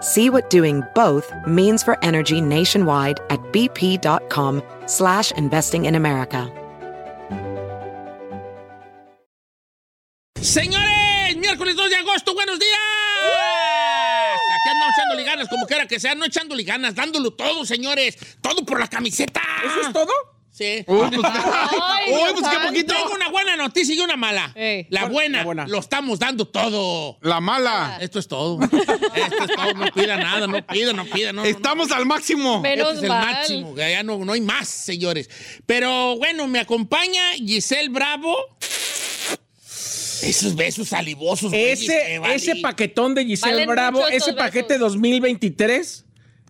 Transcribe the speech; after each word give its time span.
See 0.00 0.30
what 0.30 0.48
doing 0.48 0.82
both 0.94 1.32
means 1.46 1.82
for 1.82 2.02
energy 2.04 2.40
nationwide 2.40 3.20
at 3.30 3.40
bp.com 3.52 4.62
slash 4.86 5.32
investing 5.32 5.86
in 5.86 5.94
America. 5.94 6.50
Señores, 10.40 11.36
miércoles 11.36 11.74
2 11.74 11.90
de 11.90 11.96
agosto, 11.96 12.32
buenos 12.32 12.58
días. 12.58 12.78
Aquí 14.54 14.68
andamos 14.70 14.94
echándole 14.96 15.24
ganas, 15.24 15.48
como 15.48 15.66
quiera 15.66 15.86
que 15.86 15.98
sea, 15.98 16.14
no 16.14 16.24
echándole 16.24 16.62
ganas, 16.62 16.94
dándolo 16.94 17.32
todo, 17.32 17.66
señores. 17.66 18.16
Todo 18.40 18.64
por 18.64 18.78
la 18.78 18.86
camiseta. 18.86 19.42
¿Eso 19.64 19.80
es 19.80 19.92
todo? 19.92 20.37
Sí. 20.58 20.84
Uy, 20.88 21.08
pues, 21.14 21.20
Ay, 21.24 22.12
uy, 22.12 22.18
Dios 22.18 22.32
pues 22.40 22.48
qué 22.48 22.66
poquito. 22.66 22.92
Tengo 22.94 23.14
una 23.14 23.28
buena 23.28 23.54
noticia 23.56 23.94
y 23.94 24.00
una 24.00 24.16
mala. 24.16 24.52
Ey. 24.56 24.88
La 24.90 25.04
buena, 25.04 25.38
La 25.38 25.44
buena. 25.44 25.66
lo 25.68 25.78
estamos 25.78 26.18
dando 26.18 26.48
todo. 26.48 27.16
La 27.22 27.40
mala. 27.40 27.98
Esto 28.00 28.18
es 28.18 28.26
todo. 28.26 28.58
Esto 28.62 29.44
es 29.44 29.54
todo. 29.54 29.74
No 29.74 29.86
pida 29.94 30.16
nada, 30.16 30.48
no 30.48 30.66
pida, 30.66 30.92
no 30.92 31.04
pida. 31.04 31.32
No, 31.32 31.42
no, 31.42 31.42
no. 31.42 31.48
Estamos 31.48 31.92
al 31.92 32.06
máximo. 32.06 32.60
Menos 32.60 32.94
Este 32.94 32.96
es 32.98 33.02
el 33.04 33.08
mal. 33.08 33.24
máximo, 33.26 33.76
ya 33.76 34.02
no, 34.02 34.24
no 34.24 34.32
hay 34.32 34.40
más, 34.40 34.66
señores. 34.68 35.30
Pero 35.64 36.16
bueno, 36.16 36.48
me 36.48 36.58
acompaña 36.58 37.34
Giselle 37.34 37.88
Bravo. 37.90 38.36
Esos 40.22 40.56
besos 40.56 40.88
salivosos. 40.88 41.52
Ese, 41.54 42.18
vale. 42.18 42.34
ese 42.34 42.56
paquetón 42.56 43.14
de 43.14 43.24
Giselle 43.24 43.52
Valen 43.52 43.68
Bravo, 43.70 44.08
ese 44.08 44.32
paquete 44.32 44.74
besos. 44.74 44.94
2023. 44.94 46.04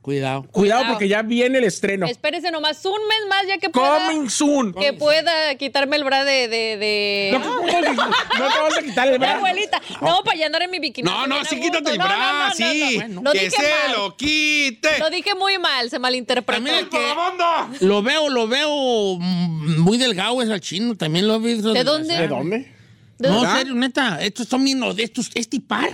Cuidado. 0.09 0.42
Cuidado 0.51 0.53
Cuidado. 0.81 0.87
porque 0.95 1.06
ya 1.06 1.20
viene 1.20 1.59
el 1.59 1.64
estreno. 1.64 2.06
Espérese 2.06 2.51
nomás 2.51 2.83
un 2.87 2.92
mes 2.92 3.19
más 3.28 3.47
ya 3.47 3.59
que 3.59 3.69
pueda, 3.69 4.06
Coming 4.06 4.31
soon. 4.31 4.73
que 4.73 4.95
pueda 4.95 5.55
quitarme 5.56 5.97
el 5.97 6.05
bra 6.05 6.25
de... 6.25 6.48
de, 6.48 6.77
de... 6.78 7.31
No, 7.39 7.45
¿cómo 7.45 7.67
que- 7.67 7.73
no 7.83 8.48
te 8.53 8.59
vas 8.62 8.78
a 8.78 8.83
quitar 8.83 9.09
el 9.09 9.19
brazo. 9.19 9.37
abuelita. 9.37 9.83
No, 10.00 10.23
para 10.25 10.39
ya 10.39 10.47
andar 10.47 10.62
en 10.62 10.70
mi 10.70 10.78
bikini. 10.78 11.05
No, 11.11 11.27
no, 11.27 11.45
sí, 11.45 11.61
quítate 11.61 11.91
el 11.91 11.98
no, 11.98 12.06
sí. 12.55 12.98
no, 13.00 13.09
no. 13.09 13.23
Lo 13.23 13.33
que 13.33 13.39
dije 13.41 13.50
se 13.50 13.62
mal. 13.89 13.97
lo 13.98 14.17
quite. 14.17 14.98
Lo 14.98 15.11
dije 15.11 15.34
muy 15.34 15.59
mal, 15.59 15.91
se 15.91 15.98
malinterpretó. 15.98 16.56
También 16.65 16.89
que- 16.89 16.97
¡Por 16.97 17.03
la 17.06 17.15
banda! 17.15 17.69
Lo 17.81 18.03
veo, 18.03 18.31
lo 18.31 18.48
veo 18.48 19.17
mm, 19.20 19.78
muy 19.81 19.98
delgado 19.98 20.41
es 20.41 20.48
al 20.48 20.61
chino. 20.62 20.95
También 20.97 21.28
lo 21.28 21.34
he 21.34 21.39
visto. 21.41 21.75
¿De 21.75 21.84
dónde? 21.84 22.17
¿De 22.17 22.28
dónde? 22.28 22.78
¿De 23.19 23.29
No, 23.29 23.35
dónde? 23.41 23.59
serio, 23.59 23.75
neta. 23.75 24.23
Estos 24.23 24.47
son 24.47 24.65
bien 24.65 24.81
de 24.95 25.03
estos. 25.03 25.31
¿Es 25.35 25.49
tipar? 25.49 25.91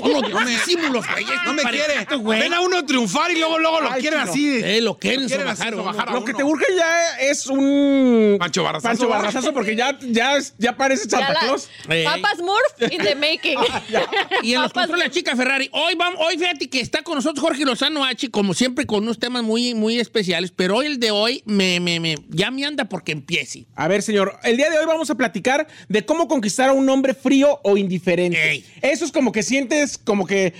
Son 0.00 0.12
los 0.12 0.46
disímulos, 0.46 1.04
güey. 1.12 1.24
No 1.46 1.52
me 1.54 1.62
quiere. 1.62 2.06
Ven 2.40 2.52
a 2.52 2.60
uno 2.60 2.84
triunfar 2.84 3.30
y 3.30 3.38
luego, 3.38 3.58
luego 3.58 3.80
lo 3.80 3.90
Ay, 3.90 4.02
quieren 4.02 4.20
así. 4.20 4.60
Eh, 4.62 4.80
lo 4.82 4.98
quieren 4.98 5.26
quieren 5.26 5.46
sobajar, 5.46 5.68
así 5.68 5.74
¿o 5.74 5.76
no? 5.78 5.82
sobajar 5.84 6.08
a 6.08 6.12
Lo 6.12 6.18
uno. 6.18 6.26
que 6.26 6.34
te 6.34 6.44
urge 6.44 6.66
ya 6.76 7.18
es 7.20 7.46
un. 7.46 8.36
Pancho 8.38 8.62
Barrazazo. 8.62 8.88
Pancho 8.88 9.08
Barrazazo, 9.08 9.52
porque 9.54 9.74
ya, 9.74 9.98
ya, 10.02 10.38
ya 10.58 10.76
parece 10.76 11.08
Ya 11.08 11.18
Santa 11.18 11.32
la-. 11.46 11.96
Eh. 11.96 12.04
Papas 12.04 12.38
Murph 12.40 12.92
in 12.92 13.02
the 13.02 13.14
making. 13.14 13.56
Y 14.42 14.54
en 14.54 14.62
los 14.62 14.72
controles 14.72 15.06
la 15.06 15.10
chica 15.10 15.34
Ferrari. 15.36 15.70
Hoy 15.72 15.94
vamos, 15.96 16.20
hoy 16.22 16.36
fíjate 16.38 16.68
que 16.68 16.80
está 16.80 17.02
con 17.02 17.14
nosotros 17.14 17.42
Jorge 17.42 17.64
Lozano 17.64 18.04
H, 18.04 18.30
como 18.30 18.52
siempre, 18.54 18.84
con 18.86 19.02
unos 19.02 19.18
temas 19.18 19.42
muy, 19.42 19.74
muy 19.74 19.98
especiales. 19.98 20.52
Pero 20.54 20.76
hoy 20.76 20.86
el 20.86 21.00
de 21.00 21.10
hoy 21.10 21.42
me, 21.46 21.80
me, 21.80 22.00
me, 22.00 22.16
ya 22.28 22.50
me 22.50 22.64
anda 22.66 22.84
porque 22.84 23.12
empiece. 23.12 23.64
A 23.76 23.88
ver, 23.88 24.02
señor, 24.02 24.38
el 24.42 24.56
día 24.58 24.68
de 24.70 24.78
hoy 24.78 24.84
vamos 24.86 25.08
a 25.10 25.14
platicar 25.14 25.66
de 25.88 26.04
cómo 26.04 26.28
conquistar 26.28 26.49
a 26.58 26.72
un 26.72 26.88
hombre 26.88 27.14
frío 27.14 27.60
o 27.62 27.76
indiferente. 27.76 28.50
Ey. 28.50 28.64
Eso 28.82 29.04
es 29.04 29.12
como 29.12 29.32
que 29.32 29.42
sientes 29.42 29.98
como 29.98 30.26
que 30.26 30.52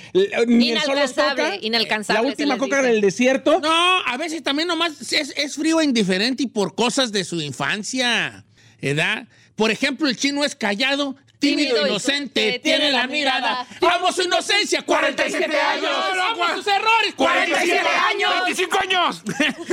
ni 0.47 0.71
el 0.71 0.81
sol 0.81 0.99
toca. 1.15 1.57
inalcanzable 1.61 2.23
La 2.23 2.29
última 2.29 2.59
coca 2.59 2.77
dice. 2.77 2.89
en 2.89 2.95
el 2.95 3.01
desierto. 3.01 3.61
No, 3.61 3.99
a 4.07 4.17
veces 4.17 4.43
también 4.43 4.69
nomás 4.69 5.13
es, 5.13 5.35
es 5.37 5.55
frío 5.57 5.81
e 5.81 5.85
indiferente 5.85 6.45
y 6.45 6.47
por 6.47 6.75
cosas 6.75 7.13
de 7.13 7.25
su 7.25 7.41
infancia, 7.41 8.45
¿verdad? 8.81 9.27
Por 9.57 9.71
ejemplo, 9.71 10.09
el 10.09 10.17
chino 10.17 10.45
es 10.45 10.55
callado, 10.55 11.17
tímido, 11.39 11.75
Tímido, 11.75 11.87
inocente, 11.87 12.61
tiene 12.63 12.91
la 12.93 13.07
mirada. 13.07 13.67
¡Amo 13.95 14.13
su 14.13 14.23
inocencia! 14.23 14.85
¡47 14.87 15.55
años! 15.55 15.91
¡Amo 16.31 16.45
sus 16.55 16.67
errores! 16.67 17.17
¡47 17.17 17.81
años! 18.11 18.33
25 18.47 18.79
años. 18.81 19.23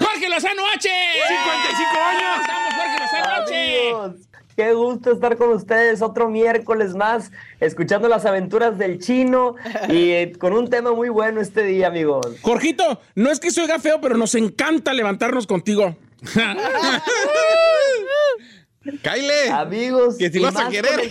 ¡Jorge 0.00 0.28
Lozano 0.28 0.62
H! 0.74 0.88
55 1.28 1.98
años. 2.00 2.40
¡Estamos 2.40 2.74
Jorge 2.74 2.98
Lozano 3.00 3.44
H! 3.44 4.33
Qué 4.56 4.72
gusto 4.72 5.10
estar 5.12 5.36
con 5.36 5.50
ustedes 5.50 6.00
otro 6.00 6.28
miércoles 6.28 6.94
más, 6.94 7.32
escuchando 7.60 8.08
las 8.08 8.24
aventuras 8.24 8.78
del 8.78 9.00
chino 9.00 9.56
y 9.88 10.32
con 10.38 10.52
un 10.52 10.70
tema 10.70 10.92
muy 10.92 11.08
bueno 11.08 11.40
este 11.40 11.64
día, 11.64 11.88
amigos. 11.88 12.26
Jorgito, 12.42 13.00
no 13.16 13.30
es 13.30 13.40
que 13.40 13.50
se 13.50 13.62
oiga 13.62 13.80
feo, 13.80 14.00
pero 14.00 14.16
nos 14.16 14.34
encanta 14.34 14.92
levantarnos 14.92 15.46
contigo. 15.46 15.96
Cáile. 19.02 19.50
Amigos, 19.50 20.16
Que 20.18 20.30
si 20.30 20.38
vas 20.38 20.56
a 20.56 20.68
querer. 20.68 21.10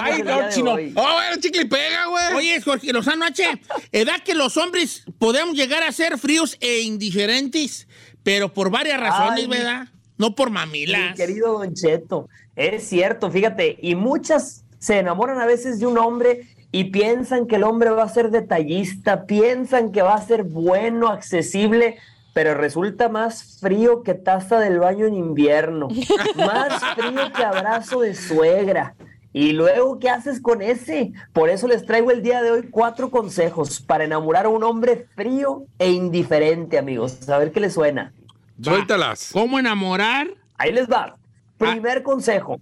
Ay, 0.00 0.22
no, 0.22 0.48
chino. 0.48 0.72
Oh, 0.72 1.12
bueno, 1.12 1.36
chicle 1.40 1.62
y 1.62 1.66
pega, 1.66 2.06
güey. 2.06 2.34
Oye, 2.34 2.60
Jorge 2.62 2.92
Lozano 2.92 3.26
H, 3.26 3.44
edad 3.92 4.22
que 4.24 4.34
los 4.34 4.56
hombres 4.56 5.04
podemos 5.18 5.54
llegar 5.54 5.82
a 5.82 5.92
ser 5.92 6.16
fríos 6.18 6.56
e 6.60 6.80
indiferentes, 6.80 7.86
pero 8.22 8.52
por 8.52 8.70
varias 8.70 8.98
razones, 8.98 9.44
Ay. 9.44 9.46
¿verdad? 9.46 9.88
No 10.16 10.34
por 10.34 10.48
Mi 10.48 10.54
mamilas. 10.54 11.14
querido 11.16 11.58
Don 11.58 11.74
Cheto, 11.74 12.28
es 12.56 12.88
cierto, 12.88 13.30
fíjate, 13.30 13.78
y 13.80 13.94
muchas 13.94 14.64
se 14.78 14.98
enamoran 14.98 15.40
a 15.40 15.46
veces 15.46 15.78
de 15.78 15.86
un 15.86 15.98
hombre 15.98 16.48
y 16.72 16.84
piensan 16.84 17.46
que 17.46 17.56
el 17.56 17.64
hombre 17.64 17.90
va 17.90 18.02
a 18.02 18.08
ser 18.08 18.30
detallista, 18.30 19.26
piensan 19.26 19.92
que 19.92 20.02
va 20.02 20.14
a 20.14 20.26
ser 20.26 20.42
bueno, 20.42 21.08
accesible, 21.08 21.98
pero 22.34 22.54
resulta 22.54 23.08
más 23.08 23.58
frío 23.60 24.02
que 24.02 24.14
taza 24.14 24.58
del 24.58 24.78
baño 24.78 25.06
en 25.06 25.14
invierno, 25.14 25.88
más 26.36 26.82
frío 26.94 27.32
que 27.34 27.44
abrazo 27.44 28.00
de 28.00 28.14
suegra. 28.14 28.94
Y 29.32 29.52
luego, 29.52 29.98
¿qué 29.98 30.08
haces 30.08 30.40
con 30.40 30.62
ese? 30.62 31.12
Por 31.34 31.50
eso 31.50 31.68
les 31.68 31.84
traigo 31.84 32.10
el 32.10 32.22
día 32.22 32.42
de 32.42 32.50
hoy 32.50 32.68
cuatro 32.70 33.10
consejos 33.10 33.80
para 33.80 34.04
enamorar 34.04 34.46
a 34.46 34.48
un 34.48 34.64
hombre 34.64 35.06
frío 35.14 35.64
e 35.78 35.90
indiferente, 35.90 36.78
amigos. 36.78 37.28
A 37.28 37.36
ver 37.36 37.52
qué 37.52 37.60
les 37.60 37.74
suena. 37.74 38.14
Suéltalas. 38.62 39.30
¿Cómo 39.34 39.58
enamorar? 39.58 40.28
Ahí 40.56 40.72
les 40.72 40.88
va. 40.90 41.16
Primer 41.58 42.02
consejo. 42.02 42.60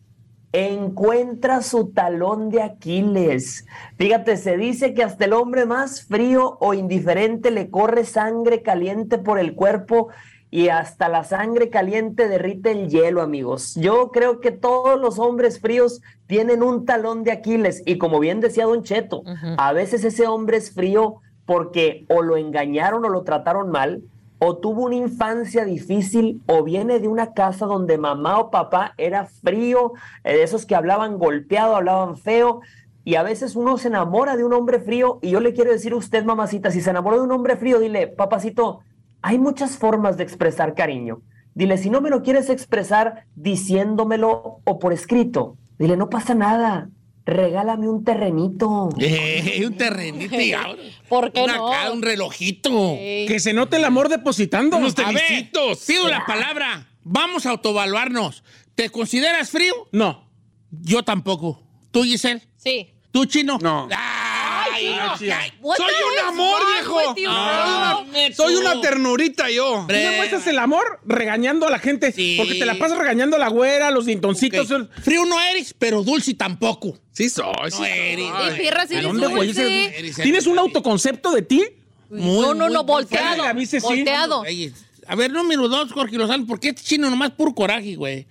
Encuentra 0.53 1.63
su 1.63 1.89
talón 1.89 2.49
de 2.49 2.63
Aquiles. 2.63 3.67
Fíjate, 3.99 4.37
se 4.37 4.57
dice 4.57 4.95
que 4.95 5.03
hasta 5.03 5.25
el 5.25 5.33
hombre 5.33 5.67
más 5.67 6.05
frío 6.05 6.59
o 6.61 6.75
indiferente 6.75 7.51
le 7.51 7.71
corre 7.71 8.05
sangre 8.05 8.63
caliente 8.63 9.19
por 9.19 9.41
el 9.41 9.55
cuerpo 9.55 10.11
y 10.55 10.69
hasta 10.69 11.09
la 11.09 11.25
sangre 11.25 11.69
caliente 11.69 12.29
derrite 12.29 12.71
el 12.71 12.89
hielo, 12.89 13.23
amigos. 13.23 13.75
Yo 13.75 14.13
creo 14.13 14.39
que 14.39 14.53
todos 14.53 15.01
los 15.01 15.19
hombres 15.19 15.59
fríos 15.59 16.01
tienen 16.29 16.63
un 16.63 16.85
talón 16.85 17.25
de 17.25 17.33
Aquiles 17.33 17.83
y 17.85 17.99
como 17.99 18.21
bien 18.21 18.39
decía 18.39 18.67
Don 18.67 18.85
Cheto, 18.85 19.25
a 19.57 19.73
veces 19.73 20.05
ese 20.05 20.29
hombre 20.29 20.59
es 20.59 20.73
frío 20.73 21.17
porque 21.45 22.07
o 22.09 22.23
lo 22.23 22.37
engañaron 22.37 23.05
o 23.05 23.09
lo 23.09 23.25
trataron 23.25 23.71
mal, 23.71 24.05
o 24.47 24.59
tuvo 24.59 24.83
una 24.83 24.97
infancia 24.97 25.65
difícil, 25.65 26.43
o 26.47 26.63
viene 26.63 27.01
de 27.01 27.09
una 27.09 27.33
casa 27.33 27.65
donde 27.65 27.97
mamá 27.97 28.39
o 28.39 28.51
papá 28.51 28.93
era 28.99 29.25
frío, 29.25 29.95
eh, 30.23 30.35
de 30.35 30.43
esos 30.43 30.67
que 30.67 30.75
hablaban 30.75 31.19
golpeado, 31.19 31.77
hablaban 31.77 32.19
feo, 32.19 32.61
y 33.05 33.15
a 33.15 33.23
veces 33.23 33.57
uno 33.57 33.79
se 33.79 33.89
enamora 33.89 34.37
de 34.37 34.45
un 34.45 34.53
hombre 34.53 34.81
frío, 34.81 35.19
y 35.23 35.31
yo 35.31 35.41
le 35.41 35.55
quiero 35.55 35.73
decir 35.73 35.93
a 35.93 35.97
usted, 35.97 36.25
mamacita, 36.25 36.71
si 36.71 36.83
se 36.83 36.91
enamoró 36.91 37.17
de 37.17 37.23
un 37.23 37.33
hombre 37.33 37.57
frío, 37.57 37.79
dile, 37.79 38.07
papacito, 38.07 38.81
hay 39.23 39.39
muchas 39.39 39.79
formas 39.79 40.19
de 40.19 40.25
expresar 40.25 40.75
cariño. 40.75 41.23
Dile, 41.55 41.79
si 41.79 41.89
no 41.89 42.03
me 42.03 42.11
lo 42.11 42.23
quieres 42.23 42.51
expresar 42.51 43.25
diciéndomelo 43.37 44.61
o 44.63 44.79
por 44.79 44.93
escrito, 44.93 45.57
dile, 45.79 45.97
no 45.97 46.11
pasa 46.11 46.35
nada, 46.35 46.91
regálame 47.27 47.89
un 47.89 48.05
terrenito. 48.05 48.91
Eh, 48.99 49.63
un 49.67 49.77
terrenito 49.77 50.41
y 50.41 50.53
ahora. 50.55 50.83
¿Por 51.09 51.33
qué 51.33 51.43
una 51.43 51.57
no? 51.57 51.93
un 51.93 52.03
relojito. 52.03 52.71
Que 52.97 53.39
se 53.41 53.53
note 53.53 53.77
el 53.77 53.85
amor 53.85 54.09
depositando. 54.09 54.77
Unos 54.77 54.95
telicitos. 54.95 55.85
pido 55.87 56.09
la 56.09 56.25
palabra. 56.27 56.89
Vamos 57.03 57.47
a 57.47 57.51
autovaluarnos. 57.51 58.43
¿Te 58.75 58.91
consideras 58.91 59.51
frío? 59.51 59.73
No. 59.93 60.29
Yo 60.71 61.03
tampoco. 61.03 61.63
¿Tú, 61.91 62.03
Giselle? 62.03 62.43
Sí. 62.57 62.91
¿Tú, 63.13 63.27
Chino? 63.27 63.59
No. 63.63 63.89
Ay, 63.97 64.24
no, 64.91 65.17
Soy 65.17 65.87
un 66.13 66.27
amor, 66.29 66.63
viejo. 66.75 66.97
with 66.97 67.23
you, 67.23 67.29
No? 67.31 68.05
Neto. 68.07 68.43
Soy 68.43 68.55
una 68.57 68.81
ternurita 68.81 69.51
yo. 69.51 69.65
¿Tú 69.65 69.75
Hombre. 69.81 69.99
demuestras 69.99 70.47
el 70.47 70.59
amor 70.59 71.01
regañando 71.05 71.67
a 71.67 71.71
la 71.71 71.79
gente? 71.79 72.13
Sí. 72.13 72.37
Porque 72.39 72.55
te 72.55 72.67
la 72.67 72.75
pasas 72.79 72.99
regañando 72.99 73.37
a 73.37 73.39
la 73.39 73.49
güera, 73.49 73.89
a 73.89 73.91
los 73.91 74.07
dintoncitos. 74.07 74.69
Frío 75.03 75.25
no 75.27 75.41
eres, 75.41 75.75
pero 75.79 76.03
dulce 76.03 76.35
tampoco. 76.35 76.99
Sí 77.13 77.29
soy, 77.29 77.71
sí 77.71 77.79
No 77.81 77.85
eres. 77.87 78.55
Pirra 78.59 78.87
sí 78.87 78.95
¿A 78.95 78.99
eres 78.99 79.13
dónde, 79.13 79.27
güey? 79.29 79.51
Eres- 79.51 80.17
¿Tienes 80.17 80.47
un 80.47 80.59
autoconcepto 80.59 81.31
de 81.33 81.43
ti? 81.43 81.65
Muy, 82.11 82.21
No, 82.41 82.55
no, 82.55 82.65
muy- 82.67 82.75
no, 82.75 82.85
volteado. 82.85 83.45
Volteado. 83.83 84.45
A 85.07 85.17
ver, 85.17 85.31
número 85.31 85.69
dos, 85.69 85.93
Jorge 85.93 86.17
Lozano, 86.17 86.47
¿por 86.47 86.59
qué 86.61 86.69
este 86.71 86.83
chino 86.83 87.11
nomás 87.11 87.31
puro 87.33 87.55
coraje, 87.55 87.95
güey? 87.97 88.27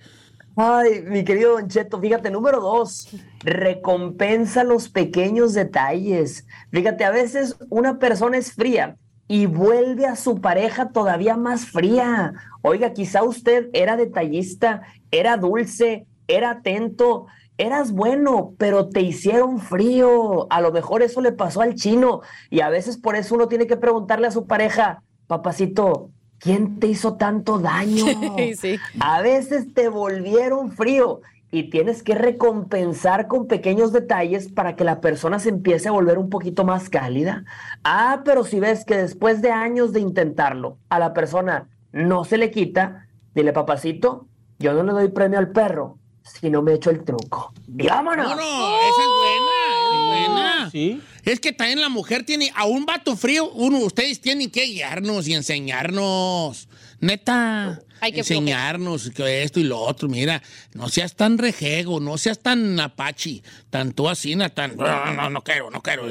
Ay, 0.56 1.02
mi 1.06 1.24
querido 1.24 1.52
Don 1.54 1.68
Cheto, 1.68 2.00
fíjate, 2.00 2.30
número 2.30 2.60
dos, 2.60 3.08
recompensa 3.44 4.64
los 4.64 4.88
pequeños 4.88 5.52
detalles. 5.52 6.46
Fíjate, 6.70 7.04
a 7.04 7.10
veces 7.10 7.56
una 7.68 7.98
persona 7.98 8.38
es 8.38 8.52
fría 8.52 8.96
y 9.28 9.46
vuelve 9.46 10.06
a 10.06 10.16
su 10.16 10.40
pareja 10.40 10.90
todavía 10.90 11.36
más 11.36 11.66
fría. 11.66 12.32
Oiga, 12.62 12.92
quizá 12.92 13.22
usted 13.22 13.68
era 13.72 13.96
detallista, 13.96 14.82
era 15.10 15.36
dulce, 15.36 16.06
era 16.26 16.50
atento, 16.50 17.26
eras 17.58 17.92
bueno, 17.92 18.54
pero 18.58 18.88
te 18.88 19.02
hicieron 19.02 19.60
frío. 19.60 20.46
A 20.50 20.60
lo 20.60 20.72
mejor 20.72 21.02
eso 21.02 21.20
le 21.20 21.32
pasó 21.32 21.60
al 21.60 21.74
chino 21.74 22.22
y 22.50 22.60
a 22.60 22.70
veces 22.70 22.96
por 22.96 23.14
eso 23.14 23.34
uno 23.34 23.48
tiene 23.48 23.66
que 23.66 23.76
preguntarle 23.76 24.26
a 24.26 24.32
su 24.32 24.46
pareja, 24.46 25.02
papacito, 25.26 26.10
¿quién 26.38 26.80
te 26.80 26.86
hizo 26.86 27.16
tanto 27.16 27.58
daño? 27.58 28.04
Sí. 28.56 28.76
A 29.00 29.20
veces 29.22 29.72
te 29.74 29.88
volvieron 29.88 30.72
frío 30.72 31.20
y 31.54 31.70
tienes 31.70 32.02
que 32.02 32.16
recompensar 32.16 33.28
con 33.28 33.46
pequeños 33.46 33.92
detalles 33.92 34.48
para 34.48 34.74
que 34.74 34.82
la 34.82 35.00
persona 35.00 35.38
se 35.38 35.50
empiece 35.50 35.88
a 35.88 35.92
volver 35.92 36.18
un 36.18 36.28
poquito 36.28 36.64
más 36.64 36.90
cálida. 36.90 37.44
Ah, 37.84 38.22
pero 38.24 38.42
si 38.42 38.58
ves 38.58 38.84
que 38.84 38.96
después 38.96 39.40
de 39.40 39.52
años 39.52 39.92
de 39.92 40.00
intentarlo, 40.00 40.78
a 40.88 40.98
la 40.98 41.14
persona 41.14 41.68
no 41.92 42.24
se 42.24 42.38
le 42.38 42.50
quita, 42.50 43.06
dile, 43.36 43.52
papacito, 43.52 44.26
yo 44.58 44.74
no 44.74 44.82
le 44.82 44.92
doy 44.92 45.08
premio 45.10 45.38
al 45.38 45.52
perro 45.52 45.96
si 46.24 46.50
no 46.50 46.60
me 46.60 46.74
echo 46.74 46.90
el 46.90 47.04
truco. 47.04 47.54
Y 47.68 47.86
vámonos. 47.86 48.30
No, 48.30 48.34
no, 48.34 48.76
esa 48.80 49.02
es 49.02 49.08
buena, 49.20 49.92
es 49.92 50.28
buena. 50.28 50.70
Sí. 50.72 51.00
Es 51.22 51.38
que 51.38 51.52
también 51.52 51.80
la 51.80 51.88
mujer 51.88 52.24
tiene, 52.24 52.50
a 52.56 52.64
un 52.64 52.84
vato 52.84 53.16
frío, 53.16 53.48
uno, 53.52 53.78
ustedes 53.78 54.20
tienen 54.20 54.50
que 54.50 54.64
guiarnos 54.64 55.28
y 55.28 55.34
enseñarnos. 55.34 56.68
Neta, 56.98 57.80
Hay 58.00 58.12
que 58.12 58.20
enseñarnos 58.20 59.10
que 59.10 59.42
esto 59.42 59.60
y 59.60 59.64
lo 59.64 59.78
otro. 59.80 60.08
Mira, 60.08 60.42
no 60.74 60.88
seas 60.88 61.14
tan 61.14 61.38
rejego, 61.38 62.00
no 62.00 62.18
seas 62.18 62.38
tan 62.40 62.78
apache, 62.80 63.42
tanto 63.70 64.08
así, 64.08 64.34
na- 64.36 64.48
tan. 64.50 64.76
No, 64.76 65.12
no, 65.12 65.30
no 65.30 65.42
quiero, 65.42 65.70
no 65.70 65.80
quiero. 65.82 66.04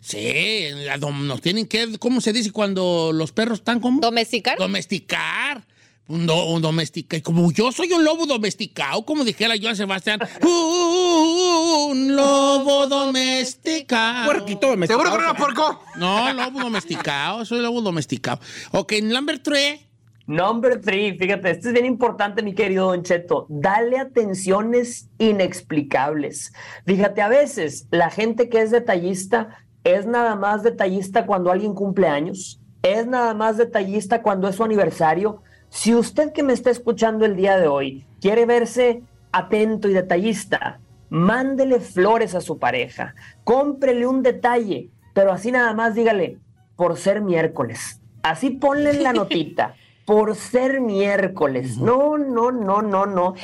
Sí, 0.00 0.68
la 0.84 0.98
dom- 0.98 1.22
nos 1.26 1.40
tienen 1.40 1.66
que, 1.66 1.98
¿cómo 1.98 2.20
se 2.20 2.32
dice 2.32 2.50
cuando 2.52 3.10
los 3.12 3.32
perros 3.32 3.58
están 3.60 3.80
como? 3.80 4.00
¿Domesticar? 4.00 4.58
Domesticar. 4.58 5.66
Un, 6.10 6.24
do- 6.24 6.46
un 6.46 6.62
domestica- 6.62 7.20
Como 7.20 7.52
yo 7.52 7.70
soy 7.70 7.92
un 7.92 8.02
lobo 8.02 8.24
domesticado, 8.24 9.04
como 9.04 9.24
dijera 9.24 9.54
Joan 9.60 9.76
Sebastián. 9.76 10.18
Un 10.42 12.14
lobo 12.16 12.86
domesticado. 12.86 14.24
Puerquito 14.26 14.76
me 14.76 14.86
¿Seguro 14.86 15.10
que 15.10 15.18
no 15.18 15.24
era? 15.24 15.78
No, 15.96 16.32
lobo 16.32 16.60
domesticado. 16.60 17.44
Soy 17.44 17.60
lobo 17.60 17.80
domesticado. 17.80 18.40
Ok, 18.72 18.94
number 19.02 19.38
three. 19.38 19.80
Number 20.28 20.78
three, 20.78 21.16
fíjate, 21.16 21.52
esto 21.52 21.68
es 21.68 21.72
bien 21.72 21.86
importante, 21.86 22.42
mi 22.42 22.52
querido 22.52 22.88
Don 22.88 23.02
Cheto. 23.02 23.46
Dale 23.48 23.98
atenciones 23.98 25.08
inexplicables. 25.16 26.52
Fíjate, 26.84 27.22
a 27.22 27.28
veces 27.28 27.88
la 27.90 28.10
gente 28.10 28.50
que 28.50 28.60
es 28.60 28.70
detallista 28.70 29.64
es 29.84 30.04
nada 30.04 30.36
más 30.36 30.62
detallista 30.62 31.24
cuando 31.24 31.50
alguien 31.50 31.72
cumple 31.72 32.08
años, 32.08 32.60
es 32.82 33.06
nada 33.06 33.32
más 33.32 33.56
detallista 33.56 34.20
cuando 34.20 34.48
es 34.48 34.56
su 34.56 34.64
aniversario. 34.64 35.40
Si 35.70 35.94
usted 35.94 36.34
que 36.34 36.42
me 36.42 36.52
está 36.52 36.68
escuchando 36.68 37.24
el 37.24 37.34
día 37.34 37.56
de 37.56 37.68
hoy 37.68 38.04
quiere 38.20 38.44
verse 38.44 39.02
atento 39.32 39.88
y 39.88 39.94
detallista, 39.94 40.78
mándele 41.08 41.80
flores 41.80 42.34
a 42.34 42.42
su 42.42 42.58
pareja, 42.58 43.14
cómprele 43.44 44.06
un 44.06 44.22
detalle, 44.22 44.90
pero 45.14 45.32
así 45.32 45.50
nada 45.50 45.72
más 45.72 45.94
dígale, 45.94 46.36
por 46.76 46.98
ser 46.98 47.22
miércoles. 47.22 48.02
Así 48.22 48.50
ponle 48.50 48.92
la 48.92 49.14
notita, 49.14 49.74
por 50.08 50.34
ser 50.36 50.80
miércoles. 50.80 51.76
No, 51.76 52.16
no, 52.16 52.50
no, 52.50 52.80
no, 52.80 53.04
no. 53.04 53.34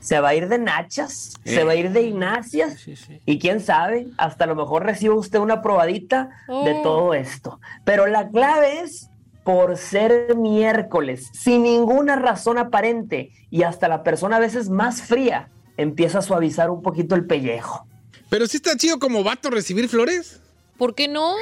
Se 0.00 0.18
va 0.18 0.30
a 0.30 0.34
ir 0.34 0.48
de 0.48 0.58
nachas, 0.58 1.34
se 1.44 1.62
va 1.62 1.72
a 1.72 1.74
ir 1.76 1.92
de 1.92 2.02
Ignacias 2.02 2.80
Sí, 2.80 2.96
sí. 2.96 3.20
y 3.24 3.38
quién 3.38 3.60
sabe, 3.60 4.08
hasta 4.18 4.42
a 4.42 4.46
lo 4.48 4.56
mejor 4.56 4.84
recibe 4.84 5.14
usted 5.14 5.38
una 5.38 5.62
probadita 5.62 6.28
de 6.48 6.72
Oh. 6.72 6.82
todo 6.82 7.14
esto. 7.14 7.60
Pero 7.84 8.08
la 8.08 8.28
clave 8.28 8.80
es 8.80 9.08
por 9.44 9.76
ser 9.76 10.34
miércoles, 10.34 11.30
sin 11.32 11.62
ninguna 11.62 12.16
razón 12.16 12.58
aparente 12.58 13.30
y 13.48 13.62
hasta 13.62 13.86
la 13.86 14.02
persona 14.02 14.36
a 14.38 14.40
veces 14.40 14.68
más 14.70 15.02
fría 15.02 15.50
empieza 15.76 16.18
a 16.18 16.22
suavizar 16.22 16.68
un 16.70 16.82
poquito 16.82 17.14
el 17.14 17.24
pellejo. 17.26 17.86
Pero 18.28 18.48
sí 18.48 18.56
está 18.56 18.76
chido 18.76 18.98
como 18.98 19.22
vato 19.22 19.50
recibir 19.50 19.88
flores. 19.88 20.40
¿Por 20.78 20.96
qué 20.96 21.06
no? 21.06 21.36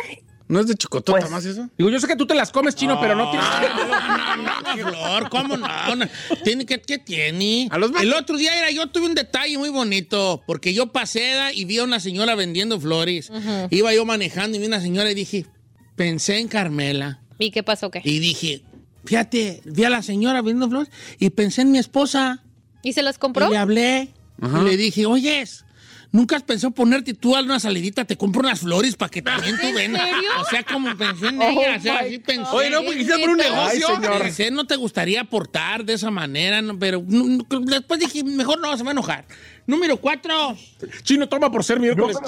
¿No 0.51 0.59
es 0.59 0.67
de 0.67 0.75
chocotota 0.75 1.21
Pues- 1.21 1.31
más 1.31 1.45
eso? 1.45 1.69
Digo, 1.79 1.91
yo 1.91 2.01
sé 2.01 2.09
que 2.09 2.17
tú 2.17 2.27
te 2.27 2.35
las 2.35 2.51
comes, 2.51 2.75
chino, 2.75 2.99
pero 3.01 3.15
no 3.15 3.31
tienes. 3.31 3.49
No, 3.49 4.37
no, 4.37 4.85
no, 4.85 4.91
Flor, 4.91 5.31
¿cómo 5.31 5.57
no? 5.57 5.95
No, 5.95 6.07
¿Tiene 6.43 6.67
que, 6.67 6.81
¿Qué 6.83 6.99
tiene? 6.99 7.69
A 7.71 7.79
los 7.79 7.93
El 8.03 8.13
otro 8.15 8.37
día 8.37 8.59
era, 8.59 8.69
yo 8.73 8.89
tuve 8.89 9.07
un 9.07 9.15
detalle 9.15 9.57
muy 9.59 9.69
bonito, 9.69 10.43
porque 10.49 10.75
yo 10.75 10.89
pasé 10.91 11.37
y 11.55 11.67
vi 11.67 11.79
a 11.79 11.85
una 11.85 12.01
señora 12.01 12.35
vendiendo 12.35 12.81
flores. 12.81 13.31
Iba 13.71 13.95
yo 13.95 14.05
manejando 14.05 14.57
y 14.57 14.59
vi 14.61 14.65
a 14.65 14.69
una 14.69 14.81
señora 14.81 15.09
y 15.13 15.15
dije, 15.15 15.47
pensé 15.95 16.39
en 16.39 16.49
Carmela. 16.49 17.21
¿Y 17.39 17.53
qué 17.53 17.63
pasó 17.63 17.93
qué? 17.93 18.03
Y 18.05 18.19
dije, 18.19 18.63
fíjate, 19.05 19.63
vi 19.65 19.85
a 19.85 19.91
la 19.91 20.03
señora 20.03 20.43
vendiendo 20.43 20.69
flores 20.69 20.91
y 21.21 21.31
pensé 21.31 21.63
en 21.63 21.71
mi 21.71 21.79
esposa. 21.79 22.43
¿Y 22.83 22.93
se 22.93 23.05
las 23.05 23.19
compró? 23.19 23.47
Y 23.47 23.51
le 23.51 23.57
hablé 23.57 24.09
y 24.43 24.65
le 24.65 24.77
dije, 24.77 25.07
oyes, 25.07 25.65
¿nunca 26.13 26.37
has 26.37 26.43
pensado 26.43 26.73
ponerte 26.73 27.15
tú 27.15 27.37
a 27.37 27.41
una 27.41 27.61
salidita? 27.61 28.05
Te 28.05 28.17
compro 28.17 28.41
unas 28.41 28.61
flores 28.61 28.97
para 28.97 29.11
que 29.11 29.23
también 29.23 29.59
tú 29.61 29.67
¿En 29.67 29.75
vendas. 29.75 30.03
serio? 30.03 30.31
O 30.41 30.45
sea, 30.45 30.63
como 30.65 30.97
pensé 30.97 31.29
en 31.29 31.43
ella, 31.43 31.77
o 31.77 31.81
sea, 31.81 31.99
así 31.99 32.19
pensé. 32.19 32.51
Oye, 32.53 32.71
no, 32.71 32.83
porque 32.83 32.99
quisiera 32.99 33.21
por 33.21 33.31
un 33.31 33.41
Ay, 33.41 33.51
negocio. 33.51 33.89
Pensé, 34.19 34.51
no 34.51 34.67
te 34.67 34.77
gustaría 34.77 35.23
aportar 35.23 35.85
de 35.85 35.95
esa 35.95 36.11
manera, 36.11 36.63
no, 36.63 36.79
pero 36.79 37.03
no, 37.07 37.45
no, 37.49 37.61
después 37.61 38.01
dije, 38.01 38.25
mejor 38.25 38.61
no, 38.61 38.77
se 38.77 38.83
va 38.83 38.91
a 38.91 38.93
enojar. 38.93 39.25
Número 39.67 39.99
cuatro. 39.99 40.57
Chino 41.03 41.29
toma 41.29 41.51
por 41.51 41.63
ser 41.63 41.79
miércoles. 41.79 42.17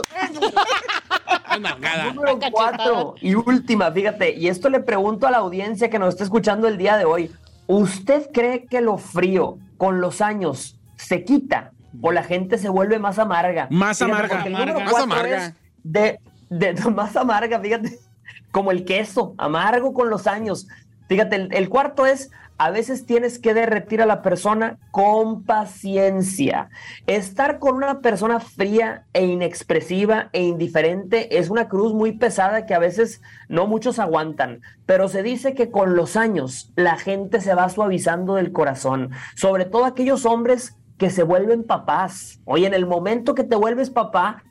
Número 2.15 2.39
cuatro 2.53 3.15
y 3.21 3.35
última, 3.35 3.91
fíjate, 3.91 4.39
y 4.39 4.49
esto 4.49 4.71
le 4.71 4.81
pregunto 4.81 5.27
a 5.27 5.31
la 5.31 5.39
audiencia 5.39 5.91
que 5.91 5.99
nos 5.99 6.11
está 6.11 6.25
escuchando 6.25 6.69
el 6.69 6.79
día 6.79 6.97
de 6.97 7.05
hoy. 7.05 7.31
¿Usted 7.67 8.29
cree 8.33 8.67
que 8.67 8.81
lo 8.81 8.99
frío 8.99 9.59
con 9.77 10.01
los 10.01 10.21
años 10.21 10.77
se 10.97 11.25
quita 11.25 11.73
o 12.01 12.13
la 12.13 12.23
gente 12.23 12.59
se 12.59 12.69
vuelve 12.69 12.99
más 12.99 13.19
amarga? 13.19 13.69
Más 13.71 13.99
Fíjate, 13.99 14.13
amarga. 14.13 14.35
porque 14.35 14.49
el 14.49 14.53
número 14.55 14.73
Amarga. 14.73 14.93
Más 14.93 15.03
amarga. 15.03 15.47
es 15.47 15.55
De, 15.83 16.21
de- 16.51 16.75
más 16.91 17.17
amarga, 17.17 17.61
fíjate, 17.61 17.99
como 18.51 18.71
el 18.71 18.85
queso, 18.85 19.35
amargo 19.39 19.93
con 19.93 20.11
los 20.11 20.27
años. 20.27 20.69
Fíjate, 21.09 21.37
el, 21.37 21.49
el 21.53 21.69
cuarto 21.69 22.07
es, 22.07 22.31
a 22.59 22.71
veces 22.71 23.07
tienes 23.07 23.39
que 23.39 23.55
derretir 23.55 24.01
a 24.03 24.07
la 24.07 24.23
persona 24.23 24.79
con 24.93 25.43
paciencia. 25.43 26.69
Estar 27.07 27.59
con 27.59 27.75
una 27.75 28.01
persona 28.01 28.39
fría 28.41 29.05
e 29.13 29.25
inexpresiva 29.27 30.29
e 30.33 30.43
indiferente 30.43 31.39
es 31.39 31.51
una 31.51 31.69
cruz 31.69 31.93
muy 31.93 32.13
pesada 32.13 32.65
que 32.67 32.75
a 32.75 32.79
veces 32.79 33.21
no 33.49 33.67
muchos 33.67 33.99
aguantan, 33.99 34.61
pero 34.87 35.09
se 35.09 35.23
dice 35.23 35.55
que 35.55 35.71
con 35.71 35.97
los 35.97 36.17
años 36.17 36.73
la 36.77 36.97
gente 36.99 37.41
se 37.41 37.55
va 37.55 37.69
suavizando 37.69 38.37
del 38.37 38.53
corazón, 38.53 39.11
sobre 39.35 39.65
todo 39.65 39.85
aquellos 39.85 40.25
hombres 40.25 40.77
que 40.99 41.11
se 41.11 41.23
vuelven 41.23 41.65
papás. 41.65 42.41
Oye, 42.45 42.67
en 42.67 42.75
el 42.75 42.87
momento 42.87 43.35
que 43.35 43.45
te 43.45 43.57
vuelves 43.57 43.91
papá, 43.91 44.43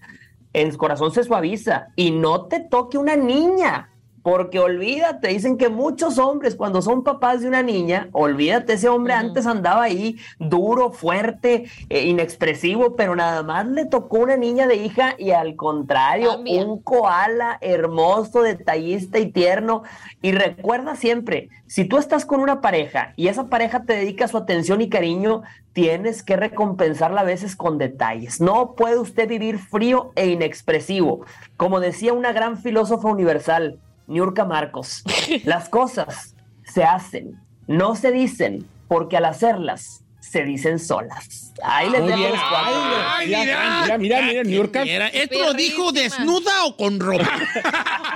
el 0.54 0.76
corazón 0.78 1.12
se 1.12 1.24
suaviza 1.24 1.88
y 1.96 2.12
no 2.12 2.48
te 2.48 2.60
toque 2.60 2.98
una 2.98 3.16
niña. 3.16 3.91
Porque 4.24 4.60
olvídate, 4.60 5.30
dicen 5.30 5.58
que 5.58 5.70
muchos 5.70 6.18
hombres 6.18 6.56
cuando 6.56 6.82
son 6.82 7.04
papás 7.04 7.42
de 7.42 7.48
una 7.48 7.64
niña, 7.64 8.10
olvídate, 8.12 8.74
ese 8.74 8.90
hombre 8.90 9.14
antes 9.14 9.48
andaba 9.48 9.84
ahí 9.84 10.18
duro, 10.38 10.92
fuerte, 10.92 11.66
eh, 11.90 12.06
inexpresivo, 12.06 12.96
pero 12.96 13.16
nada 13.16 13.42
más 13.44 13.68
le 13.68 13.86
tocó 13.86 14.20
una 14.20 14.38
niña 14.38 14.68
de 14.68 14.76
hija 14.76 15.16
y 15.18 15.32
al 15.32 15.56
contrario, 15.56 16.40
un 16.40 16.82
koala 16.82 17.58
hermoso, 17.62 18.44
detallista 18.44 19.20
y 19.20 19.32
tierno. 19.32 19.84
Y 20.22 20.34
recuerda 20.34 20.96
siempre, 20.96 21.50
si 21.66 21.86
tú 21.86 21.98
estás 21.98 22.26
con 22.26 22.42
una 22.42 22.62
pareja 22.62 23.14
y 23.16 23.28
esa 23.28 23.48
pareja 23.48 23.84
te 23.84 23.94
dedica 23.94 24.28
su 24.28 24.38
atención 24.38 24.82
y 24.82 24.90
cariño, 24.90 25.42
tienes 25.74 26.22
que 26.22 26.36
recompensarla 26.36 27.22
a 27.22 27.26
veces 27.26 27.56
con 27.56 27.78
detalles. 27.78 28.42
No 28.42 28.76
puede 28.76 29.00
usted 29.00 29.28
vivir 29.28 29.58
frío 29.58 30.12
e 30.16 30.28
inexpresivo. 30.28 31.26
Como 31.58 31.80
decía 31.80 32.14
una 32.14 32.34
gran 32.34 32.58
filósofa 32.58 33.08
universal, 33.08 33.80
Niurka 34.08 34.46
Marcos, 34.46 35.04
las 35.46 35.70
cosas 35.70 36.36
se 36.64 36.84
hacen, 36.84 37.40
no 37.68 37.96
se 37.96 38.12
dicen, 38.12 38.68
porque 38.88 39.18
al 39.18 39.26
hacerlas 39.26 40.01
se 40.22 40.44
dicen 40.46 40.80
solas. 40.80 41.52
Ahí 41.64 41.90
les 41.90 42.06
dejo 42.06 42.18
los 42.30 42.40
cuatro. 42.50 42.82
Ay, 43.08 43.28
mira, 43.28 43.42
mira, 43.44 43.98
mira, 43.98 44.22
mira, 44.22 44.44
New 44.44 44.56
York. 44.56 44.76
Era- 44.88 45.10
¿Esto 45.10 45.38
lo 45.40 45.54
dijo 45.54 45.92
desnuda 45.92 46.64
o 46.66 46.78
con 46.78 47.00
ropa? 47.00 47.28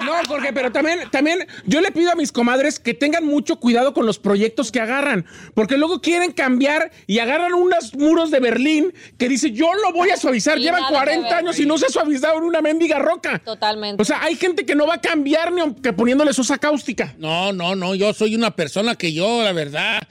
No, 0.06 0.12
Jorge, 0.28 0.52
pero 0.54 0.72
también, 0.72 1.10
también 1.10 1.48
yo 1.66 1.80
le 1.82 1.90
pido 1.92 2.12
a 2.12 2.16
mis 2.16 2.32
comadres 2.32 2.80
que 2.80 2.94
tengan 2.94 3.26
mucho 3.26 3.56
cuidado 3.60 3.94
con 3.94 4.06
los 4.06 4.20
proyectos 4.20 4.72
que 4.72 4.80
agarran, 4.80 5.26
porque 5.54 5.78
luego 5.78 6.02
quieren 6.02 6.32
cambiar 6.34 6.92
y 7.08 7.20
agarran 7.20 7.54
unos 7.54 7.96
muros 7.96 8.30
de 8.30 8.40
Berlín 8.40 8.94
que 9.18 9.30
dice 9.30 9.52
yo 9.52 9.74
lo 9.74 9.94
voy 9.94 10.10
a 10.12 10.18
suavizar. 10.18 10.58
Y 10.60 10.64
Llevan 10.64 10.82
nada 10.82 10.90
que 10.92 10.96
40 10.96 11.30
ver. 11.30 11.38
años 11.38 11.60
y 11.60 11.66
no 11.66 11.78
se 11.78 11.86
ha 11.88 11.90
suavizado 11.90 12.38
en 12.38 12.44
una 12.44 12.62
mendiga 12.62 13.00
roca. 13.00 13.40
Totalmente. 13.40 14.02
O 14.02 14.06
sea, 14.06 14.22
hay 14.22 14.36
gente 14.36 14.66
que 14.66 14.76
no 14.76 14.86
va 14.86 14.96
a 14.96 15.02
cambiar 15.02 15.52
ni 15.52 15.62
aunque 15.62 15.94
poniéndole 15.94 16.34
sosa 16.34 16.58
cáustica. 16.58 17.16
No, 17.18 17.52
no, 17.54 17.76
no, 17.76 17.96
yo 17.96 18.14
soy 18.14 18.36
una 18.36 18.52
persona 18.52 18.96
que 18.96 19.14
yo, 19.14 19.42
la 19.44 19.54
verdad, 19.54 20.04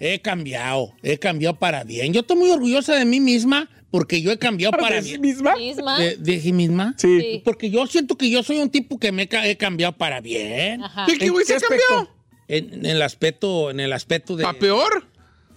he 0.00 0.20
cambiado, 0.20 0.92
he 1.02 1.18
cambiado 1.18 1.56
para 1.58 1.84
bien. 1.84 2.12
Yo 2.12 2.22
estoy 2.22 2.36
muy 2.36 2.50
orgullosa 2.50 2.94
de 2.96 3.04
mí 3.04 3.20
misma 3.20 3.68
porque 3.90 4.22
yo 4.22 4.32
he 4.32 4.38
cambiado 4.38 4.72
para 4.78 4.96
¿De 4.96 5.02
sí 5.02 5.08
bien. 5.10 5.20
misma? 5.20 5.54
Misma. 5.56 5.98
¿De, 5.98 6.16
de 6.16 6.40
sí 6.40 6.52
misma? 6.52 6.94
Sí. 6.96 7.20
Sí. 7.20 7.42
Porque 7.44 7.70
yo 7.70 7.86
siento 7.86 8.16
que 8.16 8.30
yo 8.30 8.42
soy 8.42 8.58
un 8.58 8.70
tipo 8.70 8.98
que 8.98 9.12
me 9.12 9.22
he 9.22 9.28
ca- 9.28 9.46
he 9.46 9.56
cambiado 9.56 9.92
para 9.96 10.20
bien. 10.20 10.82
Ajá. 10.82 11.06
¿Qué, 11.06 11.18
qué 11.18 11.28
güey 11.28 11.44
se 11.44 11.52
¿Qué 11.52 11.56
aspecto? 11.64 11.84
cambió? 11.88 12.10
En, 12.48 12.72
en 12.74 12.86
el 12.86 13.02
aspecto, 13.02 13.70
en 13.70 13.78
el 13.80 13.92
aspecto 13.92 14.34
de. 14.36 14.42
¿Pa 14.44 14.54
peor? 14.54 15.06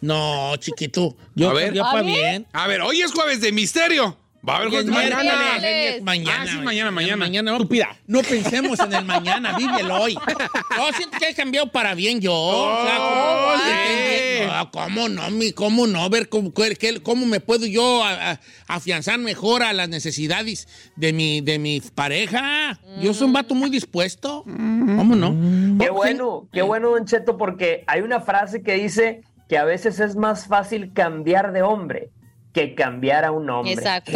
No, 0.02 0.56
chiquito. 0.58 1.16
Yo 1.36 1.50
A 1.50 1.52
he 1.54 1.56
ver. 1.56 1.66
cambiado 1.68 1.88
¿Ah, 1.88 1.92
para 1.92 2.04
bien? 2.04 2.18
bien. 2.20 2.48
A 2.54 2.68
ver, 2.68 2.82
hoy 2.82 3.02
es 3.02 3.12
jueves 3.14 3.40
de 3.42 3.52
misterio. 3.52 4.18
Va 4.48 4.54
a 4.54 4.58
haber 4.58 4.70
jueves 4.70 4.86
de 4.88 4.92
mañana. 4.92 5.24
Miércoles. 5.24 5.96
es 5.96 6.02
mañana. 6.04 6.42
Ah, 6.42 6.46
sí, 6.48 6.58
mañana, 6.58 6.92
mañana. 6.92 7.16
Mañana, 7.18 7.52
no, 7.52 7.58
Estúpida. 7.58 7.96
No 8.08 8.22
pensemos 8.24 8.78
en 8.82 8.94
el 8.94 9.06
mañana, 9.06 9.58
vívelo 9.58 10.02
hoy. 10.02 10.16
Yo 10.16 10.94
siento 10.98 11.18
que 11.18 11.30
he 11.30 11.34
cambiado 11.34 11.72
para 11.72 11.96
bien 11.96 12.20
yo. 12.20 12.34
O 12.34 12.86
sea, 12.86 12.98
Oh, 13.00 13.54
como- 13.54 13.64
sí. 13.64 14.46
No, 14.46 14.72
¿Cómo 14.72 15.10
no? 15.10 15.32
mi- 15.32 15.54
¿Cómo 15.54 15.88
no? 15.88 16.10
Ver 16.10 16.28
cómo, 16.28 16.54
qué- 16.54 17.02
cómo 17.02 17.26
me 17.26 17.40
puedo 17.40 17.66
yo 17.66 18.04
a- 18.04 18.32
a- 18.32 18.40
afianzar 18.68 19.18
mejor 19.18 19.64
a 19.64 19.72
las 19.72 19.88
necesidades 19.88 20.68
de 20.98 21.14
mi, 21.14 21.40
de 21.40 21.58
mi 21.60 21.80
pareja. 21.80 22.80
Yo 23.02 23.14
soy 23.14 23.28
un 23.28 23.34
vato 23.34 23.56
muy 23.56 23.70
dispuesto. 23.70 24.44
¿Cómo 24.46 25.16
no? 25.16 25.32
Qué 25.80 25.90
Oh, 25.90 25.94
bueno, 25.94 26.48
qué 26.52 26.62
bueno, 26.62 26.90
Don 26.92 27.06
Cheto, 27.06 27.38
porque 27.38 27.84
hay 27.88 28.02
una 28.02 28.20
frase 28.20 28.62
que 28.62 28.74
dice 28.74 29.22
que 29.48 29.58
a 29.58 29.64
veces 29.64 30.00
es 30.02 30.16
más 30.18 30.48
fácil 30.48 30.92
cambiar 30.94 31.54
de 31.54 31.62
hombre 31.62 32.10
que 32.54 32.76
cambiar 32.76 33.26
a 33.26 33.32
un 33.32 33.50
hombre. 33.50 33.74
Exacto. 33.74 34.12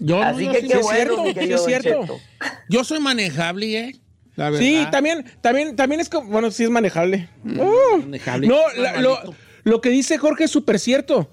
Yo, 0.00 0.22
Así 0.22 0.44
yo 0.46 0.52
que 0.52 0.60
sí- 0.62 0.68
qué 0.68 0.74
es 0.78 0.82
bueno, 0.82 1.22
cierto, 1.24 1.40
sí 1.42 1.52
es 1.52 1.64
cierto. 1.64 2.00
Cheto. 2.02 2.18
yo 2.68 2.84
soy 2.84 3.00
manejable, 3.00 3.78
¿eh? 3.78 3.96
La 4.36 4.50
verdad. 4.50 4.64
Sí, 4.64 4.84
también, 4.90 5.24
también, 5.40 5.76
también 5.76 6.00
es 6.00 6.08
como, 6.08 6.28
bueno, 6.30 6.50
sí 6.50 6.64
es 6.64 6.70
manejable. 6.70 7.28
Uh. 7.44 7.98
manejable. 7.98 8.46
No, 8.48 8.58
la- 8.76 9.00
lo, 9.64 9.80
que 9.80 9.90
dice 9.90 10.18
Jorge 10.18 10.44
es 10.44 10.50
súper 10.50 10.78
cierto. 10.78 11.30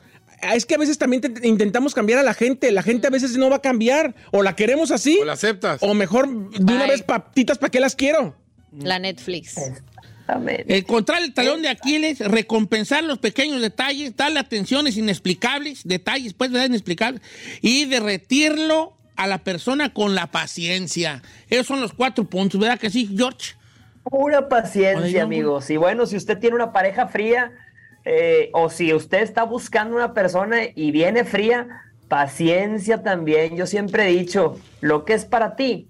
Es 0.54 0.66
que 0.66 0.76
a 0.76 0.78
veces 0.78 0.98
también 0.98 1.22
te- 1.22 1.48
intentamos 1.48 1.94
cambiar 1.94 2.20
a 2.20 2.24
la 2.24 2.34
gente. 2.34 2.72
La 2.72 2.82
gente 2.84 3.06
a 3.08 3.10
veces 3.12 3.38
no 3.38 3.50
va 3.50 3.58
a 3.58 3.62
cambiar. 3.62 4.16
O 4.32 4.42
la 4.44 4.56
queremos 4.56 4.90
así. 4.92 5.20
¿O 5.22 5.26
la 5.26 5.34
aceptas? 5.34 5.82
O 5.84 5.94
mejor 5.94 6.28
de 6.52 6.74
una 6.74 6.84
Ay. 6.86 6.90
vez 6.92 7.04
patitas, 7.04 7.58
¿para 7.60 7.70
qué 7.70 7.80
las 7.80 7.96
quiero? 7.96 8.36
La 8.72 8.98
Netflix. 9.00 9.56
Amén. 10.32 10.64
Encontrar 10.68 11.22
el 11.22 11.34
talón 11.34 11.62
de 11.62 11.68
Aquiles, 11.68 12.20
recompensar 12.20 13.04
los 13.04 13.20
pequeños 13.20 13.62
detalles, 13.62 14.16
darle 14.16 14.40
atenciones 14.40 14.96
inexplicables, 14.96 15.82
detalles, 15.84 16.34
pues, 16.34 16.52
¿verdad? 16.52 16.68
Inexplicables, 16.68 17.22
y 17.62 17.84
derretirlo 17.86 18.96
a 19.18 19.28
la 19.28 19.40
persona 19.40 19.94
con 19.94 20.16
la 20.16 20.28
paciencia. 20.28 21.22
Esos 21.50 21.68
son 21.68 21.82
los 21.82 21.94
cuatro 21.94 22.24
puntos, 22.24 22.62
¿verdad 22.62 22.80
que 22.80 22.90
sí, 22.90 23.14
George? 23.16 23.56
Pura 24.04 24.48
paciencia, 24.48 25.24
amigos. 25.24 25.70
Y 25.70 25.76
bueno, 25.76 26.06
si 26.06 26.16
usted 26.16 26.40
tiene 26.40 26.56
una 26.56 26.72
pareja 26.72 27.08
fría 27.08 27.52
eh, 28.06 28.50
o 28.54 28.70
si 28.70 28.94
usted 28.94 29.22
está 29.22 29.44
buscando 29.44 29.98
una 29.98 30.14
persona 30.14 30.60
y 30.74 30.92
viene 30.92 31.26
fría, 31.26 31.68
paciencia 32.08 33.04
también. 33.04 33.58
Yo 33.58 33.68
siempre 33.68 34.08
he 34.08 34.12
dicho, 34.14 34.58
lo 34.80 35.04
que 35.04 35.14
es 35.14 35.26
para 35.26 35.58
ti, 35.58 35.90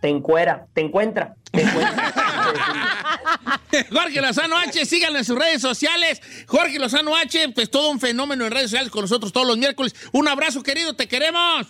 te 0.00 0.08
encuera, 0.08 0.66
te 0.72 0.82
encuentra, 0.82 1.34
te 1.50 1.62
encuentra. 1.62 2.14
Jorge 3.92 4.20
Lozano 4.20 4.56
H, 4.56 4.84
síganlo 4.86 5.18
en 5.18 5.24
sus 5.24 5.38
redes 5.38 5.60
sociales. 5.62 6.20
Jorge 6.46 6.78
Lozano 6.78 7.16
H, 7.16 7.48
pues 7.50 7.70
todo 7.70 7.90
un 7.90 8.00
fenómeno 8.00 8.44
en 8.44 8.50
redes 8.52 8.70
sociales 8.70 8.90
con 8.90 9.02
nosotros 9.02 9.32
todos 9.32 9.46
los 9.46 9.56
miércoles. 9.58 9.94
Un 10.12 10.28
abrazo, 10.28 10.62
querido, 10.62 10.94
te 10.94 11.08
queremos. 11.08 11.66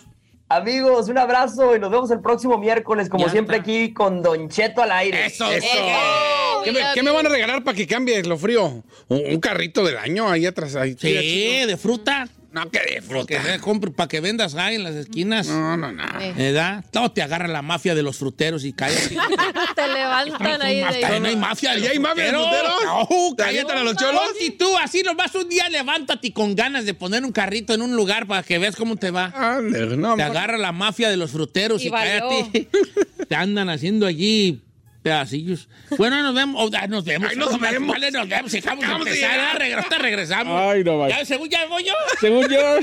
Amigos, 0.49 1.07
un 1.07 1.17
abrazo 1.17 1.75
y 1.75 1.79
nos 1.79 1.89
vemos 1.89 2.11
el 2.11 2.19
próximo 2.21 2.57
miércoles, 2.57 3.09
como 3.09 3.25
Ya 3.25 3.31
siempre 3.31 3.57
está. 3.57 3.69
aquí 3.71 3.93
con 3.93 4.21
Don 4.21 4.49
Cheto 4.49 4.83
al 4.83 4.91
aire. 4.91 5.25
Eso, 5.27 5.45
Eso. 5.51 5.65
Eso. 5.65 6.52
¿Qué 6.63 6.71
me, 6.71 6.79
qué 6.93 7.03
me 7.03 7.11
van 7.11 7.25
a 7.25 7.29
regalar 7.29 7.63
para 7.63 7.75
que 7.75 7.87
cambie 7.87 8.23
lo 8.23 8.37
frío? 8.37 8.83
¿Un, 9.07 9.21
un 9.25 9.39
carrito 9.39 9.83
del 9.83 9.97
año 9.97 10.29
ahí 10.29 10.45
atrás. 10.45 10.75
Ahí, 10.75 10.95
Sí, 10.99 11.65
de 11.65 11.77
fruta. 11.77 12.27
No, 12.53 12.69
que 12.69 12.79
de 12.79 13.01
fruta. 13.01 13.33
Para 13.95 14.07
que 14.07 14.19
vendas 14.19 14.53
ahí 14.53 14.75
en 14.75 14.83
las 14.83 14.93
esquinas. 14.93 15.47
No, 15.47 15.75
no, 15.75 15.91
no. 15.91 16.03
¿Verdad? 16.37 16.85
No 16.93 17.11
te 17.11 17.23
agarra 17.23 17.47
la 17.47 17.63
mafia 17.63 17.95
de 17.95 18.03
los 18.03 18.17
fruteros 18.17 18.63
y 18.63 18.73
cállate. 18.73 19.17
Te 19.75 19.87
levantan 19.87 20.61
ahí 20.61 20.75
de 20.77 21.03
ahí 21.03 21.19
no 21.19 21.29
hay 21.29 21.35
mafia. 21.35 21.75
¿Y 21.75 21.81
los 21.81 21.89
hay 21.89 21.97
mafia 21.99 22.25
de 22.25 22.29
fruteros. 22.29 22.73
fruteros? 22.77 23.09
No, 23.09 23.35
¿Te 23.35 23.43
cállate. 23.43 23.71
a 23.71 23.83
los 23.83 23.95
cholos? 23.95 24.21
Y 24.39 24.51
tú 24.51 24.77
así 24.77 25.01
nomás 25.01 25.33
un 25.33 25.49
día 25.49 25.67
levántate 25.69 26.31
con 26.31 26.53
ganas 26.53 26.85
de 26.85 26.93
poner 26.93 27.25
un 27.25 27.31
carrito 27.31 27.73
en 27.73 27.81
un 27.81 27.95
lugar 27.95 28.27
para 28.27 28.43
que 28.43 28.59
veas 28.59 28.75
cómo 28.75 28.97
te 28.97 29.09
va. 29.09 29.33
Te 30.15 30.21
agarra 30.21 30.59
la 30.59 30.71
mafia 30.71 31.09
de 31.09 31.17
los 31.17 31.31
fruteros 31.31 31.83
y, 31.83 31.89
cállate. 31.89 32.69
Te 33.27 33.35
andan 33.35 33.69
haciendo 33.69 34.05
allí 34.05 34.61
pedacillos. 35.03 35.67
Bueno, 35.97 36.23
nos 36.23 36.33
vemos. 36.33 36.55
oh, 36.59 36.69
ah, 36.75 36.87
nos 36.87 37.03
vemos. 37.03 37.29
Ay, 37.29 37.37
nos 37.37 37.59
vemos. 37.59 37.89
Vale, 37.89 38.09
nos 38.09 38.27
vemos. 38.27 38.51
Dejamos 38.51 38.87
de 38.87 38.93
empezar. 38.93 39.39
ah, 39.39 39.97
regresamos. 39.99 40.59
Ay, 40.59 40.83
no, 40.83 40.97
vaya. 40.97 41.19
Ya, 41.19 41.25
según 41.25 41.49
ya 41.49 41.65
voy 41.67 41.83
yo. 41.83 41.93
Según 42.19 42.47
yo. 42.49 42.79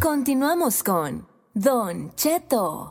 Continuamos 0.00 0.82
con 0.82 1.26
Don 1.54 2.14
Cheto. 2.16 2.90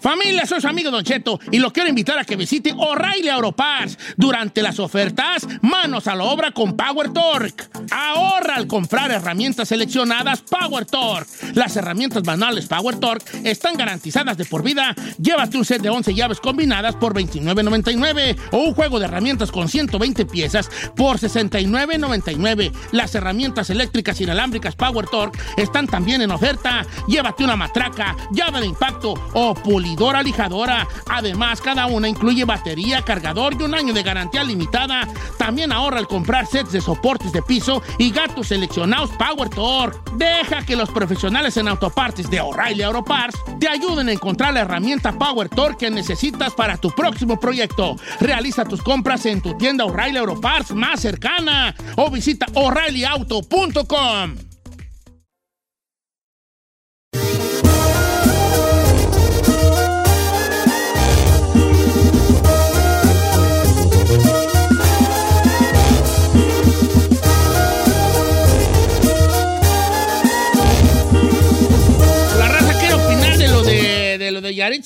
Familia, 0.00 0.46
soy 0.46 0.62
su 0.62 0.68
amigo 0.68 0.90
Don 0.90 1.04
Cheto 1.04 1.38
y 1.50 1.58
los 1.58 1.72
quiero 1.72 1.90
invitar 1.90 2.18
a 2.18 2.24
que 2.24 2.34
visite 2.34 2.72
O'Reilly 2.74 3.28
Auto 3.28 3.52
Parts 3.52 3.98
durante 4.16 4.62
las 4.62 4.78
ofertas 4.78 5.46
Manos 5.60 6.06
a 6.06 6.14
la 6.14 6.24
obra 6.24 6.52
con 6.52 6.74
Power 6.74 7.12
Torque. 7.12 7.64
Ahorra 7.90 8.56
al 8.56 8.66
comprar 8.66 9.10
herramientas 9.10 9.68
seleccionadas 9.68 10.40
Power 10.40 10.86
Torque. 10.86 11.30
Las 11.54 11.76
herramientas 11.76 12.24
manuales 12.24 12.66
Power 12.66 12.96
Torque 12.96 13.42
están 13.44 13.76
garantizadas 13.76 14.38
de 14.38 14.46
por 14.46 14.62
vida. 14.62 14.94
Llévate 15.20 15.58
un 15.58 15.64
set 15.66 15.82
de 15.82 15.90
11 15.90 16.14
llaves 16.14 16.40
combinadas 16.40 16.96
por 16.96 17.14
$29.99 17.14 18.36
o 18.52 18.58
un 18.58 18.74
juego 18.74 18.98
de 18.98 19.04
herramientas 19.04 19.52
con 19.52 19.68
120 19.68 20.24
piezas 20.24 20.70
por 20.96 21.18
$69.99. 21.18 22.72
Las 22.92 23.14
herramientas 23.14 23.68
eléctricas 23.68 24.20
inalámbricas 24.20 24.76
Power 24.76 25.06
Torque 25.06 25.38
están 25.58 25.86
también 25.86 26.22
en 26.22 26.30
oferta. 26.30 26.86
Llévate 27.06 27.44
una 27.44 27.56
matraca, 27.56 28.16
llave 28.32 28.60
de 28.60 28.66
impacto 28.66 29.14
o 29.34 29.54
pulidora 29.90 30.22
lijadora. 30.22 30.86
Además, 31.08 31.60
cada 31.60 31.86
una 31.86 32.08
incluye 32.08 32.44
batería, 32.44 33.02
cargador 33.02 33.54
y 33.58 33.64
un 33.64 33.74
año 33.74 33.92
de 33.92 34.02
garantía 34.02 34.44
limitada. 34.44 35.08
También 35.36 35.72
ahorra 35.72 35.98
al 35.98 36.06
comprar 36.06 36.46
sets 36.46 36.72
de 36.72 36.80
soportes 36.80 37.32
de 37.32 37.42
piso 37.42 37.82
y 37.98 38.10
gatos 38.10 38.48
seleccionados 38.48 39.10
Power 39.12 39.48
Torque. 39.48 39.98
Deja 40.16 40.64
que 40.64 40.76
los 40.76 40.90
profesionales 40.90 41.56
en 41.56 41.66
autopartes 41.66 42.30
de 42.30 42.40
O'Reilly 42.40 42.82
Auto 42.82 43.04
Parts 43.04 43.38
te 43.58 43.68
ayuden 43.68 44.08
a 44.08 44.12
encontrar 44.12 44.54
la 44.54 44.60
herramienta 44.60 45.12
Power 45.12 45.48
Torque 45.48 45.86
que 45.86 45.90
necesitas 45.90 46.52
para 46.52 46.76
tu 46.76 46.90
próximo 46.90 47.40
proyecto. 47.40 47.96
Realiza 48.20 48.64
tus 48.64 48.82
compras 48.82 49.24
en 49.26 49.40
tu 49.40 49.56
tienda 49.56 49.86
O'Reilly 49.86 50.18
Auto 50.18 50.40
Parts 50.40 50.72
más 50.72 51.00
cercana 51.00 51.74
o 51.96 52.10
visita 52.10 52.46
o'ReillyAuto.com. 52.54 54.49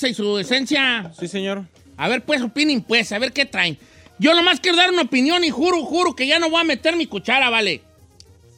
Y 0.02 0.14
su 0.14 0.38
esencia. 0.38 1.12
Sí, 1.18 1.28
señor. 1.28 1.64
A 1.96 2.08
ver, 2.08 2.24
pues, 2.24 2.42
opinen, 2.42 2.82
pues, 2.82 3.12
a 3.12 3.18
ver 3.18 3.32
qué 3.32 3.46
traen. 3.46 3.78
Yo 4.18 4.34
nomás 4.34 4.60
quiero 4.60 4.76
dar 4.76 4.90
una 4.90 5.02
opinión 5.02 5.44
y 5.44 5.50
juro, 5.50 5.84
juro 5.84 6.14
que 6.14 6.26
ya 6.26 6.38
no 6.38 6.50
voy 6.50 6.60
a 6.60 6.64
meter 6.64 6.96
mi 6.96 7.06
cuchara, 7.06 7.50
¿vale? 7.50 7.82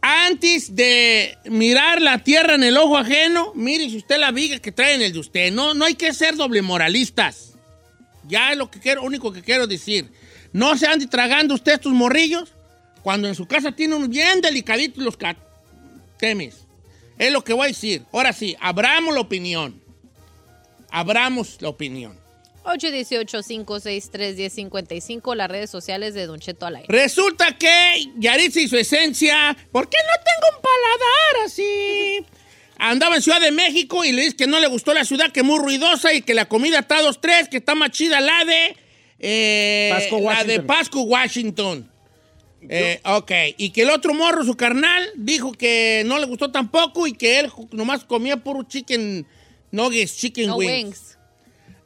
Antes 0.00 0.74
de 0.74 1.36
mirar 1.44 2.00
la 2.00 2.22
tierra 2.22 2.54
en 2.54 2.64
el 2.64 2.76
ojo 2.76 2.96
ajeno, 2.96 3.52
mire 3.54 3.88
si 3.88 3.96
usted 3.96 4.18
la 4.18 4.30
viga 4.30 4.58
que 4.58 4.72
trae 4.72 4.94
en 4.94 5.02
el 5.02 5.12
de 5.12 5.18
usted. 5.18 5.52
No, 5.52 5.74
no 5.74 5.84
hay 5.84 5.94
que 5.94 6.12
ser 6.14 6.36
doble 6.36 6.62
moralistas. 6.62 7.54
Ya 8.28 8.52
es 8.52 8.58
lo 8.58 8.70
que 8.70 8.80
quiero, 8.80 9.02
único 9.02 9.32
que 9.32 9.42
quiero 9.42 9.66
decir. 9.66 10.10
No 10.52 10.76
se 10.76 10.86
ande 10.86 11.06
tragando 11.06 11.54
usted 11.54 11.74
estos 11.74 11.92
morrillos 11.92 12.52
cuando 13.02 13.28
en 13.28 13.34
su 13.34 13.46
casa 13.46 13.72
tiene 13.72 13.94
unos 13.94 14.08
bien 14.08 14.40
delicaditos 14.40 15.02
los 15.02 15.18
temes. 16.18 16.66
Es 17.18 17.32
lo 17.32 17.42
que 17.42 17.52
voy 17.52 17.64
a 17.64 17.68
decir. 17.68 18.04
Ahora 18.12 18.32
sí, 18.32 18.56
abramos 18.60 19.14
la 19.14 19.20
opinión. 19.20 19.85
Abramos 20.96 21.60
la 21.60 21.68
opinión. 21.68 22.18
818-563-1055, 22.64 25.36
las 25.36 25.50
redes 25.50 25.68
sociales 25.68 26.14
de 26.14 26.24
Don 26.24 26.40
Cheto 26.40 26.64
al 26.64 26.76
aire. 26.76 26.88
Resulta 26.88 27.58
que 27.58 28.06
Yaritza 28.16 28.62
y 28.62 28.68
su 28.68 28.78
esencia, 28.78 29.54
¿por 29.72 29.90
qué 29.90 29.98
no 29.98 30.12
tengo 30.24 30.56
un 30.56 30.62
paladar 30.62 31.44
así? 31.44 32.24
Andaba 32.78 33.16
en 33.16 33.22
Ciudad 33.22 33.42
de 33.42 33.52
México 33.52 34.06
y 34.06 34.12
le 34.12 34.22
dice 34.22 34.36
que 34.36 34.46
no 34.46 34.58
le 34.58 34.68
gustó 34.68 34.94
la 34.94 35.04
ciudad, 35.04 35.30
que 35.32 35.40
es 35.40 35.46
muy 35.46 35.58
ruidosa 35.58 36.14
y 36.14 36.22
que 36.22 36.32
la 36.32 36.46
comida 36.46 36.78
está 36.78 37.02
dos, 37.02 37.20
tres, 37.20 37.50
que 37.50 37.58
está 37.58 37.74
más 37.74 37.90
chida 37.90 38.18
la 38.22 38.46
de... 38.46 38.74
eh, 39.18 39.90
Pasco, 39.92 40.18
La 40.20 40.44
de. 40.44 40.60
Pasco, 40.60 41.02
Washington. 41.02 41.90
Eh, 42.70 43.02
ok, 43.04 43.32
y 43.58 43.68
que 43.68 43.82
el 43.82 43.90
otro 43.90 44.14
morro, 44.14 44.44
su 44.44 44.56
carnal, 44.56 45.10
dijo 45.14 45.52
que 45.52 46.04
no 46.06 46.18
le 46.18 46.24
gustó 46.24 46.50
tampoco 46.50 47.06
y 47.06 47.12
que 47.12 47.40
él 47.40 47.52
nomás 47.72 48.06
comía 48.06 48.38
puro 48.38 48.62
chicken 48.62 49.26
nuggets, 49.76 50.16
chicken 50.16 50.49
No 50.49 50.56
wings. 50.56 50.73
wings. 50.85 51.18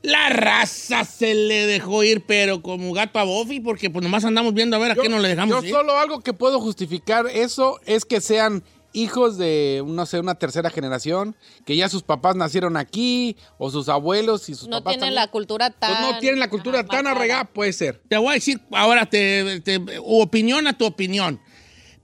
La 0.02 0.30
raza 0.30 1.04
se 1.04 1.34
le 1.34 1.66
dejó 1.66 2.02
ir, 2.04 2.24
pero 2.26 2.62
como 2.62 2.90
gato 2.94 3.18
a 3.18 3.24
Buffy, 3.24 3.60
porque 3.60 3.90
pues 3.90 4.02
nomás 4.02 4.24
andamos 4.24 4.54
viendo 4.54 4.76
a 4.76 4.78
ver 4.78 4.92
a 4.92 4.94
qué 4.94 5.10
nos 5.10 5.20
le 5.20 5.28
dejamos 5.28 5.60
yo 5.60 5.68
ir. 5.68 5.74
solo 5.74 5.98
algo 5.98 6.20
que 6.20 6.32
puedo 6.32 6.58
justificar 6.58 7.26
eso 7.26 7.78
es 7.84 8.06
que 8.06 8.22
sean 8.22 8.64
hijos 8.94 9.36
de, 9.36 9.84
no 9.86 10.06
sé, 10.06 10.18
una 10.18 10.34
tercera 10.36 10.70
generación, 10.70 11.36
que 11.66 11.76
ya 11.76 11.88
sus 11.90 12.02
papás 12.02 12.34
nacieron 12.34 12.76
aquí, 12.78 13.36
o 13.58 13.70
sus 13.70 13.88
abuelos 13.90 14.48
y 14.48 14.54
sus 14.54 14.68
No 14.68 14.78
papás 14.78 14.92
tienen 14.94 15.00
también. 15.00 15.14
la 15.16 15.28
cultura 15.30 15.70
tan... 15.70 15.90
Pues 16.02 16.12
no 16.14 16.18
tienen 16.18 16.40
la 16.40 16.48
cultura 16.50 16.84
tan 16.84 17.06
arraigada, 17.06 17.44
puede 17.44 17.72
ser. 17.74 18.00
Te 18.08 18.16
voy 18.16 18.30
a 18.30 18.34
decir 18.34 18.58
ahora, 18.72 19.04
te, 19.06 19.60
te- 19.60 19.80
opinión 20.02 20.66
a 20.66 20.76
tu 20.76 20.86
opinión. 20.86 21.40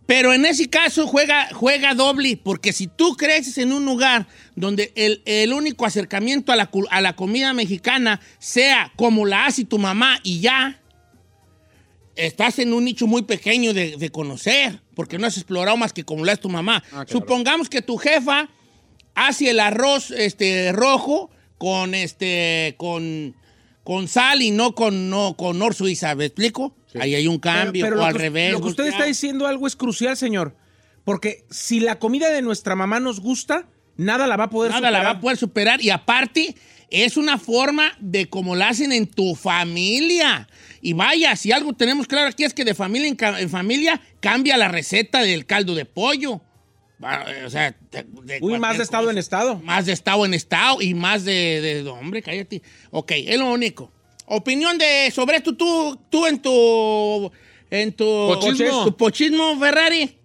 Pero 0.06 0.32
en 0.32 0.46
ese 0.46 0.70
caso 0.70 1.06
juega, 1.06 1.48
juega 1.52 1.94
doble, 1.94 2.36
porque 2.36 2.72
si 2.72 2.86
tú 2.86 3.16
creces 3.16 3.58
en 3.58 3.72
un 3.72 3.84
lugar 3.84 4.28
donde 4.54 4.92
el, 4.94 5.20
el 5.24 5.52
único 5.52 5.84
acercamiento 5.84 6.52
a 6.52 6.56
la, 6.56 6.70
a 6.90 7.00
la 7.00 7.16
comida 7.16 7.52
mexicana 7.52 8.20
sea 8.38 8.92
como 8.96 9.26
la 9.26 9.46
hace 9.46 9.64
tu 9.64 9.78
mamá 9.78 10.20
y 10.22 10.40
ya, 10.40 10.80
estás 12.14 12.60
en 12.60 12.72
un 12.72 12.84
nicho 12.84 13.06
muy 13.06 13.22
pequeño 13.22 13.74
de, 13.74 13.96
de 13.96 14.10
conocer, 14.10 14.80
porque 14.94 15.18
no 15.18 15.26
has 15.26 15.36
explorado 15.36 15.76
más 15.76 15.92
que 15.92 16.04
como 16.04 16.24
la 16.24 16.32
hace 16.32 16.42
tu 16.42 16.50
mamá. 16.50 16.82
claro. 16.88 17.08
Supongamos 17.08 17.68
que 17.68 17.82
tu 17.82 17.96
jefa 17.96 18.48
hace 19.16 19.50
el 19.50 19.58
arroz 19.58 20.12
este, 20.12 20.70
rojo 20.72 21.30
con, 21.58 21.94
este, 21.94 22.76
con, 22.78 23.34
con 23.82 24.06
sal 24.06 24.42
y 24.42 24.52
no 24.52 24.74
con, 24.74 25.10
no, 25.10 25.36
con 25.36 25.60
suiza, 25.74 26.14
¿me 26.14 26.26
explico? 26.26 26.76
Ahí 27.00 27.14
hay 27.14 27.26
un 27.28 27.38
cambio, 27.38 27.84
Pero- 27.84 27.96
pero 27.96 28.02
o 28.02 28.06
al 28.06 28.12
que- 28.12 28.18
revés. 28.18 28.52
Lo 28.52 28.60
que 28.60 28.68
usted 28.68 28.86
está 28.86 29.04
diciendo 29.04 29.46
algo 29.46 29.66
es 29.66 29.76
crucial, 29.76 30.16
señor. 30.16 30.56
Porque 31.04 31.44
si 31.50 31.80
la 31.80 31.98
comida 31.98 32.30
de 32.30 32.42
nuestra 32.42 32.74
mamá 32.74 32.98
nos 33.00 33.20
gusta, 33.20 33.68
nada 33.96 34.26
la 34.26 34.36
va 34.36 34.44
a 34.44 34.50
poder 34.50 34.72
Nada 34.72 34.90
la 34.90 34.98
superar. 34.98 35.14
va 35.14 35.18
a 35.18 35.20
poder 35.20 35.36
superar 35.36 35.80
y 35.82 35.90
aparte 35.90 36.54
es 36.90 37.16
una 37.16 37.38
forma 37.38 37.92
de 38.00 38.28
como 38.28 38.56
la 38.56 38.68
hacen 38.68 38.92
en 38.92 39.06
tu 39.06 39.34
familia. 39.34 40.48
Y 40.80 40.92
vaya, 40.92 41.34
si 41.36 41.52
algo 41.52 41.72
tenemos 41.72 42.06
claro 42.06 42.28
aquí 42.28 42.44
es 42.44 42.54
que 42.54 42.64
de 42.64 42.74
familia 42.74 43.14
en, 43.38 43.50
familia 43.50 44.00
cambia 44.20 44.56
la 44.56 44.68
receta 44.68 45.20
del 45.22 45.46
caldo 45.46 45.74
de 45.74 45.84
pollo. 45.84 46.40
O 47.44 47.50
sea, 47.50 47.76
de, 47.90 48.06
de 48.24 48.38
Uy, 48.40 48.58
más 48.58 48.78
de 48.78 48.82
estado 48.84 49.04
cosa. 49.04 49.12
en 49.12 49.18
estado. 49.18 49.60
Más 49.60 49.84
de 49.86 49.92
estado 49.92 50.24
en 50.24 50.32
estado 50.34 50.80
y 50.80 50.94
más 50.94 51.24
de, 51.24 51.60
de- 51.82 51.88
hombre, 51.90 52.22
cállate. 52.22 52.62
Ok, 52.90 53.12
es 53.16 53.38
lo 53.38 53.52
único. 53.52 53.92
Opinión 54.26 54.76
de 54.78 55.10
sobre 55.12 55.36
esto 55.36 55.56
tú, 55.56 55.96
tú 56.10 56.26
en 56.26 56.40
tu 56.42 57.30
en 57.70 57.92
tu 57.92 58.04
Pochismo. 58.04 58.84
tu 58.84 58.96
pochismo 58.96 59.58
Ferrari. 59.58 60.18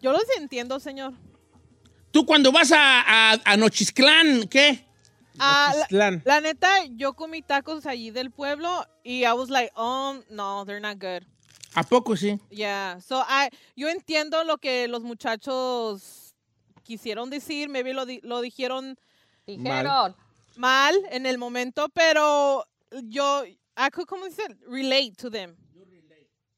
Yo 0.00 0.12
los 0.12 0.24
entiendo, 0.38 0.80
señor. 0.80 1.12
Tú 2.10 2.26
cuando 2.26 2.50
vas 2.52 2.72
a, 2.72 3.32
a, 3.32 3.40
a 3.44 3.56
Nochisclán, 3.56 4.48
¿qué? 4.48 4.84
Ah, 5.38 5.72
la, 5.90 6.20
la 6.24 6.40
neta, 6.40 6.68
yo 6.90 7.14
comí 7.14 7.40
tacos 7.42 7.86
allí 7.86 8.10
del 8.10 8.30
pueblo 8.30 8.84
y 9.02 9.24
I 9.24 9.32
was 9.32 9.48
like, 9.48 9.72
oh, 9.76 10.16
no, 10.28 10.64
they're 10.66 10.80
not 10.80 10.98
good. 11.00 11.22
¿A 11.74 11.82
poco 11.82 12.16
sí? 12.16 12.38
Yeah. 12.50 12.98
So 13.00 13.20
I, 13.26 13.48
yo 13.76 13.88
entiendo 13.88 14.44
lo 14.44 14.58
que 14.58 14.88
los 14.88 15.02
muchachos 15.02 16.34
quisieron 16.82 17.30
decir. 17.30 17.68
Maybe 17.70 17.94
lo, 17.94 18.04
di- 18.04 18.20
lo 18.22 18.42
dijeron 18.42 18.98
Dijeron. 19.46 20.14
mal 20.56 20.94
en 21.10 21.24
el 21.24 21.38
momento, 21.38 21.88
pero 21.94 22.66
yo, 23.04 23.44
I 23.44 23.90
could, 23.92 24.06
¿cómo 24.06 24.26
dice? 24.26 24.42
Relate 24.68 25.12
to 25.16 25.30
them. 25.30 25.54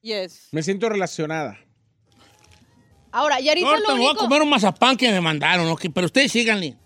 Yes. 0.00 0.48
Me 0.52 0.62
siento 0.62 0.88
relacionada. 0.88 1.58
Ahora, 3.16 3.38
Yaritza 3.38 3.68
Ahorita 3.68 3.88
lo 3.90 3.94
me 3.94 4.00
voy 4.00 4.08
a 4.08 4.10
único... 4.10 4.24
comer 4.24 4.42
un 4.42 4.50
mazapán 4.50 4.96
que 4.96 5.08
me 5.12 5.20
mandaron, 5.20 5.68
ok, 5.68 5.86
pero 5.94 6.06
ustedes 6.06 6.32
síganle. 6.32 6.76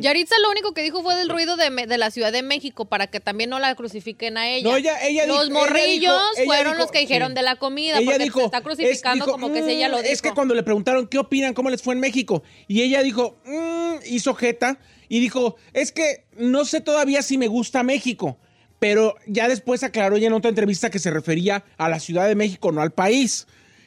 Yaritza 0.00 0.34
lo 0.42 0.50
único 0.50 0.72
que 0.72 0.80
dijo 0.82 1.02
fue 1.02 1.14
del 1.14 1.28
ruido 1.28 1.56
de, 1.58 1.98
la 1.98 2.10
Ciudad 2.10 2.32
de 2.32 2.42
México 2.42 2.86
para 2.86 3.08
que 3.08 3.20
también 3.20 3.50
no 3.50 3.58
la 3.58 3.74
crucifiquen 3.74 4.38
a 4.38 4.48
ella. 4.48 4.70
No, 4.70 4.76
ella- 4.78 4.96
ella 5.06 5.26
los 5.26 5.42
dijo- 5.42 5.44
ella 5.44 5.54
morrillos 5.60 6.22
dijo- 6.36 6.46
fueron 6.46 6.72
dijo- 6.72 6.82
los 6.84 6.90
que 6.90 7.00
dijeron 7.00 7.28
sí. 7.28 7.34
de 7.34 7.42
la 7.42 7.56
comida 7.56 7.98
ella 7.98 8.06
porque 8.12 8.24
dijo, 8.24 8.38
se 8.38 8.44
está 8.46 8.62
crucificando 8.62 9.24
es- 9.24 9.26
dijo, 9.26 9.32
como 9.38 9.52
que 9.52 9.58
es 9.58 9.66
ella 9.66 9.88
lo 9.90 9.98
"Mm", 9.98 10.00
dijo. 10.00 10.12
Es 10.14 10.22
que 10.22 10.32
cuando 10.32 10.54
le 10.54 10.62
preguntaron 10.62 11.06
qué 11.06 11.18
opinan, 11.18 11.52
cómo 11.52 11.68
les 11.68 11.82
fue 11.82 11.92
en 11.92 12.00
México, 12.00 12.42
y 12.66 12.80
ella 12.80 13.02
dijo, 13.02 13.36
"Mm", 13.44 13.96
hizo 14.06 14.34
jeta 14.34 14.78
y 15.10 15.20
dijo, 15.20 15.56
es 15.74 15.92
que 15.92 16.24
no 16.38 16.64
sé 16.64 16.80
todavía 16.80 17.20
si 17.20 17.36
me 17.36 17.46
gusta 17.46 17.82
México, 17.82 18.38
pero 18.78 19.14
ya 19.26 19.48
después 19.48 19.82
aclaró 19.82 20.16
ella 20.16 20.26
en 20.26 20.32
otra 20.32 20.48
entrevista 20.48 20.90
que 20.90 20.98
se 20.98 21.10
refería 21.10 21.64
a 21.76 21.88
la 21.88 22.00
Ciudad 22.00 22.26
de 22.28 22.34
México, 22.34 22.72
no 22.72 22.82
al 22.82 22.92
país. 22.92 23.46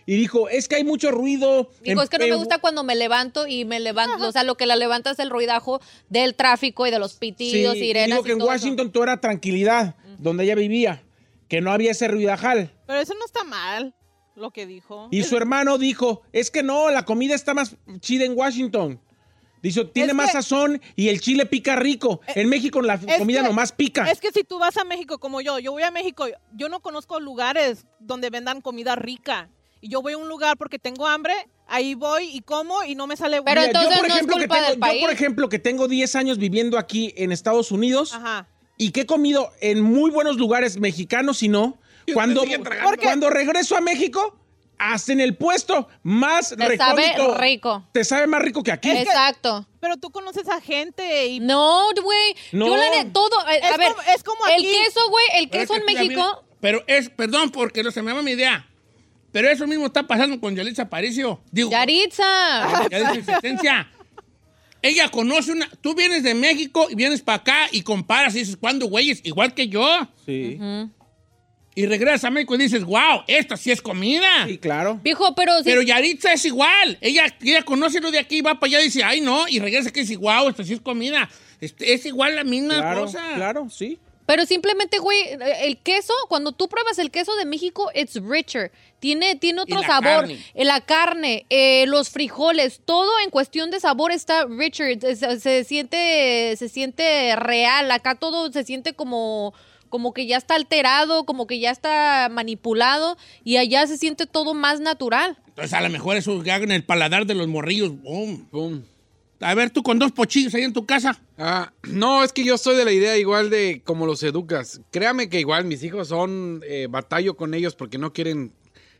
Y 0.10 0.16
dijo, 0.16 0.48
es 0.48 0.70
que 0.70 0.78
hay 0.78 0.86
mucho 0.86 1.12
ruido. 1.12 1.70
Digo, 1.82 2.02
es 2.02 2.10
que 2.10 2.18
no 2.18 2.28
me 2.28 2.36
gusta 2.36 2.60
cuando 2.60 2.82
me 2.86 2.96
levanto 2.96 3.46
y 3.46 3.66
me 3.66 3.82
levanto, 3.82 4.26
o 4.26 4.32
sea, 4.32 4.44
lo 4.44 4.56
que 4.56 4.66
la 4.66 4.78
levanta 4.78 5.12
es 5.12 5.20
el 5.20 5.30
ruidajo 5.30 5.82
del 6.08 6.34
tráfico 6.34 6.88
y 6.88 6.92
de 6.92 7.00
los 7.00 7.12
Sí, 7.12 7.18
pitidos, 7.20 7.76
y 7.76 7.80
sirenas 7.80 8.10
dijo 8.10 8.24
que 8.24 8.30
y 8.30 8.32
en 8.32 8.40
todo. 8.40 8.48
Washington 8.48 8.92
todo 8.94 9.04
era 9.04 9.20
tranquilidad, 9.20 9.96
donde 10.18 10.46
ella 10.46 10.56
vivía, 10.56 11.04
que 11.50 11.60
no 11.60 11.74
había 11.74 11.92
ese 11.92 12.08
ruidajal. 12.08 12.72
Pero 12.88 13.00
eso 13.02 13.16
no 13.16 13.26
está 13.26 13.44
mal, 13.44 13.94
lo 14.36 14.52
que 14.52 14.66
dijo. 14.66 15.10
Y 15.12 15.24
su 15.24 15.36
hermano 15.36 15.78
dijo, 15.78 16.22
es 16.32 16.52
que 16.52 16.64
no, 16.64 16.90
la 16.90 17.04
comida 17.04 17.36
está 17.36 17.54
más 17.54 17.76
chida 18.00 18.24
en 18.24 18.38
Washington. 18.38 19.02
Dice, 19.62 19.86
tiene 19.86 20.10
Es 20.10 20.16
más 20.16 20.28
que- 20.28 20.34
sazón 20.34 20.82
y 20.96 21.10
el 21.10 21.20
chile 21.20 21.46
pica 21.46 21.76
rico. 21.76 22.22
En 22.36 22.48
México 22.50 22.82
la 22.82 22.96
Es 22.96 23.18
comida 23.20 23.42
que- 23.42 23.48
nomás 23.48 23.72
pica. 23.72 24.10
Es 24.10 24.20
que 24.20 24.32
si 24.32 24.44
tú 24.44 24.60
vas 24.60 24.78
a 24.78 24.84
México 24.84 25.18
como 25.20 25.42
yo, 25.42 25.60
yo 25.60 25.72
voy 25.72 25.84
a 25.84 25.92
México, 25.92 26.26
yo 26.54 26.70
no 26.70 26.80
conozco 26.80 27.20
lugares 27.20 27.86
donde 28.00 28.30
vendan 28.30 28.62
comida 28.62 28.96
rica. 28.96 29.50
Y 29.82 29.90
yo 29.90 30.02
voy 30.02 30.14
a 30.14 30.18
un 30.18 30.28
lugar 30.28 30.58
porque 30.58 30.80
tengo 30.80 31.06
hambre, 31.08 31.34
ahí 31.68 31.94
voy 31.96 32.30
y 32.34 32.42
como 32.42 32.84
y 32.84 32.96
no 32.96 33.06
me 33.08 33.16
sale 33.18 33.42
Pero 33.44 33.62
Mira, 33.62 33.66
entonces 33.66 33.90
yo, 33.92 33.98
por 34.00 34.08
no 34.08 34.14
es 34.14 34.16
ejemplo, 34.16 34.36
que 34.38 34.42
culpa 34.44 34.56
tengo, 34.56 34.68
del 34.70 34.76
yo, 34.76 34.80
país. 34.80 35.02
por 35.02 35.10
ejemplo, 35.12 35.50
que 35.50 35.60
tengo 35.60 35.88
10 35.88 36.16
años 36.16 36.38
viviendo 36.38 36.78
aquí 36.78 37.14
en 37.18 37.32
Estados 37.32 37.72
Unidos 37.72 38.14
Ajá. 38.14 38.48
y 38.78 38.92
que 38.92 39.02
he 39.02 39.06
comido 39.06 39.52
en 39.62 39.82
muy 39.82 40.10
buenos 40.12 40.38
lugares 40.38 40.80
mexicanos 40.80 41.44
y 41.44 41.48
no, 41.50 41.78
cuando, 42.14 42.44
cuando 43.02 43.30
regreso 43.30 43.76
a 43.76 43.82
México, 43.82 44.37
hacen 44.80 45.20
el 45.20 45.36
puesto 45.36 45.88
más 46.04 46.50
Te 46.58 46.78
sabe 46.78 47.14
rico. 47.38 47.88
Te 47.92 48.04
sabe 48.04 48.28
más 48.28 48.42
rico 48.42 48.64
que 48.64 48.72
aquí. 48.72 48.90
Exacto. 48.92 49.68
Pero 49.80 49.98
tú 49.98 50.12
conoces 50.12 50.48
a 50.50 50.62
gente 50.62 51.28
y... 51.28 51.40
No, 51.40 51.90
güey. 52.02 52.36
No. 52.52 52.68
Yo 52.68 52.78
la 52.78 53.12
todo. 53.12 53.40
A, 53.40 53.50
a 53.50 53.56
Es 53.56 53.78
ver, 53.78 53.92
como- 53.94 54.02
es 54.16 54.24
como 54.24 54.48
el 54.48 54.54
aquí. 54.54 54.64
queso, 54.72 55.00
güey, 55.10 55.26
el 55.36 55.44
es 55.46 55.52
queso 55.52 55.74
que 55.74 55.80
en 55.80 55.86
México. 55.86 56.44
Pero 56.60 56.84
es, 56.88 57.10
perdón, 57.10 57.52
porque 57.52 57.84
no 57.84 57.92
se 57.92 58.02
me 58.02 58.12
va 58.14 58.22
mi 58.22 58.32
idea. 58.32 58.68
Pero 59.32 59.50
eso 59.50 59.68
mismo 59.68 59.86
está 59.86 60.04
pasando 60.04 60.40
con 60.40 60.56
Yalitza 60.56 60.84
Aparicio. 60.84 61.42
Digo, 61.52 61.70
Yaritza. 61.70 62.88
Yalitza 62.92 63.14
Existencia. 63.20 63.92
Ella 64.82 65.10
conoce 65.10 65.52
una. 65.52 65.70
Tú 65.82 65.96
vienes 65.96 66.24
de 66.24 66.34
México 66.34 66.88
y 66.90 66.96
vienes 66.96 67.22
para 67.22 67.38
acá 67.40 67.68
y 67.72 67.82
comparas 67.82 68.36
y 68.36 68.40
dices, 68.40 68.58
¿cuándo, 68.58 68.88
güeyes? 68.88 69.22
Igual 69.24 69.54
que 69.54 69.68
yo. 69.68 69.86
Sí, 70.26 70.60
Y 71.78 71.86
regresas 71.86 72.24
a 72.24 72.32
México 72.32 72.56
y 72.56 72.58
dices, 72.58 72.84
wow, 72.84 73.22
esta 73.28 73.56
sí 73.56 73.70
es 73.70 73.84
comida. 73.84 74.48
sí, 74.48 74.58
claro. 74.58 75.00
Viejo, 75.04 75.36
pero. 75.36 75.52
Pero 75.64 75.84
Yaritza 75.84 76.34
es 76.34 76.44
igual. 76.46 76.98
Ella, 77.02 77.28
ella 77.40 77.62
conoce 77.62 78.02
lo 78.02 78.10
de 78.10 78.18
aquí, 78.18 78.42
va 78.42 78.60
para 78.60 78.68
allá 78.72 78.82
y 78.82 78.86
dice, 78.86 79.04
ay, 79.04 79.22
no. 79.22 79.48
Y 79.48 79.60
regresa 79.60 79.90
y 79.94 80.00
dice, 80.00 80.18
wow, 80.18 80.50
esta 80.50 80.64
sí 80.64 80.74
es 80.74 80.82
comida. 80.82 81.30
Este, 81.62 81.94
es 81.94 82.04
igual 82.08 82.36
la 82.36 82.44
misma 82.44 82.78
Claro, 82.78 83.02
cosa. 83.02 83.22
claro, 83.36 83.68
sí. 83.70 84.00
Pero 84.26 84.48
simplemente, 84.48 84.98
güey, 84.98 85.20
el 85.62 85.78
queso, 85.78 86.14
cuando 86.28 86.52
tú 86.52 86.68
pruebas 86.68 86.98
el 86.98 87.12
queso 87.12 87.36
de 87.36 87.46
México, 87.46 87.92
it's 87.94 88.16
richer. 88.22 88.72
Tiene, 89.00 89.36
tiene 89.36 89.62
otro 89.62 89.80
la 89.80 89.88
sabor. 89.88 90.04
carne. 90.04 90.40
Eh, 90.56 90.66
La 90.66 90.82
carne, 90.82 91.46
eh, 91.52 91.86
los 91.88 92.10
frijoles, 92.10 92.82
todo 92.86 93.10
en 93.24 93.30
cuestión 93.30 93.70
de 93.70 93.80
sabor 93.80 94.12
está 94.12 94.46
richer. 94.46 95.00
Se, 95.00 95.40
se 95.40 95.64
siente, 95.64 96.56
se 96.58 96.70
siente 96.70 97.36
real. 97.36 97.92
Acá 97.92 98.16
todo 98.16 98.52
se 98.52 98.64
siente 98.64 98.94
como, 98.94 99.54
como 99.90 100.14
que 100.14 100.28
ya 100.28 100.38
está 100.38 100.56
alterado, 100.56 101.26
como 101.26 101.48
que 101.48 101.60
ya 101.60 101.72
está 101.72 102.30
manipulado. 102.32 103.18
Y 103.44 103.58
allá 103.58 103.86
se 103.88 103.98
siente 103.98 104.26
todo 104.26 104.54
más 104.54 104.80
natural. 104.80 105.38
Entonces, 105.48 105.74
a 105.74 105.82
lo 105.82 105.90
mejor 105.90 106.18
eso 106.18 106.42
que 106.44 106.52
hagan 106.52 106.72
el 106.72 106.84
paladar 106.84 107.26
de 107.26 107.36
los 107.36 107.48
morrillos. 107.48 108.02
Boom. 108.02 108.48
Pum. 108.52 108.82
A 109.40 109.54
ver, 109.54 109.70
tú 109.70 109.84
con 109.84 110.00
dos 110.00 110.12
pochillos 110.12 110.54
ahí 110.56 110.64
en 110.64 110.74
tu 110.74 110.86
casa. 110.86 111.20
Ah, 111.38 111.72
no, 111.84 112.24
es 112.24 112.34
que 112.34 112.44
yo 112.44 112.58
soy 112.58 112.76
de 112.76 112.86
la 112.86 112.92
idea 112.92 113.18
igual 113.18 113.50
de 113.50 113.82
como 113.86 114.08
los 114.08 114.24
educas. 114.24 114.82
Créame 114.92 115.30
que 115.30 115.40
igual 115.40 115.66
mis 115.66 115.84
hijos 115.84 116.08
son, 116.08 116.62
eh, 116.66 116.88
batallo 116.90 117.38
con 117.38 117.54
ellos 117.54 117.76
porque 117.76 118.00
no 118.00 118.14
quieren 118.14 118.52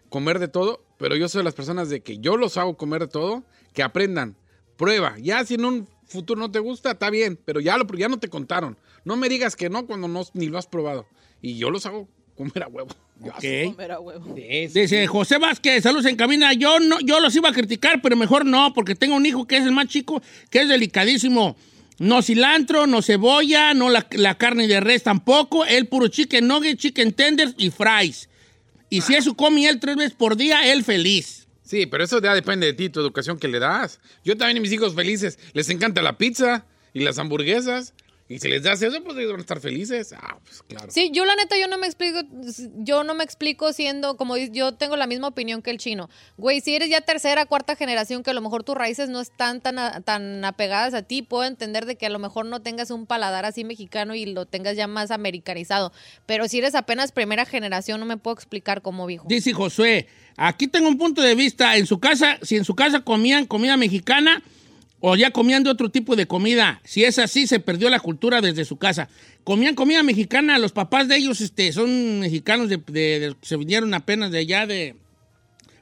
comer 0.10 0.38
de 0.40 0.48
todo, 0.48 0.86
pero 0.98 1.16
yo 1.16 1.28
soy 1.28 1.40
de 1.40 1.46
las 1.46 1.56
personas 1.56 1.90
de 1.90 2.02
que 2.02 2.20
yo 2.20 2.38
los 2.38 2.58
hago 2.58 2.78
comer 2.78 3.02
de 3.02 3.08
todo, 3.08 3.44
que 3.74 3.82
aprendan, 3.82 4.36
prueba. 4.78 5.16
Ya 5.20 5.44
si 5.44 5.56
en 5.56 5.66
un 5.66 5.88
futuro 6.06 6.40
no 6.40 6.52
te 6.52 6.60
gusta, 6.60 6.92
está 6.92 7.10
bien, 7.10 7.40
pero 7.44 7.60
ya, 7.60 7.78
lo, 7.78 7.86
ya 7.98 8.08
no 8.08 8.20
te 8.20 8.30
contaron. 8.30 8.78
No 9.08 9.16
me 9.16 9.30
digas 9.30 9.56
que 9.56 9.70
no 9.70 9.88
cuando 9.88 10.10
no, 10.10 10.28
ni 10.34 10.48
lo 10.48 10.58
has 10.58 10.68
probado. 10.68 11.08
Y 11.42 11.58
yo 11.58 11.70
los 11.70 11.86
hago 11.86 12.10
comer 12.36 12.64
a 12.64 12.68
huevo. 12.68 12.90
Yo 13.22 13.34
así. 13.34 13.48
Ok. 13.48 13.72
Comer 13.72 13.92
a 13.94 14.00
huevo. 14.02 14.36
Dice 14.36 15.08
José 15.08 15.38
Vázquez, 15.38 15.84
saludos 15.84 16.08
en 16.08 16.18
cabina. 16.18 16.52
Yo 16.52 16.82
no, 16.82 17.00
yo 17.00 17.22
los 17.22 17.34
iba 17.34 17.48
a 17.48 17.54
criticar, 17.54 18.02
pero 18.02 18.18
mejor 18.18 18.46
no, 18.46 18.74
porque 18.74 18.96
tengo 18.96 19.16
un 19.16 19.26
hijo 19.26 19.48
que 19.48 19.56
es 19.56 19.64
el 19.64 19.72
más 19.72 19.88
chico, 19.88 20.22
que 20.50 20.60
es 20.60 20.68
delicadísimo. 20.68 21.56
No 22.00 22.22
cilantro, 22.22 22.86
no 22.86 23.02
cebolla, 23.02 23.74
no 23.74 23.90
la, 23.90 24.06
la 24.12 24.38
carne 24.38 24.68
de 24.68 24.82
res 24.82 25.04
tampoco. 25.04 25.64
El 25.64 25.88
puro 25.88 26.10
chicken 26.10 26.46
nugget, 26.46 26.78
chicken 26.78 27.14
tenders 27.14 27.56
y 27.58 27.70
fries. 27.70 28.28
Y 28.90 29.00
si 29.00 29.16
eso 29.16 29.36
come 29.36 29.70
él 29.70 29.80
tres 29.80 29.96
veces 29.96 30.16
por 30.16 30.36
día, 30.36 30.70
él 30.70 30.84
feliz. 30.84 31.48
Sí, 31.64 31.86
pero 31.86 32.04
eso 32.04 32.22
ya 32.22 32.34
depende 32.34 32.66
de 32.66 32.74
ti, 32.74 32.90
tu 32.90 33.00
educación 33.00 33.40
que 33.40 33.48
le 33.48 33.60
das. 33.60 34.02
Yo 34.26 34.36
también 34.36 34.58
a 34.58 34.60
mis 34.60 34.74
hijos 34.74 34.96
felices 34.96 35.40
les 35.54 35.70
encanta 35.70 36.02
la 36.02 36.18
pizza 36.18 36.66
y 36.94 37.00
las 37.06 37.18
hamburguesas. 37.20 37.94
Y 38.30 38.40
si 38.40 38.50
les 38.50 38.62
das 38.64 38.82
eso, 38.82 39.02
pues 39.04 39.16
ellos 39.18 39.32
van 39.32 39.40
a 39.40 39.42
estar 39.42 39.60
felices. 39.62 40.14
Ah, 40.14 40.38
pues 40.44 40.62
claro. 40.64 40.92
Sí, 40.92 41.12
yo 41.14 41.24
la 41.26 41.36
neta, 41.36 41.58
yo 41.58 41.68
no 41.68 41.78
me 41.78 41.88
explico, 41.88 42.20
yo 42.76 43.06
no 43.06 43.14
me 43.16 43.24
explico 43.24 43.72
siendo, 43.72 44.18
como 44.18 44.36
yo 44.36 44.74
tengo 44.74 44.98
la 44.98 45.08
misma 45.08 45.28
opinión 45.28 45.62
que 45.62 45.72
el 45.72 45.78
chino. 45.78 46.10
Güey, 46.36 46.60
si 46.60 46.76
eres 46.76 46.90
ya 46.90 47.00
tercera, 47.02 47.46
cuarta 47.46 47.78
generación, 47.78 48.24
que 48.24 48.32
a 48.32 48.34
lo 48.34 48.42
mejor 48.42 48.64
tus 48.66 48.76
raíces 48.76 49.08
no 49.10 49.22
están 49.22 49.62
tan, 49.62 49.80
a- 49.80 50.02
tan 50.02 50.44
apegadas 50.44 50.94
a 50.94 51.04
ti, 51.04 51.22
puedo 51.22 51.46
entender 51.46 51.86
de 51.86 51.96
que 51.96 52.06
a 52.06 52.10
lo 52.10 52.20
mejor 52.20 52.46
no 52.46 52.62
tengas 52.62 52.92
un 52.92 53.06
paladar 53.06 53.46
así 53.46 53.64
mexicano 53.64 54.14
y 54.14 54.26
lo 54.26 54.46
tengas 54.46 54.76
ya 54.76 54.88
más 54.88 55.10
americanizado. 55.12 55.94
Pero 56.26 56.50
si 56.50 56.58
eres 56.58 56.76
apenas 56.76 57.14
primera 57.14 57.46
generación, 57.46 58.00
no 58.02 58.06
me 58.06 58.18
puedo 58.18 58.36
explicar 58.36 58.82
cómo, 58.82 59.06
viejo. 59.06 59.26
Dice 59.30 59.54
Josué, 59.54 60.08
aquí 60.36 60.68
tengo 60.68 60.90
un 60.90 60.98
punto 60.98 61.22
de 61.22 61.34
vista. 61.34 61.78
En 61.78 61.86
su 61.88 62.00
casa, 62.02 62.40
si 62.42 62.58
en 62.58 62.66
su 62.66 62.76
casa 62.76 63.02
comían 63.06 63.46
comida 63.46 63.78
mexicana 63.78 64.44
o 65.00 65.16
ya 65.16 65.32
comían 65.32 65.64
de 65.64 65.70
otro 65.70 65.90
tipo 65.90 66.16
de 66.16 66.26
comida, 66.28 66.82
si 66.84 67.04
es 67.04 67.20
así, 67.20 67.46
se 67.48 67.60
perdió 67.60 67.90
la 67.90 68.00
cultura 68.00 68.42
desde 68.42 68.66
su 68.66 68.78
casa. 68.78 69.10
Comían 69.44 69.76
comida 69.76 70.02
mexicana, 70.04 70.58
los 70.58 70.72
papás 70.72 71.08
de 71.08 71.18
ellos 71.18 71.40
este, 71.42 71.72
son 71.72 72.20
mexicanos, 72.20 72.68
de, 72.70 72.78
de- 72.78 73.20
de- 73.20 73.36
se 73.42 73.58
vinieron 73.58 73.94
apenas 73.94 74.32
de 74.32 74.40
allá 74.40 74.66
de 74.66 74.96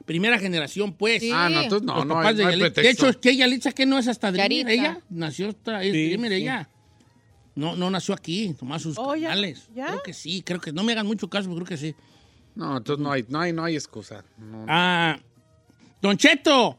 primera 0.04 0.38
generación, 0.38 0.92
pues. 0.92 1.20
Sí. 1.22 1.30
Ah, 1.32 1.48
no, 1.48 1.62
entonces 1.62 1.86
no, 1.86 1.96
Los 1.96 2.06
no, 2.06 2.18
hay, 2.20 2.34
de, 2.34 2.42
no 2.44 2.48
hay 2.50 2.70
de 2.70 2.90
hecho, 2.90 3.10
que 3.20 3.34
Yalitza 3.36 3.72
que 3.72 3.86
no 3.86 3.98
es 3.98 4.06
hasta 4.06 4.30
Dreamer, 4.30 4.66
Yaritza. 4.66 4.72
ella 4.72 5.00
nació 5.10 5.48
hasta 5.48 5.82
es 5.82 5.92
Sí, 5.92 6.06
Dreamer, 6.08 6.30
sí. 6.32 6.36
ella. 6.38 6.68
No, 7.54 7.74
no 7.74 7.90
nació 7.90 8.14
aquí, 8.14 8.54
nomás 8.60 8.82
sus 8.82 8.98
Oh, 8.98 9.16
ya- 9.16 9.30
canales. 9.30 9.68
¿ya? 9.74 9.86
Creo 9.86 10.02
que 10.02 10.12
sí, 10.12 10.42
creo 10.42 10.60
que 10.60 10.72
no 10.72 10.84
me 10.84 10.92
hagan 10.92 11.06
mucho 11.06 11.28
caso, 11.30 11.48
pero 11.48 11.64
creo 11.64 11.68
que 11.68 11.76
sí. 11.78 11.94
No, 12.54 12.76
entonces 12.76 13.02
no 13.02 13.10
hay, 13.10 13.24
no 13.28 13.40
hay, 13.40 13.52
no 13.52 13.64
hay 13.64 13.74
excusa. 13.76 14.24
No, 14.38 14.58
no. 14.58 14.66
Ah, 14.68 15.18
Don 16.02 16.16
Cheto, 16.18 16.76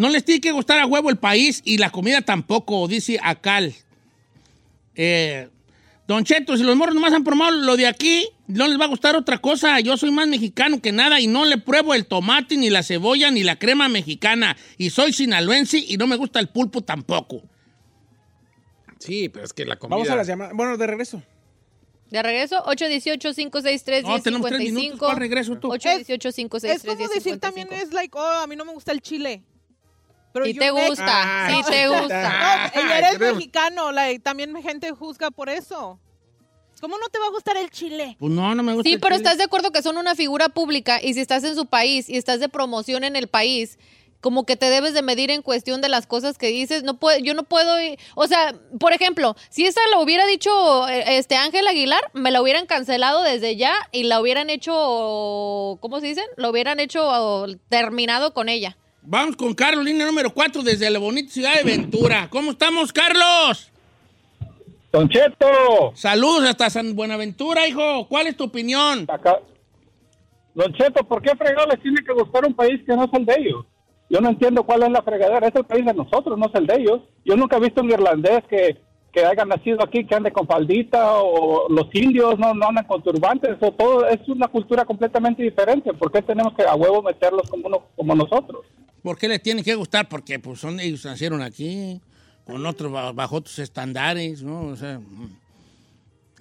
no 0.00 0.08
les 0.08 0.24
tiene 0.24 0.40
que 0.40 0.50
gustar 0.50 0.78
a 0.78 0.86
huevo 0.86 1.10
el 1.10 1.18
país 1.18 1.60
y 1.62 1.76
la 1.76 1.90
comida 1.90 2.22
tampoco, 2.22 2.88
dice 2.88 3.20
Acal. 3.22 3.74
Eh, 4.94 5.50
don 6.08 6.24
Cheto, 6.24 6.56
si 6.56 6.62
los 6.62 6.74
morros 6.74 6.94
nomás 6.94 7.12
han 7.12 7.22
probado 7.22 7.50
lo 7.50 7.76
de 7.76 7.86
aquí, 7.86 8.26
no 8.46 8.66
les 8.66 8.80
va 8.80 8.86
a 8.86 8.88
gustar 8.88 9.14
otra 9.14 9.36
cosa. 9.36 9.78
Yo 9.80 9.98
soy 9.98 10.10
más 10.10 10.26
mexicano 10.26 10.80
que 10.80 10.90
nada 10.90 11.20
y 11.20 11.26
no 11.26 11.44
le 11.44 11.58
pruebo 11.58 11.92
el 11.92 12.06
tomate, 12.06 12.56
ni 12.56 12.70
la 12.70 12.82
cebolla, 12.82 13.30
ni 13.30 13.42
la 13.42 13.58
crema 13.58 13.90
mexicana. 13.90 14.56
Y 14.78 14.88
soy 14.88 15.12
sinaloense 15.12 15.76
y 15.76 15.98
no 15.98 16.06
me 16.06 16.16
gusta 16.16 16.40
el 16.40 16.48
pulpo 16.48 16.80
tampoco. 16.80 17.42
Sí, 18.98 19.28
pero 19.28 19.44
es 19.44 19.52
que 19.52 19.66
la 19.66 19.76
comida... 19.76 19.96
Vamos 19.96 20.08
a 20.08 20.16
las 20.16 20.26
llamadas. 20.26 20.54
Bueno, 20.56 20.78
de 20.78 20.86
regreso. 20.86 21.22
De 22.08 22.22
regreso, 22.22 22.64
818-563-1055. 22.64 24.02
No, 24.02 24.22
tenemos 24.22 24.48
tres 24.48 24.72
minutos. 24.72 24.98
¿Cuál 24.98 25.16
regreso 25.18 25.58
tú? 25.58 25.68
818-563-1055. 25.68 26.64
Es 26.64 26.82
como 26.84 27.08
decir 27.08 27.38
también 27.38 27.68
es 27.70 27.92
like, 27.92 28.16
oh, 28.16 28.40
a 28.42 28.46
mí 28.46 28.56
no 28.56 28.64
me 28.64 28.72
gusta 28.72 28.92
el 28.92 29.02
chile. 29.02 29.42
Pero 30.32 30.46
Y 30.46 30.52
yo 30.54 30.60
te 30.60 30.70
gusta, 30.70 31.04
Ah, 31.08 31.48
sí 31.50 31.60
no. 31.60 31.66
te 31.66 31.84
No, 31.86 31.98
gusta. 32.00 32.72
y 32.74 32.78
eres 32.92 33.18
mexicano, 33.18 33.92
like, 33.92 34.20
también 34.22 34.54
gente 34.62 34.90
juzga 34.92 35.30
por 35.30 35.48
eso. 35.48 35.98
¿Cómo 36.80 36.96
no 36.98 37.08
te 37.08 37.18
va 37.18 37.26
a 37.26 37.30
gustar 37.30 37.56
el 37.58 37.68
chile? 37.70 38.16
Pues 38.18 38.32
no, 38.32 38.54
no 38.54 38.62
me 38.62 38.72
gusta 38.72 38.88
Sí, 38.88 38.94
el 38.94 39.00
pero 39.00 39.16
chile. 39.16 39.24
estás 39.24 39.38
de 39.38 39.44
acuerdo 39.44 39.70
que 39.70 39.82
son 39.82 39.98
una 39.98 40.14
figura 40.14 40.48
pública 40.48 40.98
y 41.02 41.12
si 41.14 41.20
estás 41.20 41.44
en 41.44 41.54
su 41.54 41.66
país 41.66 42.08
y 42.08 42.16
estás 42.16 42.40
de 42.40 42.48
promoción 42.48 43.04
en 43.04 43.16
el 43.16 43.28
país, 43.28 43.78
como 44.22 44.44
que 44.46 44.56
te 44.56 44.70
debes 44.70 44.94
de 44.94 45.02
medir 45.02 45.30
en 45.30 45.42
cuestión 45.42 45.80
de 45.82 45.88
las 45.90 46.06
cosas 46.06 46.38
que 46.38 46.46
dices. 46.48 46.82
No 46.82 46.98
puedo, 46.98 47.18
yo 47.18 47.34
no 47.34 47.42
puedo, 47.42 47.78
ir- 47.80 47.98
o 48.14 48.26
sea, 48.26 48.54
por 48.78 48.92
ejemplo, 48.94 49.34
si 49.50 49.66
esa 49.66 49.80
lo 49.92 50.00
hubiera 50.00 50.24
dicho 50.26 50.88
eh, 50.88 51.18
este 51.18 51.36
Ángel 51.36 51.66
Aguilar, 51.66 52.00
me 52.14 52.30
la 52.30 52.40
hubieran 52.40 52.64
cancelado 52.66 53.22
desde 53.22 53.56
ya 53.56 53.74
y 53.92 54.04
la 54.04 54.20
hubieran 54.20 54.48
hecho, 54.48 55.78
¿cómo 55.80 56.00
se 56.00 56.06
dicen? 56.06 56.24
Lo 56.36 56.50
hubieran 56.50 56.80
hecho 56.80 57.46
terminado 57.68 58.32
con 58.32 58.48
ella. 58.48 58.76
Vamos 59.02 59.36
con 59.36 59.54
Carlos, 59.54 59.84
línea 59.84 60.06
número 60.06 60.30
4 60.30 60.62
desde 60.62 60.90
la 60.90 60.98
bonita 60.98 61.32
ciudad 61.32 61.54
de 61.54 61.64
Ventura. 61.64 62.28
¿Cómo 62.30 62.50
estamos, 62.52 62.92
Carlos? 62.92 63.70
Don 64.92 65.08
Cheto, 65.08 65.92
Saludos 65.94 66.48
hasta 66.48 66.68
San 66.68 66.94
Buenaventura, 66.94 67.66
hijo. 67.66 68.06
¿Cuál 68.08 68.26
es 68.26 68.36
tu 68.36 68.44
opinión? 68.44 69.06
acá. 69.08 69.38
Don 70.54 70.72
Cheto, 70.74 71.04
¿por 71.04 71.22
qué 71.22 71.30
fregado 71.36 71.68
les 71.68 71.80
tiene 71.80 72.02
que 72.04 72.12
gustar 72.12 72.44
un 72.44 72.54
país 72.54 72.80
que 72.84 72.94
no 72.94 73.04
es 73.04 73.10
el 73.12 73.24
de 73.24 73.34
ellos? 73.38 73.66
Yo 74.10 74.20
no 74.20 74.28
entiendo 74.28 74.64
cuál 74.64 74.82
es 74.82 74.90
la 74.90 75.02
fregadera. 75.02 75.46
Es 75.46 75.54
el 75.54 75.64
país 75.64 75.86
de 75.86 75.94
nosotros, 75.94 76.36
no 76.36 76.46
es 76.46 76.54
el 76.54 76.66
de 76.66 76.74
ellos. 76.74 77.00
Yo 77.24 77.36
nunca 77.36 77.56
he 77.56 77.60
visto 77.60 77.80
un 77.80 77.90
irlandés 77.90 78.42
que, 78.50 78.76
que 79.12 79.24
haya 79.24 79.44
nacido 79.44 79.78
aquí, 79.82 80.04
que 80.04 80.16
ande 80.16 80.32
con 80.32 80.48
faldita, 80.48 81.22
o 81.22 81.68
los 81.68 81.86
indios 81.94 82.36
no, 82.38 82.52
no 82.52 82.66
andan 82.66 82.86
con 82.86 83.02
turbantes, 83.02 83.56
o 83.60 83.70
todo. 83.70 84.08
Es 84.08 84.28
una 84.28 84.48
cultura 84.48 84.84
completamente 84.84 85.44
diferente. 85.44 85.94
¿Por 85.94 86.10
qué 86.10 86.20
tenemos 86.20 86.52
que 86.54 86.64
a 86.64 86.74
huevo 86.74 87.00
meterlos 87.00 87.48
como, 87.48 87.68
uno, 87.68 87.84
como 87.94 88.14
nosotros? 88.16 88.66
¿Por 89.02 89.16
qué 89.18 89.28
les 89.28 89.42
tiene 89.42 89.62
que 89.62 89.74
gustar? 89.74 90.08
Porque 90.08 90.38
pues 90.38 90.60
son 90.60 90.78
ellos 90.80 91.04
nacieron 91.04 91.42
aquí, 91.42 92.00
con 92.44 92.64
otros 92.66 92.90
ba- 92.92 93.12
bajo 93.12 93.36
otros 93.36 93.58
estándares, 93.58 94.42
¿no? 94.42 94.62
O 94.62 94.76
sea, 94.76 94.98
mm, 94.98 95.36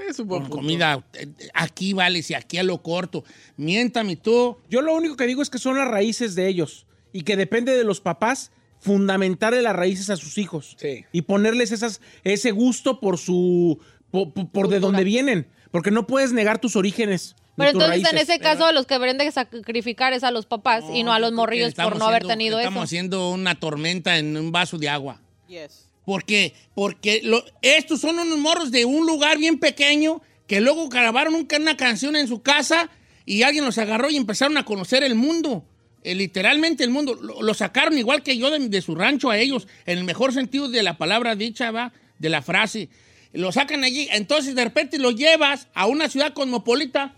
Es 0.09 0.19
un 0.19 0.27
buen 0.27 0.41
con 0.43 0.49
punto. 0.51 0.61
comida 0.63 1.03
eh, 1.13 1.27
aquí 1.53 1.93
vale, 1.93 2.21
si 2.23 2.33
aquí 2.33 2.57
a 2.57 2.63
lo 2.63 2.81
corto. 2.81 3.23
Miéntame 3.57 4.15
tú. 4.15 4.57
Yo 4.69 4.81
lo 4.81 4.93
único 4.95 5.15
que 5.15 5.27
digo 5.27 5.41
es 5.41 5.49
que 5.49 5.57
son 5.59 5.77
las 5.77 5.87
raíces 5.87 6.35
de 6.35 6.47
ellos 6.47 6.85
y 7.13 7.21
que 7.23 7.35
depende 7.35 7.75
de 7.75 7.83
los 7.83 7.99
papás 8.01 8.51
fundamentarle 8.79 9.61
las 9.61 9.75
raíces 9.75 10.09
a 10.09 10.15
sus 10.15 10.37
hijos 10.37 10.75
Sí. 10.79 11.03
y 11.11 11.23
ponerles 11.23 11.71
esas, 11.73 11.99
ese 12.23 12.51
gusto 12.51 12.99
por 13.01 13.17
su 13.17 13.79
por, 14.09 14.33
por- 14.33 14.49
por 14.49 14.67
de 14.69 14.79
dónde 14.79 15.03
vienen, 15.03 15.47
porque 15.69 15.91
no 15.91 16.07
puedes 16.07 16.31
negar 16.33 16.59
tus 16.59 16.75
orígenes. 16.75 17.35
Pero 17.59 17.71
entonces 17.71 17.97
en 17.99 18.03
raíces. 18.15 18.29
ese 18.29 18.39
caso 18.39 18.65
a 18.65 18.71
los 18.71 18.85
que 18.87 18.95
deberían 18.95 19.17
de 19.17 19.31
sacrificar 19.31 20.13
es 20.13 20.23
a 20.23 20.31
los 20.31 20.45
papás 20.45 20.83
y 20.93 21.03
no 21.03 21.13
a 21.13 21.19
los 21.19 21.31
morrillos 21.31 21.67
por 21.75 21.83
estamos 21.83 21.99
no 21.99 22.05
haber 22.07 22.23
haciendo- 22.23 22.33
tenido 22.33 22.59
Estamos 22.59 22.77
eso. 22.77 22.83
haciendo 22.85 23.29
una 23.31 23.55
tormenta 23.59 24.17
en 24.17 24.35
un 24.37 24.51
vaso 24.51 24.77
de 24.77 24.89
agua. 24.89 25.21
Yes. 25.47 25.85
¿Por 26.05 26.25
qué? 26.25 26.53
Porque 26.73 27.21
lo- 27.23 27.43
estos 27.61 28.01
son 28.01 28.17
unos 28.17 28.37
morros 28.39 28.71
de 28.71 28.85
un 28.85 29.05
lugar 29.05 29.37
bien 29.37 29.59
pequeño 29.59 30.21
que 30.47 30.59
luego 30.61 30.89
grabaron 30.89 31.35
un- 31.35 31.47
una 31.59 31.77
canción 31.77 32.15
en 32.15 32.27
su 32.27 32.41
casa 32.41 32.89
y 33.25 33.43
alguien 33.43 33.63
los 33.65 33.77
agarró 33.77 34.09
y 34.09 34.15
empezaron 34.17 34.57
a 34.57 34.65
conocer 34.65 35.03
el 35.03 35.13
mundo. 35.15 35.63
Eh, 36.03 36.15
literalmente 36.15 36.83
el 36.83 36.89
mundo. 36.91 37.13
Lo, 37.15 37.41
lo 37.41 37.53
sacaron 37.53 37.97
igual 37.97 38.23
que 38.23 38.37
yo 38.37 38.49
de, 38.49 38.69
de 38.69 38.81
su 38.81 38.95
rancho 38.95 39.29
a 39.29 39.37
ellos, 39.37 39.67
en 39.85 39.97
el 39.97 40.03
mejor 40.05 40.33
sentido 40.33 40.69
de 40.69 40.81
la 40.81 40.97
palabra 40.97 41.35
dicha, 41.35 41.71
va, 41.71 41.91
de 42.17 42.29
la 42.29 42.41
frase. 42.41 42.89
Lo 43.33 43.51
sacan 43.51 43.83
allí, 43.83 44.07
entonces 44.11 44.55
de 44.55 44.63
repente 44.63 44.97
lo 44.97 45.11
llevas 45.11 45.67
a 45.75 45.85
una 45.85 46.09
ciudad 46.09 46.33
cosmopolita 46.33 47.13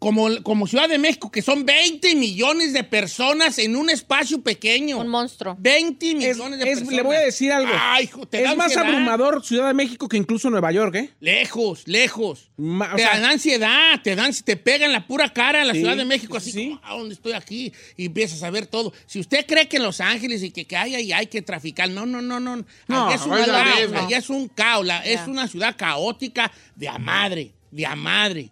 como, 0.00 0.42
como 0.42 0.66
Ciudad 0.66 0.88
de 0.88 0.98
México, 0.98 1.30
que 1.30 1.42
son 1.42 1.64
20 1.66 2.16
millones 2.16 2.72
de 2.72 2.82
personas 2.84 3.58
en 3.58 3.76
un 3.76 3.90
espacio 3.90 4.40
pequeño. 4.42 4.98
Un 4.98 5.08
monstruo. 5.08 5.56
20 5.60 6.10
Es- 6.12 6.16
millones 6.36 6.58
de 6.58 6.64
es- 6.64 6.78
personas. 6.78 6.94
le 6.96 7.02
voy 7.02 7.16
a 7.16 7.20
decir 7.20 7.52
algo. 7.52 7.70
Ay, 7.78 8.04
hijo, 8.04 8.26
te 8.26 8.40
da 8.42 8.50
Es 8.52 8.56
más 8.56 8.68
ansiedad. 8.74 8.86
abrumador 8.88 9.44
Ciudad 9.44 9.68
de 9.68 9.74
México 9.74 10.08
que 10.08 10.16
incluso 10.16 10.48
Nueva 10.50 10.72
York, 10.72 10.94
¿eh? 10.96 11.10
Lejos, 11.20 11.82
lejos. 11.86 12.50
Ma- 12.56 12.96
te 12.96 13.02
sea- 13.02 13.20
da 13.20 13.30
ansiedad, 13.30 14.00
te 14.02 14.16
dan, 14.16 14.32
te 14.32 14.56
pega 14.56 14.86
en 14.86 14.92
la 14.92 15.06
pura 15.06 15.32
cara 15.32 15.60
en 15.60 15.68
la 15.68 15.74
Sí, 15.74 15.80
Ciudad 15.80 15.96
de 15.98 16.04
México, 16.06 16.40
sí, 16.40 16.48
así 16.50 16.58
sí. 16.58 16.68
como, 16.70 16.80
¿a 16.82 16.96
dónde 16.96 17.14
estoy 17.14 17.32
aquí? 17.34 17.72
Y 17.98 18.06
empiezas 18.06 18.42
a 18.42 18.48
ver 18.50 18.66
todo. 18.66 18.92
Si 19.06 19.20
usted 19.20 19.44
cree 19.46 19.68
que 19.68 19.76
en 19.76 19.82
Los 19.82 20.00
Ángeles 20.00 20.42
y 20.42 20.50
que, 20.50 20.64
que 20.66 20.76
hay, 20.78 20.94
hay, 20.94 21.12
hay 21.12 21.26
que 21.26 21.42
traficar, 21.42 21.90
no, 21.90 22.06
no, 22.06 22.22
no, 22.22 22.40
no. 22.40 22.56
No, 22.88 23.06
Allá 23.06 23.16
es 23.16 23.22
un 23.22 23.30
caos, 23.36 23.92
allá 24.02 24.16
es 24.18 24.30
un 24.30 24.48
caos, 24.48 24.86
la- 24.86 25.04
es 25.04 25.16
Ya. 25.20 25.26
una 25.28 25.46
ciudad 25.46 25.76
caótica 25.76 26.50
de 26.74 26.88
a 26.88 26.96
madre, 26.98 27.52
de 27.70 27.86
a 27.86 27.94
madre. 27.96 28.50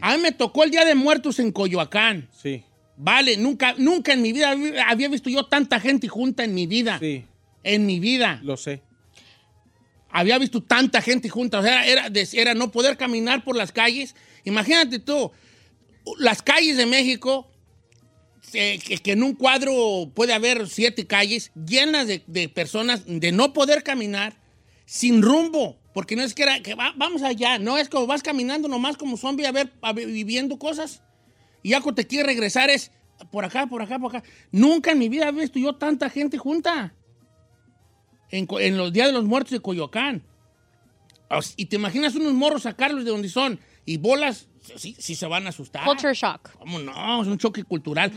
A 0.00 0.16
mí 0.16 0.22
me 0.22 0.32
tocó 0.32 0.64
el 0.64 0.70
Día 0.70 0.84
de 0.84 0.94
Muertos 0.94 1.38
en 1.38 1.52
Coyoacán. 1.52 2.28
Sí, 2.32 2.62
Vale, 2.98 3.36
nunca, 3.36 3.74
nunca 3.76 4.14
en 4.14 4.22
mi 4.22 4.32
vida 4.32 4.54
había- 4.86 5.08
visto 5.10 5.28
yo 5.28 5.44
tanta 5.44 5.78
gente 5.80 6.08
junta 6.08 6.44
en 6.44 6.54
mi 6.54 6.66
vida. 6.66 6.98
sí, 6.98 7.24
En 7.62 7.84
mi 7.84 8.00
vida. 8.00 8.40
lo 8.42 8.56
sé. 8.56 8.82
había 10.10 10.38
visto 10.38 10.62
tanta 10.62 11.02
gente 11.02 11.28
junta, 11.28 11.58
o 11.58 11.62
sea, 11.62 11.84
era, 11.86 12.06
era, 12.06 12.20
era 12.32 12.54
no 12.54 12.70
poder 12.70 12.96
caminar 12.96 13.44
por 13.44 13.54
las 13.54 13.70
calles. 13.70 14.14
Imagínate 14.44 14.98
tú, 14.98 15.30
las 16.18 16.40
calles 16.40 16.78
de 16.78 16.86
México, 16.86 17.50
eh, 18.54 18.78
que, 18.82 18.96
que 18.96 19.12
en 19.12 19.22
un 19.22 19.34
cuadro 19.34 20.10
puede 20.14 20.32
haber 20.32 20.68
siete 20.68 21.06
calles 21.06 21.50
llenas 21.54 22.06
de, 22.06 22.22
de 22.26 22.48
personas 22.48 23.02
de 23.06 23.30
no 23.32 23.52
poder 23.52 23.82
caminar, 23.82 24.38
sin 24.86 25.20
rumbo, 25.20 25.76
porque 25.96 26.14
no 26.14 26.20
es 26.20 26.34
que 26.34 26.42
era 26.42 26.60
que 26.60 26.74
va- 26.74 26.92
vamos 26.94 27.22
allá, 27.22 27.58
no 27.58 27.78
es 27.78 27.88
como 27.88 28.06
vas 28.06 28.22
caminando 28.22 28.68
nomás 28.68 28.98
como 28.98 29.16
zombie 29.16 29.46
a 29.46 29.50
ver, 29.50 29.72
a 29.80 29.94
viviendo 29.94 30.58
cosas, 30.58 31.02
y 31.62 31.70
ya 31.70 31.80
cuando 31.80 32.02
te 32.02 32.06
quieres 32.06 32.26
regresar 32.26 32.68
es 32.68 32.92
por 33.30 33.46
acá, 33.46 33.66
por 33.66 33.80
acá, 33.80 33.98
por 33.98 34.14
acá. 34.14 34.28
Nunca 34.52 34.90
en 34.90 34.98
mi 34.98 35.08
vida 35.08 35.26
he 35.26 35.32
visto 35.32 35.58
yo 35.58 35.76
tanta 35.76 36.10
gente 36.10 36.36
junta 36.36 36.92
en, 38.30 38.76
los 38.76 38.92
días 38.92 39.06
de 39.06 39.14
los 39.14 39.24
muertos 39.24 39.52
de 39.52 39.60
Coyoacán. 39.60 40.22
Y 41.56 41.64
te 41.64 41.76
imaginas 41.76 42.14
unos 42.14 42.34
morros 42.34 42.64
sacarlos 42.64 43.06
de 43.06 43.10
donde 43.10 43.30
son 43.30 43.58
y 43.86 43.96
bolas, 43.96 44.48
sí, 44.76 44.94
sí 44.98 45.14
se 45.14 45.26
van 45.26 45.46
a 45.46 45.48
asustar. 45.48 45.86
Culture 45.86 46.12
shock. 46.12 46.58
¿Cómo 46.58 46.78
no? 46.78 47.22
Es 47.22 47.28
un 47.28 47.38
choque 47.38 47.64
cultural. 47.64 48.12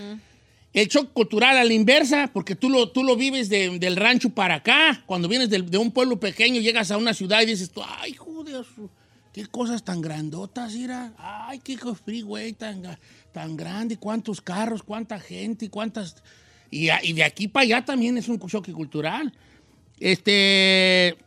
El 0.71 0.87
choque 0.87 1.09
cultural 1.13 1.57
a 1.57 1.63
la 1.63 1.73
inversa, 1.73 2.29
porque 2.31 2.55
tú 2.55 2.69
lo, 2.69 2.91
tú 2.91 3.03
lo 3.03 3.15
vives 3.15 3.49
de- 3.49 3.79
del 3.79 3.95
rancho 3.95 4.29
para 4.29 4.55
acá. 4.55 5.03
Cuando 5.07 5.27
vienes 5.27 5.49
de, 5.49 5.77
un 5.77 5.91
pueblo 5.91 6.19
pequeño, 6.19 6.61
llegas 6.61 6.91
a 6.91 6.97
una 6.97 7.13
ciudad 7.13 7.41
y 7.41 7.47
dices 7.47 7.71
tú, 7.71 7.81
ay, 7.83 8.13
joder, 8.13 8.63
qué 9.33 9.47
cosas 9.47 9.83
tan 9.83 9.99
grandotas, 9.99 10.73
mira. 10.75 11.13
Ay, 11.17 11.59
qué 11.59 11.75
freeway 11.77 12.53
tan, 12.53 12.83
tan 13.31 13.57
grande, 13.57 13.97
cuántos 13.97 14.41
carros, 14.41 14.83
cuánta 14.83 15.19
gente, 15.19 15.69
cuántas... 15.69 16.15
Y, 16.71 16.85
de 17.13 17.23
aquí 17.23 17.47
para 17.47 17.63
allá 17.63 17.83
también 17.83 18.15
es 18.19 18.27
un 18.29 18.39
choque 18.47 18.71
cultural. 18.71 19.33
Este... 19.99 21.17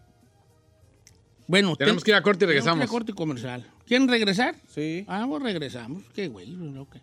Bueno, 1.48 1.74
Tenemos 1.74 2.02
te- 2.02 2.06
que 2.06 2.10
ir 2.12 2.14
a 2.14 2.22
corte 2.22 2.44
y 2.44 2.48
tenemos 2.48 2.62
que 2.64 2.68
ir 2.68 2.70
a 2.70 2.74
regresamos. 2.74 2.90
corte 2.90 3.12
comercial. 3.12 3.66
¿Quieren 3.86 4.06
regresar? 4.08 4.54
Sí. 4.72 5.04
Ah, 5.08 5.26
pues 5.28 5.42
regresamos. 5.42 6.04
Qué 6.14 6.28
güey, 6.28 6.54
ok. 6.78 6.96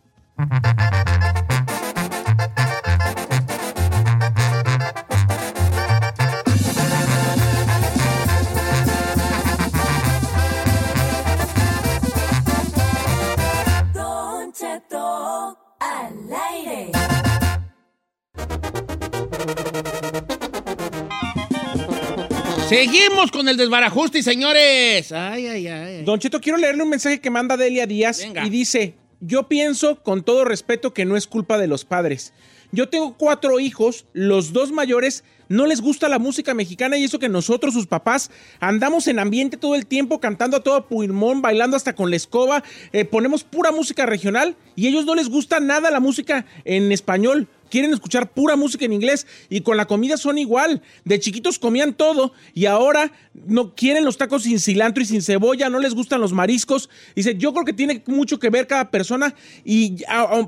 Seguimos 22.69 23.31
con 23.31 23.49
el 23.49 23.57
desbarajuste, 23.57 24.21
señores. 24.21 25.11
Ay, 25.11 25.47
ay, 25.47 25.67
ay. 25.67 26.03
Don 26.03 26.19
Cheto, 26.19 26.39
quiero 26.39 26.55
leerle 26.55 26.83
un 26.83 26.89
mensaje 26.89 27.19
que 27.19 27.31
manda 27.31 27.57
Delia 27.57 27.87
Díaz 27.87 28.19
Venga. 28.19 28.45
y 28.45 28.51
dice, 28.51 28.93
yo 29.21 29.47
pienso 29.47 30.03
con 30.03 30.21
todo 30.21 30.45
respeto 30.45 30.93
que 30.93 31.03
no 31.03 31.17
es 31.17 31.25
culpa 31.25 31.57
de 31.57 31.65
los 31.65 31.83
padres. 31.83 32.31
Yo 32.71 32.87
tengo 32.87 33.17
cuatro 33.17 33.59
hijos, 33.59 34.05
los 34.13 34.53
dos 34.53 34.71
mayores 34.71 35.23
no 35.47 35.65
les 35.65 35.81
gusta 35.81 36.07
la 36.09 36.19
música 36.19 36.53
mexicana 36.53 36.95
y 36.95 37.05
eso 37.05 37.17
que 37.17 37.27
nosotros, 37.27 37.73
sus 37.73 37.87
papás, 37.87 38.29
andamos 38.59 39.07
en 39.07 39.17
ambiente 39.17 39.57
todo 39.57 39.73
el 39.73 39.87
tiempo 39.87 40.19
cantando 40.19 40.57
a 40.57 40.63
todo 40.63 40.85
pulmón, 40.85 41.41
bailando 41.41 41.75
hasta 41.75 41.95
con 41.95 42.11
la 42.11 42.17
escoba, 42.17 42.63
eh, 42.93 43.03
ponemos 43.03 43.43
pura 43.43 43.71
música 43.71 44.05
regional 44.05 44.55
y 44.75 44.87
ellos 44.87 45.05
no 45.05 45.15
les 45.15 45.27
gusta 45.27 45.59
nada 45.59 45.89
la 45.89 45.99
música 45.99 46.45
en 46.65 46.91
español. 46.91 47.47
Quieren 47.69 47.93
escuchar 47.93 48.31
pura 48.31 48.55
música 48.55 48.85
en 48.85 48.93
inglés 48.93 49.27
y 49.49 49.61
con 49.61 49.77
la 49.77 49.85
comida 49.85 50.17
son 50.17 50.37
igual. 50.37 50.81
De 51.05 51.19
chiquitos 51.19 51.59
comían 51.59 51.93
todo 51.93 52.33
y 52.53 52.65
ahora 52.65 53.11
no 53.33 53.75
quieren 53.75 54.05
los 54.05 54.17
tacos 54.17 54.43
sin 54.43 54.59
cilantro 54.59 55.03
y 55.03 55.05
sin 55.05 55.21
cebolla, 55.21 55.69
no 55.69 55.79
les 55.79 55.93
gustan 55.93 56.21
los 56.21 56.33
mariscos. 56.33 56.89
Dice, 57.15 57.35
yo 57.35 57.53
creo 57.53 57.65
que 57.65 57.73
tiene 57.73 58.03
mucho 58.07 58.39
que 58.39 58.49
ver 58.49 58.67
cada 58.67 58.91
persona 58.91 59.35
y 59.63 59.97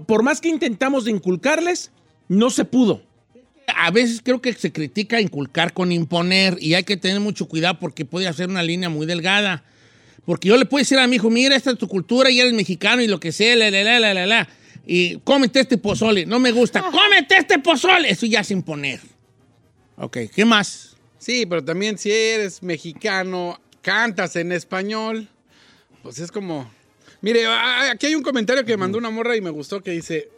por 0.07 0.23
más 0.23 0.41
que 0.41 0.49
intentamos 0.49 1.05
de 1.05 1.11
inculcarles, 1.11 1.91
no 2.27 2.49
se 2.49 2.65
pudo. 2.65 3.03
A 3.75 3.91
veces 3.91 4.21
creo 4.23 4.41
que 4.41 4.53
se 4.53 4.71
critica 4.71 5.21
inculcar 5.21 5.73
con 5.73 5.91
imponer 5.91 6.57
y 6.59 6.73
hay 6.73 6.83
que 6.83 6.97
tener 6.97 7.19
mucho 7.19 7.47
cuidado 7.47 7.79
porque 7.79 8.05
puede 8.05 8.27
hacer 8.27 8.49
una 8.49 8.63
línea 8.63 8.89
muy 8.89 9.05
delgada. 9.05 9.63
Porque 10.25 10.49
yo 10.49 10.57
le 10.57 10.65
puedo 10.65 10.81
decir 10.81 10.99
a 10.99 11.07
mi 11.07 11.15
hijo, 11.15 11.29
mira, 11.29 11.55
esta 11.55 11.71
es 11.71 11.77
tu 11.77 11.87
cultura 11.87 12.29
y 12.29 12.39
eres 12.39 12.53
mexicano 12.53 13.01
y 13.01 13.07
lo 13.07 13.19
que 13.19 13.31
sea, 13.31 13.55
la, 13.55 13.71
la, 13.71 13.99
la, 13.99 14.13
la, 14.13 14.25
la. 14.25 14.49
Y 14.85 15.17
cómete 15.19 15.59
este 15.59 15.77
pozole, 15.77 16.25
no 16.25 16.39
me 16.39 16.51
gusta, 16.51 16.81
cómete 16.81 17.37
este 17.37 17.59
pozole. 17.59 18.09
Eso 18.09 18.25
ya 18.25 18.39
es 18.41 18.51
imponer. 18.51 18.99
Ok, 19.97 20.17
¿qué 20.33 20.43
más? 20.45 20.95
Sí, 21.19 21.45
pero 21.45 21.63
también 21.63 21.97
si 21.97 22.11
eres 22.11 22.63
mexicano, 22.63 23.59
cantas 23.81 24.35
en 24.35 24.51
español, 24.51 25.27
pues 26.03 26.19
es 26.19 26.31
como... 26.31 26.71
Mire, 27.21 27.45
a- 27.45 27.91
aquí 27.91 28.07
hay 28.07 28.15
un 28.15 28.23
comentario 28.23 28.65
que 28.65 28.75
mandó 28.77 28.97
una 28.97 29.11
morra 29.11 29.35
y 29.35 29.41
me 29.41 29.51
gustó 29.51 29.81
que 29.83 29.91
dice, 29.91 30.29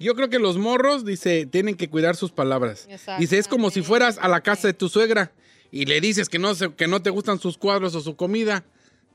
yo 0.00 0.14
creo 0.14 0.30
que 0.30 0.38
los 0.38 0.56
morros, 0.56 1.04
dice, 1.04 1.44
tienen 1.44 1.74
que 1.74 1.90
cuidar 1.90 2.16
sus 2.16 2.30
palabras. 2.32 2.86
Dice, 3.18 3.36
es 3.36 3.46
como 3.48 3.70
si 3.70 3.82
fueras 3.82 4.16
a 4.18 4.28
la 4.28 4.40
casa 4.40 4.68
de 4.68 4.72
tu 4.72 4.88
suegra 4.88 5.32
y 5.70 5.84
le 5.84 6.00
dices 6.00 6.30
que 6.30 6.38
no, 6.38 6.54
se- 6.54 6.72
que 6.72 6.86
no 6.88 7.02
te 7.02 7.10
gustan 7.10 7.38
sus 7.38 7.58
cuadros 7.58 7.94
o 7.94 8.00
su 8.00 8.16
comida. 8.16 8.64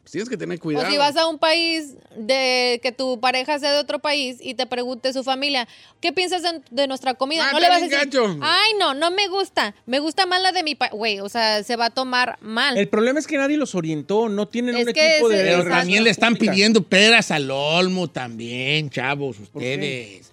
Pues 0.08 0.14
tienes 0.14 0.30
que 0.30 0.38
tener 0.38 0.58
cuidado. 0.58 0.88
O 0.88 0.90
si 0.90 0.96
vas 0.96 1.18
a 1.18 1.28
un 1.28 1.38
país 1.38 1.96
de 2.16 2.80
que 2.82 2.94
tu 2.94 3.20
pareja 3.20 3.60
sea 3.60 3.74
de 3.74 3.80
otro 3.80 4.00
país 4.00 4.38
y 4.40 4.54
te 4.54 4.66
pregunte 4.66 5.12
su 5.12 5.22
familia, 5.22 5.68
¿qué 6.00 6.14
piensas 6.14 6.44
de, 6.44 6.62
de 6.72 6.88
nuestra 6.88 7.16
comida? 7.16 7.46
Ah, 7.46 7.52
no 7.52 7.60
le 7.60 7.68
vas 7.68 7.80
a 7.80 7.82
decir, 7.82 7.98
gacho. 7.98 8.40
ay, 8.42 8.72
no, 8.80 8.94
no 8.94 9.12
me 9.12 9.28
gusta. 9.28 9.76
Me 9.86 10.00
gusta 10.00 10.26
más 10.26 10.42
la 10.42 10.54
de 10.54 10.64
mi 10.64 10.76
país. 10.76 10.94
Güey, 10.94 11.20
o 11.20 11.28
sea, 11.28 11.62
se 11.62 11.76
va 11.76 11.88
a 11.88 11.90
tomar 11.90 12.38
mal. 12.40 12.78
El 12.78 12.88
problema 12.88 13.20
es 13.20 13.28
que 13.28 13.36
nadie 13.36 13.58
los 13.58 13.76
orientó, 13.76 14.30
no 14.30 14.48
tienen 14.48 14.78
Es 14.78 14.88
un 14.88 14.94
que 14.94 15.12
equipo 15.16 15.28
de... 15.28 15.44
Pero 15.44 15.66
también 15.68 16.06
le 16.06 16.10
están 16.10 16.38
pidiendo 16.38 16.84
peras 16.84 17.30
al 17.32 17.52
olmo 17.52 18.08
también, 18.08 18.90
chavos, 18.90 19.36
ustedes. 19.42 20.32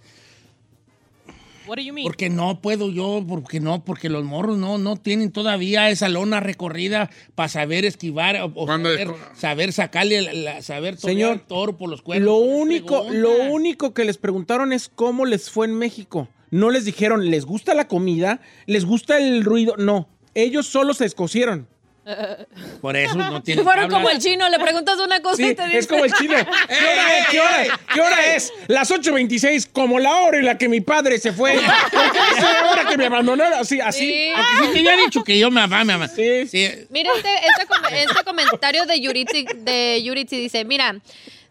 What 1.66 1.76
do 1.76 1.82
you 1.82 1.92
mean? 1.92 2.06
Porque 2.06 2.28
no 2.30 2.60
puedo 2.60 2.90
yo, 2.90 3.24
porque 3.26 3.60
no, 3.60 3.84
porque 3.84 4.08
los 4.08 4.24
morros 4.24 4.58
no, 4.58 4.78
no 4.78 4.96
tienen 4.96 5.32
todavía 5.32 5.88
esa 5.90 6.08
lona 6.08 6.40
recorrida 6.40 7.10
para 7.34 7.48
saber 7.48 7.84
esquivar 7.84 8.36
o, 8.54 8.66
saber, 8.66 9.08
saber 9.34 9.72
sacarle, 9.72 10.22
la, 10.22 10.32
la- 10.34 10.62
saber 10.62 10.96
Señor, 10.98 11.34
el 11.34 11.40
toro 11.40 11.76
por 11.76 11.88
los 11.88 12.02
cuernos. 12.02 12.26
Lo 12.26 12.42
¿Qué 12.42 12.54
único, 12.62 13.06
lo 13.10 13.30
único 13.50 13.94
que 13.94 14.04
les 14.04 14.18
preguntaron 14.18 14.72
es 14.72 14.88
cómo 14.88 15.24
les 15.24 15.50
fue 15.50 15.66
en 15.66 15.74
México. 15.74 16.28
No 16.50 16.70
les 16.70 16.84
dijeron, 16.84 17.30
¿les 17.30 17.46
gusta 17.46 17.74
la 17.74 17.88
comida? 17.88 18.40
¿Les 18.66 18.84
gusta 18.84 19.18
el 19.18 19.44
ruido? 19.44 19.74
No. 19.76 20.08
Ellos 20.34 20.66
solo 20.66 20.94
se 20.94 21.04
escocieron. 21.04 21.66
Por 22.80 22.96
eso 22.96 23.14
no 23.16 23.42
tienen 23.42 23.64
Fueron 23.64 23.90
como 23.90 24.10
el 24.10 24.18
chino, 24.18 24.48
le 24.48 24.58
preguntas 24.58 24.98
una 24.98 25.20
cosa 25.22 25.36
Sí, 25.36 25.48
y 25.48 25.54
te 25.54 25.64
dice. 25.66 25.78
es 25.78 25.86
como 25.86 26.04
el 26.04 26.12
chino. 26.12 26.34
¿Qué 26.68 26.74
hora 26.84 27.18
es? 27.18 27.28
¿Qué 27.28 27.40
hora, 27.40 27.80
¿Qué 27.94 28.00
hora 28.00 28.34
es? 28.34 28.52
Las 28.68 28.90
8.26, 28.90 29.68
como 29.72 29.98
la 29.98 30.12
hora 30.22 30.38
en 30.38 30.44
la 30.44 30.58
que 30.58 30.68
mi 30.68 30.80
padre 30.80 31.18
se 31.18 31.32
fue. 31.32 31.52
¿Por 31.92 32.12
qué 32.12 32.18
es 32.36 32.42
la 32.42 32.70
hora 32.70 32.84
que 32.88 32.96
me 32.98 33.06
abandonaron? 33.06 33.58
Así, 33.58 33.80
así. 33.80 34.10
Sí. 34.10 34.32
Aunque 34.34 34.66
sí 34.78 34.84
te 34.84 34.90
había 34.90 35.04
dicho 35.04 35.24
que 35.24 35.38
yo 35.38 35.50
me 35.50 35.60
amaba, 35.62 35.84
me 35.84 35.92
amaba. 35.94 36.12
Sí. 36.14 36.46
Sí. 36.46 36.70
Mira, 36.90 37.10
este, 37.16 37.30
este, 37.34 38.02
este 38.02 38.24
comentario 38.24 38.84
de 38.86 39.00
Yuritsi, 39.00 39.46
de 39.56 40.02
Yuritsi 40.02 40.36
dice, 40.38 40.64
mira, 40.64 40.94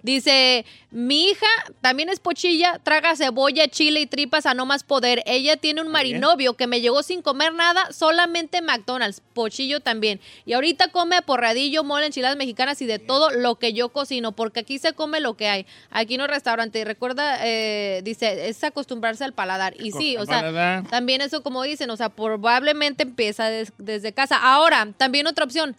dice, 0.03 0.65
mi 0.91 1.29
hija 1.29 1.47
también 1.81 2.09
es 2.09 2.19
pochilla, 2.19 2.79
traga 2.83 3.15
cebolla, 3.15 3.67
chile 3.67 4.01
y 4.01 4.05
tripas 4.05 4.45
a 4.45 4.53
no 4.53 4.65
más 4.67 4.83
poder. 4.83 5.23
Ella 5.25 5.57
tiene 5.57 5.81
un 5.81 5.87
marinovio 5.87 6.53
que 6.55 6.67
me 6.67 6.81
llegó 6.81 7.01
sin 7.01 7.21
comer 7.23 7.53
nada, 7.53 7.91
solamente 7.91 8.61
McDonald's, 8.61 9.21
pochillo 9.33 9.79
también. 9.79 10.19
Y 10.45 10.53
ahorita 10.53 10.89
come 10.89 11.21
porradillo, 11.23 11.83
mole, 11.83 12.05
enchiladas 12.05 12.37
mexicanas 12.37 12.81
y 12.81 12.85
de 12.85 12.99
todo 12.99 13.31
lo 13.31 13.55
que 13.55 13.73
yo 13.73 13.89
cocino, 13.89 14.33
porque 14.33 14.59
aquí 14.59 14.77
se 14.77 14.93
come 14.93 15.19
lo 15.19 15.35
que 15.35 15.47
hay. 15.47 15.65
Aquí 15.89 16.17
no 16.17 16.27
restaurante. 16.27 16.79
Y 16.79 16.83
recuerda, 16.83 17.39
eh, 17.47 18.01
dice, 18.03 18.49
es 18.49 18.63
acostumbrarse 18.63 19.23
al 19.23 19.33
paladar. 19.33 19.73
Y 19.79 19.91
sí, 19.99 20.17
o 20.17 20.25
sea, 20.25 20.41
también 20.89 21.21
eso 21.21 21.41
como 21.41 21.63
dicen, 21.63 21.89
o 21.89 21.97
sea, 21.97 22.09
probablemente 22.09 23.03
empieza 23.03 23.49
des- 23.49 23.73
desde 23.77 24.13
casa. 24.13 24.37
Ahora, 24.37 24.87
también 24.97 25.25
otra 25.27 25.45
opción. 25.45 25.75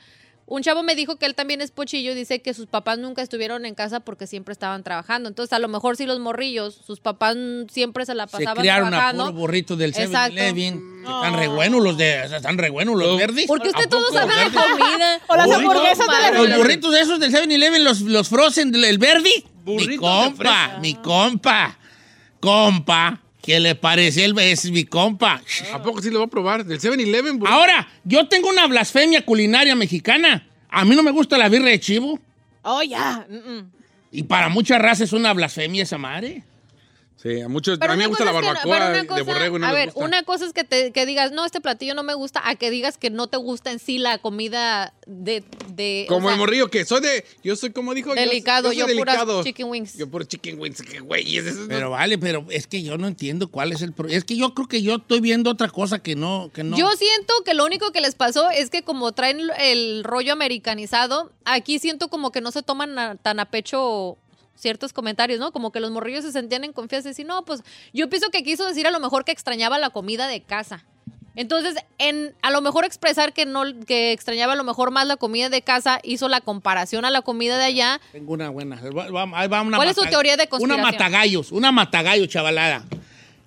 Un 0.46 0.62
chavo 0.62 0.82
me 0.82 0.94
dijo 0.94 1.16
que 1.16 1.24
él 1.24 1.34
también 1.34 1.62
es 1.62 1.70
pochillo, 1.70 2.14
dice 2.14 2.42
que 2.42 2.52
sus 2.52 2.66
papás 2.66 2.98
nunca 2.98 3.22
estuvieron 3.22 3.64
en 3.64 3.74
casa 3.74 4.00
porque 4.00 4.26
siempre 4.26 4.52
estaban 4.52 4.82
trabajando. 4.82 5.28
Entonces, 5.30 5.52
a 5.54 5.58
lo 5.58 5.68
mejor 5.68 5.96
si 5.96 6.04
los 6.04 6.20
morrillos, 6.20 6.78
sus 6.86 7.00
papás 7.00 7.36
siempre 7.70 8.04
se 8.04 8.14
la 8.14 8.26
Se 8.26 8.32
pasaban 8.38 8.60
criaron 8.60 8.88
a 8.88 8.90
trabajando. 8.90 9.24
puro 9.26 9.36
burrito 9.38 9.76
del 9.76 9.90
Exacto. 9.90 10.36
7-Eleven. 10.36 11.00
Están 11.00 11.34
re 11.34 11.48
buenos 11.48 11.82
los 11.82 11.96
de... 11.96 12.24
Están 12.24 12.58
re 12.58 12.68
buenos 12.68 12.96
los 12.98 13.16
verdes. 13.16 13.46
Porque 13.46 13.68
usted 13.68 13.86
¿A 13.86 13.88
todo 13.88 14.12
sabe 14.12 14.34
de 14.34 14.50
comida. 14.50 15.20
O 15.28 15.36
las 15.36 15.50
hamburguesas 15.50 16.06
de 16.06 16.12
la 16.12 16.30
Los 16.32 16.58
burritos 16.58 16.94
esos 16.94 17.18
del 17.20 17.32
7-Eleven, 17.32 17.82
los, 17.82 18.02
los 18.02 18.28
frozen, 18.28 18.70
del 18.70 18.84
el 18.84 18.98
verde. 18.98 19.30
Mi 19.64 19.72
Burritos 19.72 20.00
compa, 20.00 20.78
mi 20.82 20.94
compa. 20.96 21.78
Compa. 22.38 23.23
¿Qué 23.44 23.60
le 23.60 23.74
parece? 23.74 24.24
el 24.24 24.38
Es 24.38 24.70
mi 24.70 24.84
compa. 24.84 25.42
¿A 25.72 25.82
poco 25.82 26.00
sí 26.00 26.08
lo 26.08 26.20
va 26.20 26.24
a 26.24 26.28
probar? 26.28 26.64
Del 26.64 26.80
7-Eleven, 26.80 27.38
burrito. 27.38 27.54
Ahora, 27.54 27.86
yo 28.02 28.26
tengo 28.26 28.48
una 28.48 28.66
blasfemia 28.66 29.22
culinaria 29.22 29.74
mexicana. 29.74 30.48
A 30.70 30.86
mí 30.86 30.96
no 30.96 31.02
me 31.02 31.10
gusta 31.10 31.36
la 31.36 31.50
birria 31.50 31.70
de 31.70 31.78
chivo. 31.78 32.18
Oh, 32.62 32.82
ya. 32.82 33.26
Mm, 33.28 33.34
mm. 33.34 33.70
Y 34.12 34.22
para 34.22 34.48
muchas 34.48 34.80
razas 34.80 35.02
es 35.02 35.12
una 35.12 35.34
blasfemia 35.34 35.82
esa 35.82 35.98
madre. 35.98 36.42
Sí, 37.24 37.40
a 37.40 37.48
muchos. 37.48 37.78
Pero 37.78 37.92
a 37.94 37.96
mí 37.96 38.02
me 38.02 38.06
gusta 38.06 38.24
la 38.26 38.32
barbacoa 38.32 38.90
de 38.90 39.22
borrego 39.22 39.56
y 39.56 39.60
no 39.60 39.66
A 39.66 39.72
ver, 39.72 39.86
gusta. 39.92 40.04
una 40.04 40.22
cosa 40.24 40.44
es 40.44 40.52
que, 40.52 40.62
te, 40.62 40.92
que 40.92 41.06
digas, 41.06 41.32
no, 41.32 41.46
este 41.46 41.62
platillo 41.62 41.94
no 41.94 42.02
me 42.02 42.12
gusta, 42.12 42.46
a 42.46 42.54
que 42.54 42.70
digas 42.70 42.98
que 42.98 43.08
no 43.08 43.28
te 43.28 43.38
gusta 43.38 43.72
en 43.72 43.78
sí 43.78 43.96
la 43.96 44.18
comida 44.18 44.92
de... 45.06 45.42
de 45.68 46.04
Como 46.06 46.26
o 46.26 46.28
sea, 46.28 46.34
el 46.34 46.38
morrillo 46.38 46.68
que 46.70 46.84
soy 46.84 47.00
de. 47.00 47.24
Yo 47.42 47.56
soy 47.56 47.70
como 47.70 47.94
dijo. 47.94 48.14
Delicado, 48.14 48.72
yo, 48.72 48.80
yo, 48.80 48.84
soy 48.86 48.98
puras 48.98 49.16
delicado. 49.16 49.42
chicken 49.42 49.68
wings. 49.70 49.96
Yo 49.96 50.08
puro 50.10 50.24
chicken 50.24 50.60
wings. 50.60 50.82
Que 50.82 51.00
güey. 51.00 51.24
Pero 51.66 51.90
vale, 51.90 52.18
pero 52.18 52.44
es 52.50 52.66
que 52.66 52.82
yo 52.82 52.98
no 52.98 53.08
entiendo 53.08 53.48
cuál 53.48 53.72
es 53.72 53.80
el 53.80 53.94
problema. 53.94 54.18
Es 54.18 54.24
que 54.24 54.36
yo 54.36 54.52
creo 54.52 54.68
que 54.68 54.82
yo 54.82 54.96
estoy 54.96 55.20
viendo 55.20 55.50
otra 55.50 55.70
cosa 55.70 56.00
que 56.02 56.16
no. 56.16 56.50
Que 56.52 56.62
no. 56.62 56.76
Yo 56.76 56.90
siento 56.92 57.32
que 57.44 57.54
lo 57.54 57.64
único 57.64 57.90
que 57.90 58.02
les 58.02 58.14
pasó 58.14 58.50
es 58.50 58.68
que 58.68 58.82
como 58.82 59.12
traen 59.12 59.40
el 59.58 60.04
rollo 60.04 60.34
americanizado, 60.34 61.32
aquí 61.46 61.78
siento 61.78 62.08
como 62.08 62.32
que 62.32 62.40
no 62.42 62.50
se 62.52 62.62
toman 62.62 62.98
a- 62.98 63.14
tan 63.16 63.40
a 63.40 63.46
pecho 63.50 64.18
ciertos 64.56 64.92
comentarios, 64.92 65.38
¿no? 65.40 65.52
Como 65.52 65.72
que 65.72 65.80
los 65.80 65.90
morrillos 65.90 66.24
se 66.24 66.32
sentían 66.32 66.64
en 66.64 66.72
confianza 66.72 67.08
y 67.08 67.10
decir, 67.12 67.26
no, 67.26 67.44
pues 67.44 67.62
yo 67.92 68.08
pienso 68.08 68.30
que 68.30 68.42
quiso 68.42 68.64
decir 68.66 68.86
a 68.86 68.90
lo 68.90 69.00
mejor 69.00 69.24
que 69.24 69.32
extrañaba 69.32 69.78
la 69.78 69.90
comida 69.90 70.26
de 70.28 70.40
casa. 70.40 70.84
Entonces, 71.36 71.74
en, 71.98 72.32
a 72.42 72.52
lo 72.52 72.60
mejor 72.60 72.84
expresar 72.84 73.32
que 73.32 73.44
no, 73.44 73.62
que 73.86 74.12
extrañaba 74.12 74.52
a 74.52 74.56
lo 74.56 74.62
mejor 74.62 74.92
más 74.92 75.04
la 75.08 75.16
comida 75.16 75.48
de 75.48 75.62
casa, 75.62 75.98
hizo 76.04 76.28
la 76.28 76.40
comparación 76.40 77.04
a 77.04 77.10
la 77.10 77.22
comida 77.22 77.58
de 77.58 77.64
allá. 77.64 78.00
Tengo 78.12 78.32
una 78.34 78.50
buena. 78.50 78.76
Va- 78.76 79.10
va- 79.10 79.38
ahí 79.40 79.48
va 79.48 79.62
una 79.62 79.76
¿Cuál 79.76 79.88
es 79.88 79.96
su 79.96 80.02
teoría 80.04 80.36
de 80.36 80.44
Una 80.44 80.48
conspiración? 80.50 80.82
matagallos, 80.82 81.50
una 81.50 81.72
matagallo, 81.72 82.26
chavalada. 82.26 82.84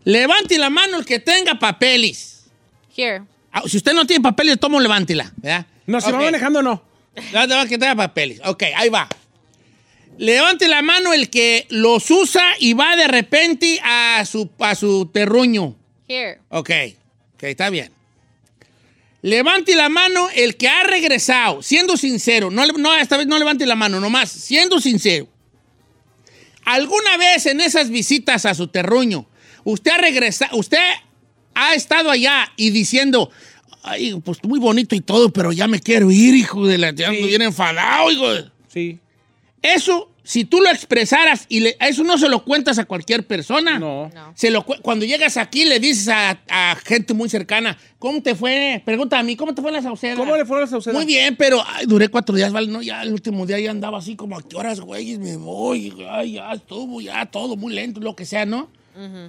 Levante 0.04 0.58
la 0.58 0.70
mano 0.70 0.98
el 0.98 1.06
que 1.06 1.20
tenga 1.20 1.58
papeles. 1.60 2.46
Here. 2.96 3.24
Ah, 3.54 3.62
Si 3.66 3.78
usted 3.78 3.94
no 3.94 4.06
tiene 4.06 4.22
papeles, 4.22 4.60
tomo, 4.60 4.80
levántela. 4.82 5.32
¿verdad? 5.38 5.66
No, 5.86 6.02
si 6.02 6.12
va 6.12 6.18
Ok. 6.18 6.24
manejando, 6.26 6.62
no. 6.62 6.82
Va 7.34 7.44
a 7.62 7.66
que 7.68 7.78
tenga 7.78 7.96
papeles. 7.96 8.42
Ok, 8.46 8.64
ahí 8.76 8.90
va. 8.90 9.08
Levante 10.18 10.68
la 10.68 10.82
mano 10.82 11.14
el 11.14 11.30
que 11.30 11.68
los 11.70 12.10
usa 12.10 12.44
y 12.60 12.74
va 12.74 12.96
de 12.96 13.08
repente 13.08 13.80
a 13.84 14.24
su, 14.26 14.50
a 14.60 14.76
su 14.76 15.06
terruño. 15.08 15.76
Here. 16.08 16.40
Ok, 16.50 16.72
ok, 17.36 17.44
está 17.44 17.70
bien. 17.70 17.92
Levante 19.22 19.76
la 19.76 19.90
mano 19.90 20.30
el 20.34 20.56
que 20.56 20.68
ha 20.70 20.84
regresado, 20.84 21.62
siendo 21.62 21.98
sincero. 21.98 22.50
No, 22.50 22.66
no, 22.66 22.96
esta 22.96 23.18
vez 23.18 23.28
no 23.28 23.38
levante 23.38 23.66
la 23.66 23.76
mano, 23.76 24.00
nomás, 24.00 24.32
siendo 24.32 24.80
sincero. 24.80 25.28
¿Alguna 26.64 27.18
vez 27.18 27.46
en 27.46 27.62
esas 27.62 27.90
visitas 27.90 28.46
a 28.46 28.54
su 28.54 28.68
terruño, 28.68 29.28
usted 29.64 29.92
ha 29.92 29.98
regresado, 29.98 30.58
usted 30.58 30.78
ha 31.54 31.74
estado 31.76 32.12
allá 32.12 32.52
y 32.58 32.72
diciendo, 32.72 33.32
ay, 33.84 34.20
pues 34.24 34.44
muy 34.44 34.60
bonito 34.60 34.96
y 34.96 35.02
todo, 35.02 35.32
pero 35.32 35.52
ya 35.52 35.68
me 35.68 35.80
quiero 35.80 36.12
ir, 36.12 36.36
hijo 36.36 36.66
de 36.68 36.78
la... 36.78 36.92
Ya 36.92 37.10
ando 37.10 37.26
bien 37.26 37.42
enfadado, 37.42 38.12
hijo. 38.12 38.34
de-". 38.34 38.46
Sí. 38.68 39.00
Eso, 39.76 40.12
si 40.24 40.46
tú 40.46 40.60
lo 40.62 40.70
expresaras 40.70 41.46
y 41.50 41.62
le- 41.62 41.78
eso 41.80 42.04
no 42.04 42.18
se 42.18 42.28
lo 42.30 42.44
cuentas 42.44 42.78
a 42.80 42.86
cualquier 42.86 43.26
persona. 43.26 43.80
No. 43.80 44.10
No. 44.14 44.34
Se 44.36 44.50
lo, 44.52 44.66
cu- 44.66 44.76
cuando 44.82 45.06
llegas 45.06 45.38
aquí 45.38 45.66
le 45.66 45.80
dices 45.80 46.08
a, 46.10 46.40
a 46.50 46.76
gente 46.86 47.14
muy 47.14 47.30
cercana, 47.30 47.78
¿cómo 48.00 48.22
te 48.22 48.36
fue? 48.36 48.82
Pregunta 48.86 49.18
a 49.20 49.24
mí, 49.24 49.36
¿cómo 49.36 49.54
te 49.56 49.62
fue 49.62 49.72
en 49.72 49.76
la 49.78 49.82
Sauceda? 49.82 50.16
¿Cómo 50.16 50.36
le 50.36 50.46
fueron 50.46 50.62
las 50.62 50.70
Sauceda? 50.70 50.94
Muy 50.94 51.06
bien, 51.06 51.36
pero 51.36 51.64
ay, 51.66 51.86
duré 51.86 52.10
cuatro 52.10 52.36
días, 52.36 52.52
¿vale? 52.52 52.68
No, 52.68 52.82
ya 52.82 53.02
el 53.04 53.14
último 53.14 53.46
día 53.46 53.60
ya 53.60 53.72
andaba 53.72 53.98
así 54.00 54.16
como, 54.16 54.38
¿a 54.38 54.42
qué 54.42 54.56
horas, 54.56 54.80
güey? 54.80 55.18
Me 55.18 55.38
voy, 55.38 55.94
ay, 56.10 56.34
ya 56.34 56.52
estuvo, 56.54 57.00
ya 57.02 57.26
todo 57.26 57.56
muy 57.56 57.74
lento, 57.74 58.00
lo 58.00 58.16
que 58.16 58.26
sea, 58.26 58.46
¿no? 58.46 58.70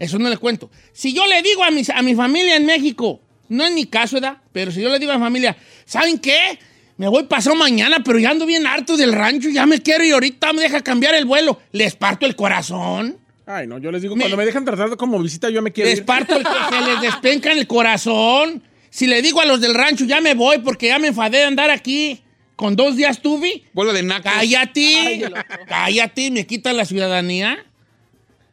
Eso 0.01 0.19
no 0.19 0.31
le 0.31 0.37
cuento. 0.39 0.71
Si 0.93 1.13
yo 1.13 1.27
le 1.27 1.43
digo 1.43 1.63
a, 1.63 1.71
mis, 1.71 1.91
a 1.91 2.01
mi 2.03 2.15
familia 2.15 2.57
en 2.57 2.65
México, 2.65 3.21
no 3.51 3.65
es 3.65 3.73
mi 3.73 3.85
caso, 3.87 4.17
¿verdad? 4.17 4.39
Pero 4.53 4.71
si 4.73 4.81
yo 4.81 4.89
le 4.89 4.99
digo 4.99 5.13
a 5.13 5.19
mi 5.19 5.23
familia, 5.25 5.57
¿saben 5.85 6.19
qué? 6.19 6.59
Me 6.99 7.09
voy 7.09 7.23
pasado 7.25 7.57
mañana, 7.57 8.03
pero 8.05 8.19
ya 8.19 8.31
ando 8.31 8.45
bien 8.45 8.67
harto 8.67 8.97
del 8.97 9.13
rancho, 9.13 9.49
ya 9.49 9.65
me 9.67 9.81
quiero 9.81 10.05
y 10.05 10.11
ahorita 10.11 10.53
me 10.53 10.61
deja 10.63 10.81
cambiar 10.83 11.15
el 11.15 11.25
vuelo. 11.25 11.59
Les 11.73 11.95
parto 11.95 12.27
el 12.27 12.37
corazón. 12.37 13.17
Ay, 13.47 13.67
no, 13.67 13.79
yo 13.79 13.91
les 13.91 14.03
digo, 14.03 14.15
Me- 14.15 14.23
cuando 14.25 14.37
me 14.37 14.45
dejan 14.45 14.65
tratar 14.67 14.95
como 14.97 15.19
visita, 15.23 15.49
yo 15.49 15.63
me 15.63 15.73
quiero 15.73 15.89
Les 15.89 16.01
ir. 16.01 16.05
parto 16.05 16.37
el 16.37 16.45
se 16.45 16.81
les 16.85 17.01
despenca 17.01 17.51
el 17.53 17.67
corazón. 17.67 18.63
Si 18.91 19.07
le 19.07 19.23
digo 19.23 19.41
a 19.41 19.47
los 19.47 19.61
del 19.61 19.75
rancho, 19.75 20.05
ya 20.05 20.21
me 20.21 20.35
voy 20.35 20.59
porque 20.59 20.89
ya 20.89 20.99
me 20.99 21.09
enfadé 21.09 21.39
de 21.39 21.45
andar 21.45 21.71
aquí. 21.71 22.21
Con 22.57 22.75
dos 22.75 22.97
días 22.97 23.23
tuve. 23.23 23.63
Bola 23.73 23.93
de 23.93 24.03
nacos. 24.03 24.33
Cállate. 24.33 25.31
Cállate, 25.69 26.31
me 26.33 26.45
quitan 26.47 26.77
la 26.77 26.85
ciudadanía. 26.85 27.65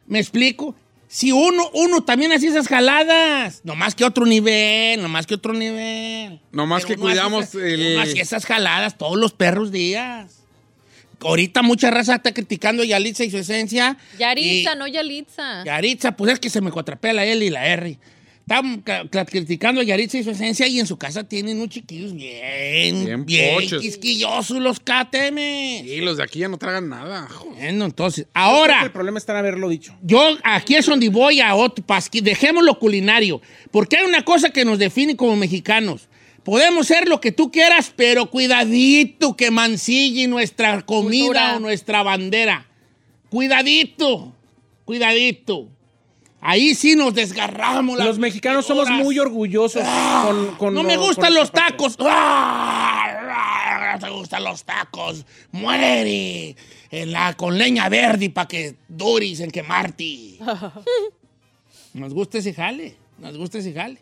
¿Me 0.06 0.20
explico? 0.20 0.76
Si 1.08 1.30
uno, 1.32 1.70
uno 1.72 2.02
también 2.04 2.32
hace 2.32 2.48
esas 2.48 2.66
jaladas, 2.68 3.60
no 3.64 3.76
más 3.76 3.94
que 3.94 4.04
otro 4.04 4.26
nivel, 4.26 5.00
no 5.02 5.08
más 5.08 5.26
que 5.26 5.34
otro 5.34 5.52
nivel. 5.52 6.40
No 6.52 6.66
más 6.66 6.82
Pero 6.84 6.94
que 6.96 7.00
cuidamos 7.00 7.44
esas- 7.44 7.62
el- 7.62 7.92
uno 7.92 8.00
hace 8.02 8.20
esas 8.20 8.44
jaladas 8.44 8.98
todos 8.98 9.16
los 9.16 9.32
perros 9.32 9.70
días. 9.70 10.32
Ahorita 11.20 11.62
mucha 11.62 11.90
raza 11.90 12.16
está 12.16 12.34
criticando 12.34 12.82
a 12.82 12.86
Yalitza 12.86 13.24
y 13.24 13.30
su 13.30 13.38
esencia. 13.38 13.96
Yaritza, 14.18 14.74
y- 14.74 14.76
no 14.76 14.86
Yalitza. 14.86 15.64
Yaritza, 15.64 16.12
pues 16.16 16.32
es 16.34 16.40
que 16.40 16.50
se 16.50 16.60
me 16.60 16.70
cuatrapea 16.70 17.12
la 17.14 17.24
L 17.24 17.44
y 17.44 17.50
la 17.50 17.66
R. 17.66 17.98
Están 18.48 18.80
ca- 18.82 19.08
ca- 19.10 19.24
criticando 19.24 19.80
a 19.80 19.84
Yaritza 19.84 20.18
y 20.18 20.22
su 20.22 20.30
esencia 20.30 20.68
y 20.68 20.78
en 20.78 20.86
su 20.86 20.96
casa 20.96 21.24
tienen 21.24 21.56
unos 21.56 21.70
chiquillos 21.70 22.14
bien, 22.14 23.04
Bien 23.04 23.26
bien, 23.26 23.58
quisquillosos 23.80 24.58
los 24.58 24.78
catemes. 24.78 25.84
Y 25.84 26.00
los 26.00 26.16
de 26.16 26.22
aquí 26.22 26.38
ya 26.38 26.48
no 26.48 26.56
tragan 26.56 26.88
nada. 26.88 27.26
joder. 27.28 27.54
Bueno, 27.56 27.86
entonces, 27.86 28.26
ahora, 28.34 28.84
El 28.84 28.92
problema 28.92 29.18
está 29.18 29.32
en 29.32 29.38
haberlo 29.38 29.68
dicho. 29.68 29.96
yo 30.00 30.22
aquí 30.44 30.76
es 30.76 30.86
donde 30.86 31.08
voy 31.08 31.40
a 31.40 31.56
otro, 31.56 31.84
pasqui- 31.84 32.22
dejemos 32.22 32.62
lo 32.62 32.78
culinario, 32.78 33.42
porque 33.72 33.96
hay 33.96 34.04
una 34.06 34.24
cosa 34.24 34.50
que 34.50 34.64
nos 34.64 34.78
define 34.78 35.16
como 35.16 35.34
mexicanos. 35.34 36.08
Podemos 36.44 36.86
ser 36.86 37.08
lo 37.08 37.20
que 37.20 37.32
tú 37.32 37.50
quieras, 37.50 37.92
pero 37.96 38.30
cuidadito 38.30 39.36
que 39.36 39.50
mancille 39.50 40.28
nuestra 40.28 40.82
comida 40.82 41.24
Cultura. 41.24 41.56
o 41.56 41.58
nuestra 41.58 42.04
bandera. 42.04 42.64
Cuidadito, 43.28 44.32
cuidadito. 44.84 45.68
Ahí 46.48 46.74
sí 46.76 46.94
nos 46.94 47.12
desgarramos. 47.12 47.98
Los 47.98 48.18
mexicanos 48.20 48.66
somos 48.66 48.88
muy 48.88 49.18
orgullosos 49.18 49.82
con, 50.24 50.54
con 50.56 50.74
No 50.74 50.82
lo- 50.82 50.88
me 50.88 50.96
gustan 50.96 51.34
los 51.34 51.50
tacos. 51.50 51.96
¡Ah! 52.00 53.92
No 53.94 53.98
te 54.06 54.10
gustan 54.12 54.44
los 54.44 54.62
tacos. 54.64 55.24
Muere 55.52 56.54
en 56.90 57.10
la, 57.12 57.34
con 57.34 57.58
leña 57.58 57.88
verde 57.88 58.30
para 58.30 58.46
que 58.46 58.76
duris 58.88 59.40
en 59.40 59.50
quemarte. 59.50 60.38
Nos 61.94 62.12
gusta 62.14 62.38
ese 62.38 62.54
jale. 62.54 62.94
Nos 63.18 63.36
gusta 63.36 63.58
ese 63.58 63.72
jale. 63.72 63.98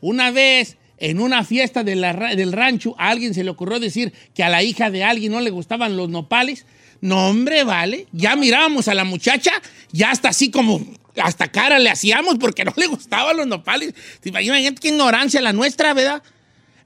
Una 0.00 0.30
vez, 0.30 0.76
en 0.98 1.20
una 1.20 1.44
fiesta 1.44 1.82
de 1.82 1.96
la 1.96 2.12
del 2.36 2.52
rancho, 2.52 2.94
a 2.98 3.08
alguien 3.10 3.34
se 3.34 3.42
le 3.42 3.50
ocurrió 3.50 3.80
decir 3.80 4.12
que 4.34 4.42
a 4.44 4.48
la 4.48 4.62
hija 4.62 4.90
de 4.90 5.02
alguien 5.04 5.32
no 5.32 5.40
le 5.40 5.50
gustaban 5.50 5.96
los 5.96 6.08
nopales. 6.10 6.66
No, 7.00 7.28
hombre, 7.30 7.64
vale. 7.64 8.06
Ya 8.12 8.36
mirábamos 8.36 8.86
a 8.88 8.94
la 8.94 9.04
muchacha, 9.04 9.52
ya 9.90 10.10
hasta 10.10 10.28
así 10.28 10.50
como, 10.50 10.80
hasta 11.16 11.48
cara 11.48 11.78
le 11.78 11.90
hacíamos 11.90 12.36
porque 12.38 12.64
no 12.66 12.72
le 12.76 12.86
gustaban 12.86 13.36
los 13.36 13.46
nopales. 13.46 13.94
¿Te 14.20 14.28
imaginas 14.28 14.78
qué 14.80 14.88
ignorancia 14.88 15.40
la 15.40 15.52
nuestra, 15.52 15.94
verdad? 15.94 16.22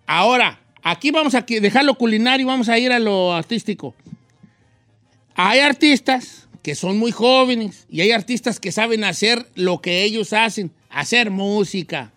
Ahora, 0.07 0.61
aquí 0.83 1.11
vamos 1.11 1.35
a 1.35 1.43
dejar 1.43 1.85
lo 1.85 1.95
culinario 1.95 2.45
y 2.45 2.47
vamos 2.47 2.69
a 2.69 2.79
ir 2.79 2.93
a 2.93 2.99
lo 2.99 3.33
artístico. 3.33 3.95
Hay 5.35 5.61
artistas 5.61 6.47
que 6.63 6.75
son 6.75 6.99
muy 6.99 7.13
jóvenes 7.13 7.87
y 7.91 8.01
hay 8.01 8.13
artistas 8.13 8.61
que 8.61 8.73
saben 8.73 9.05
hacer 9.05 9.47
lo 9.55 9.81
que 9.81 10.03
ellos 10.05 10.33
hacen, 10.33 10.71
hacer 10.91 11.31
música. 11.31 12.13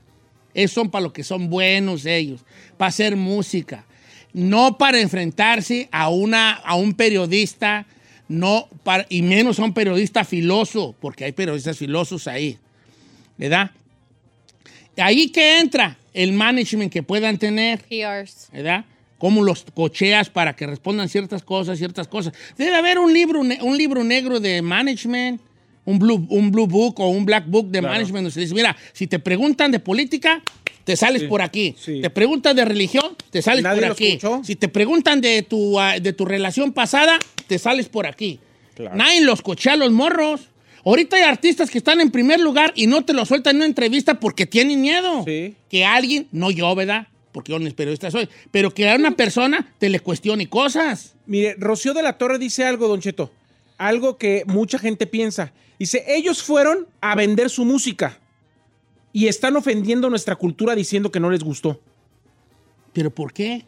Esos 0.54 0.74
son 0.74 0.90
para 0.90 1.04
lo 1.04 1.14
que 1.14 1.24
son 1.24 1.50
buenos 1.50 2.06
ellos, 2.06 2.42
para 2.78 2.90
hacer 2.90 3.16
música. 3.16 3.86
No 4.34 4.78
para 4.78 5.00
enfrentarse 5.00 5.90
a, 5.92 6.10
una, 6.10 6.54
a 6.54 6.76
un 6.76 6.94
periodista, 6.94 7.86
no 8.28 8.68
para, 8.84 9.06
y 9.10 9.22
menos 9.22 9.60
a 9.60 9.64
un 9.64 9.74
periodista 9.74 10.24
filoso, 10.26 10.96
porque 11.00 11.26
hay 11.26 11.32
periodistas 11.32 11.78
filosos 11.78 12.28
ahí. 12.28 12.58
¿Verdad? 13.38 13.72
Ahí 14.98 15.30
que 15.30 15.60
entra 15.60 15.98
el 16.14 16.34
management 16.34 16.92
que 16.92 17.04
puedan 17.04 17.38
tener. 17.38 17.80
PRs. 17.84 18.50
¿verdad? 18.52 18.86
Cómo 19.20 19.44
los 19.44 19.66
cocheas 19.74 20.30
para 20.30 20.56
que 20.56 20.66
respondan 20.68 21.10
ciertas 21.10 21.44
cosas, 21.44 21.78
ciertas 21.78 22.08
cosas. 22.08 22.34
Debe 22.58 22.76
haber 22.76 23.00
un 23.00 23.14
libro, 23.14 23.42
un 23.42 23.78
libro 23.78 24.04
negro 24.04 24.40
de 24.40 24.62
management, 24.62 25.40
un 25.86 26.00
blue, 26.00 26.26
un 26.30 26.52
blue 26.52 26.68
book 26.68 27.00
o 27.00 27.10
un 27.10 27.26
black 27.26 27.46
book 27.48 27.68
de 27.70 27.82
management 27.82 28.14
donde 28.16 28.32
se 28.32 28.42
dice, 28.42 28.54
mira, 28.54 28.76
si 28.94 29.08
te 29.08 29.20
preguntan 29.20 29.72
de 29.72 29.80
política, 29.80 30.42
te 30.84 30.96
sales 30.96 31.22
Sí, 31.24 31.28
por 31.28 31.42
aquí. 31.42 31.76
sí. 31.78 32.02
Te 32.02 32.10
preguntan 32.10 32.56
de 32.56 32.66
religión, 32.66 33.16
te 33.30 33.42
sales 33.42 33.64
Nadie 33.64 33.82
por 33.82 33.92
aquí. 33.92 34.08
escuchó. 34.14 34.42
Si 34.44 34.56
te 34.56 34.68
preguntan 34.68 35.22
de 35.22 35.42
tu, 35.44 35.80
ah, 35.80 36.00
de 36.00 36.14
tu 36.14 36.26
relación 36.26 36.72
pasada, 36.74 37.18
te 37.48 37.60
sales 37.60 37.90
por 37.90 38.06
aquí. 38.06 38.40
Claro. 38.76 38.96
Nadie 38.96 39.22
los 39.22 39.42
cochea 39.42 39.74
a 39.74 39.78
los 39.78 39.92
morros. 39.92 40.50
Ahorita 40.86 41.18
hay 41.18 41.24
artistas 41.24 41.70
que 41.70 41.80
están 41.80 42.00
en 42.00 42.12
primer 42.12 42.40
lugar 42.40 42.72
y 42.76 42.88
no 42.88 43.04
te 43.04 43.14
lo 43.14 43.26
sueltan 43.26 43.56
en 43.56 43.58
una 43.58 43.66
entrevista 43.66 44.20
porque 44.20 44.46
tienen 44.46 44.80
miedo. 44.82 45.24
Sí. 45.26 45.56
Que 45.70 45.84
alguien, 45.84 46.28
no 46.32 46.52
yo, 46.52 46.74
¿verdad? 46.76 47.08
Porque 47.32 47.52
yo 47.52 47.60
no 47.60 47.68
es 47.68 47.74
periodista 47.74 48.10
soy, 48.10 48.30
pero 48.52 48.74
que 48.74 48.90
a 48.90 48.96
una 48.96 49.12
persona 49.12 49.74
te 49.80 49.90
le 49.90 50.00
cuestione 50.00 50.48
cosas. 50.48 51.16
Mire, 51.26 51.56
Rocío 51.60 51.94
de 51.94 52.04
la 52.04 52.18
Torre 52.18 52.40
dice 52.40 52.64
algo, 52.64 52.88
Don 52.88 53.02
Cheto. 53.02 53.32
Algo 53.78 54.18
que 54.18 54.44
mucha 54.48 54.80
gente 54.80 55.08
piensa. 55.08 55.52
Dice, 55.78 56.04
ellos 56.08 56.42
fueron 56.42 56.88
a 57.02 57.16
vender 57.16 57.50
su 57.50 57.66
música 57.66 58.18
y 59.14 59.28
están 59.28 59.56
ofendiendo 59.56 60.10
nuestra 60.10 60.36
cultura 60.36 60.74
diciendo 60.76 61.12
que 61.12 61.20
no 61.20 61.30
les 61.30 61.44
gustó. 61.44 61.80
¿Pero 62.94 63.12
por 63.12 63.34
qué? 63.34 63.66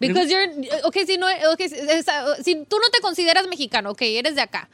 Because 0.00 0.28
you're, 0.30 0.50
ok, 0.84 0.96
si, 1.06 1.16
no, 1.16 1.26
ok, 1.52 1.60
si- 1.68 2.42
si 2.44 2.54
tú 2.64 2.76
no 2.78 2.90
te 2.90 3.00
consideras 3.00 3.46
mexicano, 3.48 3.90
ok, 3.92 4.02
eres 4.02 4.34
de 4.34 4.40
acá, 4.42 4.68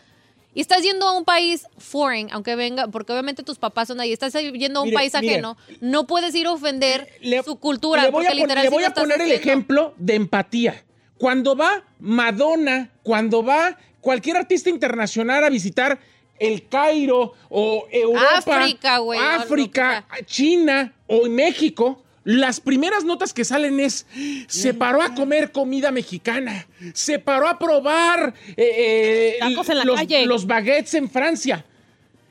y 0.54 0.60
estás 0.60 0.82
yendo 0.82 1.06
a 1.06 1.16
un 1.16 1.24
país 1.24 1.66
foreign, 1.78 2.28
aunque 2.32 2.56
venga, 2.56 2.88
porque 2.88 3.12
obviamente 3.12 3.42
tus 3.44 3.58
papás 3.58 3.86
son 3.88 4.00
ahí, 4.00 4.12
estás 4.12 4.32
yendo 4.32 4.80
a 4.80 4.82
un 4.82 4.92
país 4.92 5.14
ajeno, 5.14 5.56
no 5.80 6.06
puedes 6.06 6.34
ir 6.34 6.46
a 6.46 6.52
ofender 6.52 7.08
Le- 7.20 7.42
su 7.44 7.56
cultura, 7.56 8.02
Le 8.04 8.10
voy 8.10 8.24
porque 8.24 8.32
a, 8.32 8.34
literal 8.42 8.64
le 8.64 8.70
voy 8.70 8.82
a 8.84 8.92
poner 8.92 9.20
el 9.20 9.30
ejemplo 9.30 9.94
de 9.98 10.14
empatía. 10.16 10.84
Cuando 11.18 11.54
va 11.54 11.84
Madonna, 12.00 12.90
cuando 13.02 13.44
va 13.44 13.78
cualquier 14.00 14.38
artista 14.38 14.70
internacional 14.70 15.44
a 15.44 15.50
visitar 15.50 16.00
el 16.38 16.66
Cairo 16.68 17.34
o 17.50 17.86
Europa, 17.92 18.64
África, 18.64 18.96
lo 18.96 19.12
África, 19.12 20.06
China 20.24 20.94
o 21.06 21.28
México, 21.28 22.02
las 22.24 22.60
primeras 22.60 23.04
notas 23.04 23.32
que 23.32 23.44
salen 23.44 23.80
es 23.80 24.06
se 24.46 24.74
paró 24.74 25.02
a 25.02 25.14
comer 25.14 25.52
comida 25.52 25.90
mexicana, 25.90 26.66
se 26.92 27.18
paró 27.18 27.48
a 27.48 27.58
probar 27.58 28.34
eh, 28.56 29.36
eh, 29.36 29.36
Tacos 29.40 29.68
en 29.70 29.78
la 29.78 29.84
los, 29.84 29.96
calle. 29.96 30.26
los 30.26 30.46
baguettes 30.46 30.94
en 30.94 31.08
Francia. 31.08 31.64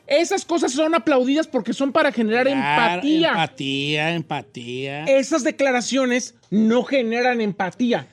Esas 0.06 0.44
cosas 0.44 0.72
son 0.72 0.96
aplaudidas 0.96 1.48
porque 1.48 1.72
son 1.74 1.92
para 1.92 2.12
generar 2.12 2.48
Claro, 2.48 2.94
empatía. 2.96 3.30
Empatía, 3.30 4.16
empatía. 4.16 5.04
Esas 5.06 5.44
declaraciones 5.44 6.34
no 6.50 6.84
generan 6.84 7.42
empatía. 7.42 8.08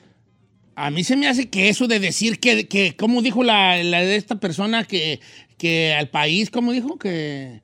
A 0.75 0.91
mí 0.91 1.03
se 1.03 1.15
me 1.15 1.27
hace 1.27 1.49
que 1.49 1.69
eso 1.69 1.87
de 1.87 1.99
decir 1.99 2.39
que, 2.39 2.67
que 2.67 2.95
como 2.95 3.23
dijo 3.23 3.43
la, 3.43 3.81
la 3.83 4.01
de 4.01 4.15
esta 4.15 4.35
persona 4.35 4.83
que, 4.83 5.19
que 5.57 5.95
al 5.95 6.09
país, 6.09 6.51
¿cómo 6.51 6.71
dijo? 6.71 6.99
Que, 6.99 7.61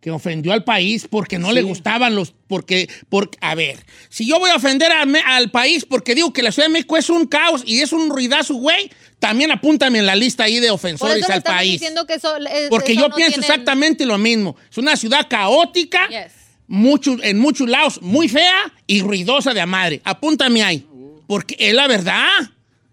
que 0.00 0.10
ofendió 0.10 0.52
al 0.52 0.62
país 0.62 1.06
porque 1.10 1.38
no 1.38 1.52
le 1.52 1.62
gustaban 1.62 2.14
los, 2.14 2.32
porque, 2.46 2.88
porque, 3.08 3.38
a 3.40 3.54
ver, 3.54 3.84
si 4.08 4.26
yo 4.26 4.38
voy 4.38 4.50
a 4.50 4.56
ofender 4.56 4.92
a 4.92 5.02
al 5.36 5.50
país 5.50 5.84
porque 5.84 6.14
digo 6.14 6.32
que 6.32 6.42
la 6.42 6.52
Ciudad 6.52 6.68
de 6.68 6.72
México 6.72 6.96
es 6.96 7.10
un 7.10 7.26
caos 7.26 7.62
y 7.66 7.80
es 7.80 7.92
un 7.92 8.08
ruidazo, 8.10 8.54
güey, 8.54 8.90
también 9.18 9.50
apúntame 9.50 9.98
en 9.98 10.06
la 10.06 10.14
lista 10.14 10.44
ahí 10.44 10.60
de 10.60 10.68
Por 10.68 10.74
ofensores 10.76 11.26
me 11.28 11.34
al 11.34 11.42
país. 11.42 11.72
diciendo 11.72 12.06
que 12.06 12.14
eso, 12.14 12.36
es- 12.36 12.68
Porque 12.68 12.92
eso 12.92 13.00
yo 13.02 13.08
no 13.08 13.16
pienso 13.16 13.32
tienen- 13.40 13.50
exactamente 13.50 14.06
lo 14.06 14.18
mismo. 14.18 14.56
Es 14.70 14.78
una 14.78 14.94
ciudad 14.96 15.26
caótica, 15.28 16.06
Yes. 16.08 16.32
mucho- 16.68 17.16
en 17.22 17.38
muchos 17.38 17.68
lados 17.68 18.00
muy 18.02 18.28
fea 18.28 18.72
y 18.86 19.00
ruidosa 19.00 19.54
de 19.54 19.60
a 19.60 19.66
madre. 19.66 20.00
Apúntame 20.04 20.62
ahí. 20.62 20.86
Porque 21.26 21.56
es 21.58 21.74
la 21.74 21.88
verdad. 21.88 22.28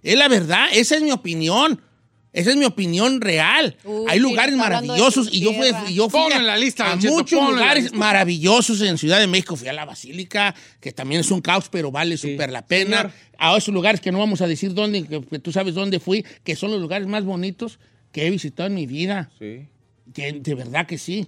Es 0.02 0.18
la 0.18 0.28
verdad. 0.28 0.68
Esa 0.72 0.96
es 0.96 1.02
mi 1.04 1.12
opinión. 1.12 1.80
Esa 2.34 2.50
es 2.50 2.58
mi 2.58 2.66
opinión 2.66 3.22
real. 3.22 3.78
Uy, 3.84 4.06
Hay 4.10 4.18
sí, 4.18 4.24
lugares 4.24 4.56
maravillosos 4.56 5.30
y 5.32 5.40
yo 5.42 5.54
fui, 5.54 5.68
yo 5.94 6.10
fui 6.10 6.32
a, 6.34 6.38
en 6.38 6.48
la 6.48 6.58
lista, 6.58 6.88
a 6.88 6.90
Don 6.90 7.00
Cheto, 7.00 7.14
muchos 7.14 7.50
lugares 7.52 7.84
lista. 7.84 7.98
maravillosos 7.98 8.82
en 8.82 8.98
Ciudad 8.98 9.20
de 9.20 9.28
México. 9.28 9.56
Fui 9.56 9.68
a 9.68 9.74
la 9.74 9.86
Basílica, 9.86 10.56
que 10.82 10.92
también 10.92 11.22
es 11.22 11.30
un 11.30 11.42
caos, 11.42 11.70
pero 11.70 11.92
vale 11.92 12.18
súper 12.18 12.50
la 12.52 12.66
pena. 12.66 12.98
Señor. 13.04 13.12
A 13.38 13.56
esos 13.58 13.74
lugares 13.74 14.02
que 14.02 14.12
no 14.12 14.18
vamos 14.20 14.42
a 14.42 14.48
decir 14.48 14.74
dónde, 14.74 15.06
que, 15.06 15.22
que 15.22 15.40
tú 15.40 15.52
sabes 15.52 15.76
dónde 15.76 16.00
fui, 16.00 16.26
que 16.44 16.56
son 16.56 16.72
los 16.72 16.82
lugares 16.82 17.08
más 17.08 17.24
bonitos 17.24 17.78
que 18.12 18.26
he 18.26 18.30
visitado 18.32 18.68
en 18.68 18.74
mi 18.76 18.88
vida. 18.88 19.30
Que 19.40 20.34
de 20.34 20.56
verdad 20.56 20.88
que 20.88 20.98
sí. 20.98 21.28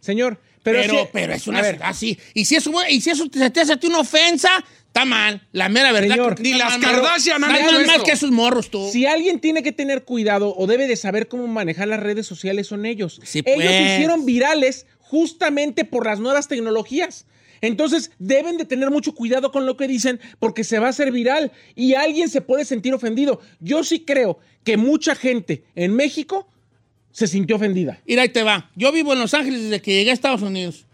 Señor, 0.00 0.40
pero, 0.62 0.80
Pero, 0.82 0.94
si- 1.04 1.08
pero 1.12 1.32
es 1.34 1.46
una 1.46 1.62
ciudad 1.64 1.80
así. 1.84 2.18
Y 2.34 2.44
si 2.44 2.56
eso, 2.56 2.70
y 2.88 3.00
si 3.00 3.10
eso 3.10 3.26
se 3.32 3.50
te 3.50 3.60
hace 3.60 3.72
a 3.72 3.76
ti 3.78 3.86
una 3.86 4.00
ofensa, 4.00 4.50
está 4.88 5.04
mal. 5.04 5.46
La 5.52 5.68
mera 5.68 5.92
verdad. 5.92 6.16
Señor, 6.16 6.40
ni 6.40 6.54
las. 6.54 6.78
Kardashian 6.78 7.42
han 7.44 7.56
hecho 7.56 7.86
más 7.86 8.02
que 8.02 8.12
esos 8.12 8.30
morros 8.30 8.70
tú. 8.70 8.88
Si 8.90 9.06
alguien 9.06 9.40
tiene 9.40 9.62
que 9.62 9.72
tener 9.72 10.04
cuidado 10.04 10.54
o 10.56 10.66
debe 10.66 10.86
de 10.86 10.96
saber 10.96 11.28
cómo 11.28 11.46
manejar 11.46 11.88
las 11.88 12.00
redes 12.00 12.26
sociales 12.26 12.66
son 12.66 12.84
ellos. 12.84 13.20
Sí, 13.22 13.42
ellos 13.46 13.62
se 13.62 13.78
pues. 13.78 13.92
hicieron 13.94 14.26
virales 14.26 14.86
justamente 14.98 15.84
por 15.84 16.06
las 16.06 16.20
nuevas 16.20 16.48
tecnologías. 16.48 17.26
Entonces 17.60 18.12
deben 18.18 18.56
de 18.56 18.64
tener 18.64 18.90
mucho 18.90 19.14
cuidado 19.14 19.50
con 19.50 19.66
lo 19.66 19.76
que 19.76 19.88
dicen 19.88 20.20
porque 20.38 20.64
se 20.64 20.78
va 20.78 20.86
a 20.86 20.90
hacer 20.90 21.10
viral 21.10 21.52
y 21.74 21.94
alguien 21.94 22.28
se 22.28 22.40
puede 22.40 22.64
sentir 22.64 22.94
ofendido. 22.94 23.40
Yo 23.60 23.82
sí 23.84 24.00
creo 24.00 24.38
que 24.64 24.76
mucha 24.76 25.14
gente 25.14 25.64
en 25.74 25.94
México 25.94 26.48
se 27.10 27.26
sintió 27.26 27.56
ofendida. 27.56 28.00
Mira, 28.06 28.22
ahí 28.22 28.28
te 28.28 28.42
va. 28.42 28.70
Yo 28.76 28.92
vivo 28.92 29.12
en 29.12 29.18
Los 29.18 29.34
Ángeles 29.34 29.62
desde 29.62 29.82
que 29.82 29.92
llegué 29.92 30.10
a 30.10 30.14
Estados 30.14 30.42
Unidos. 30.42 30.86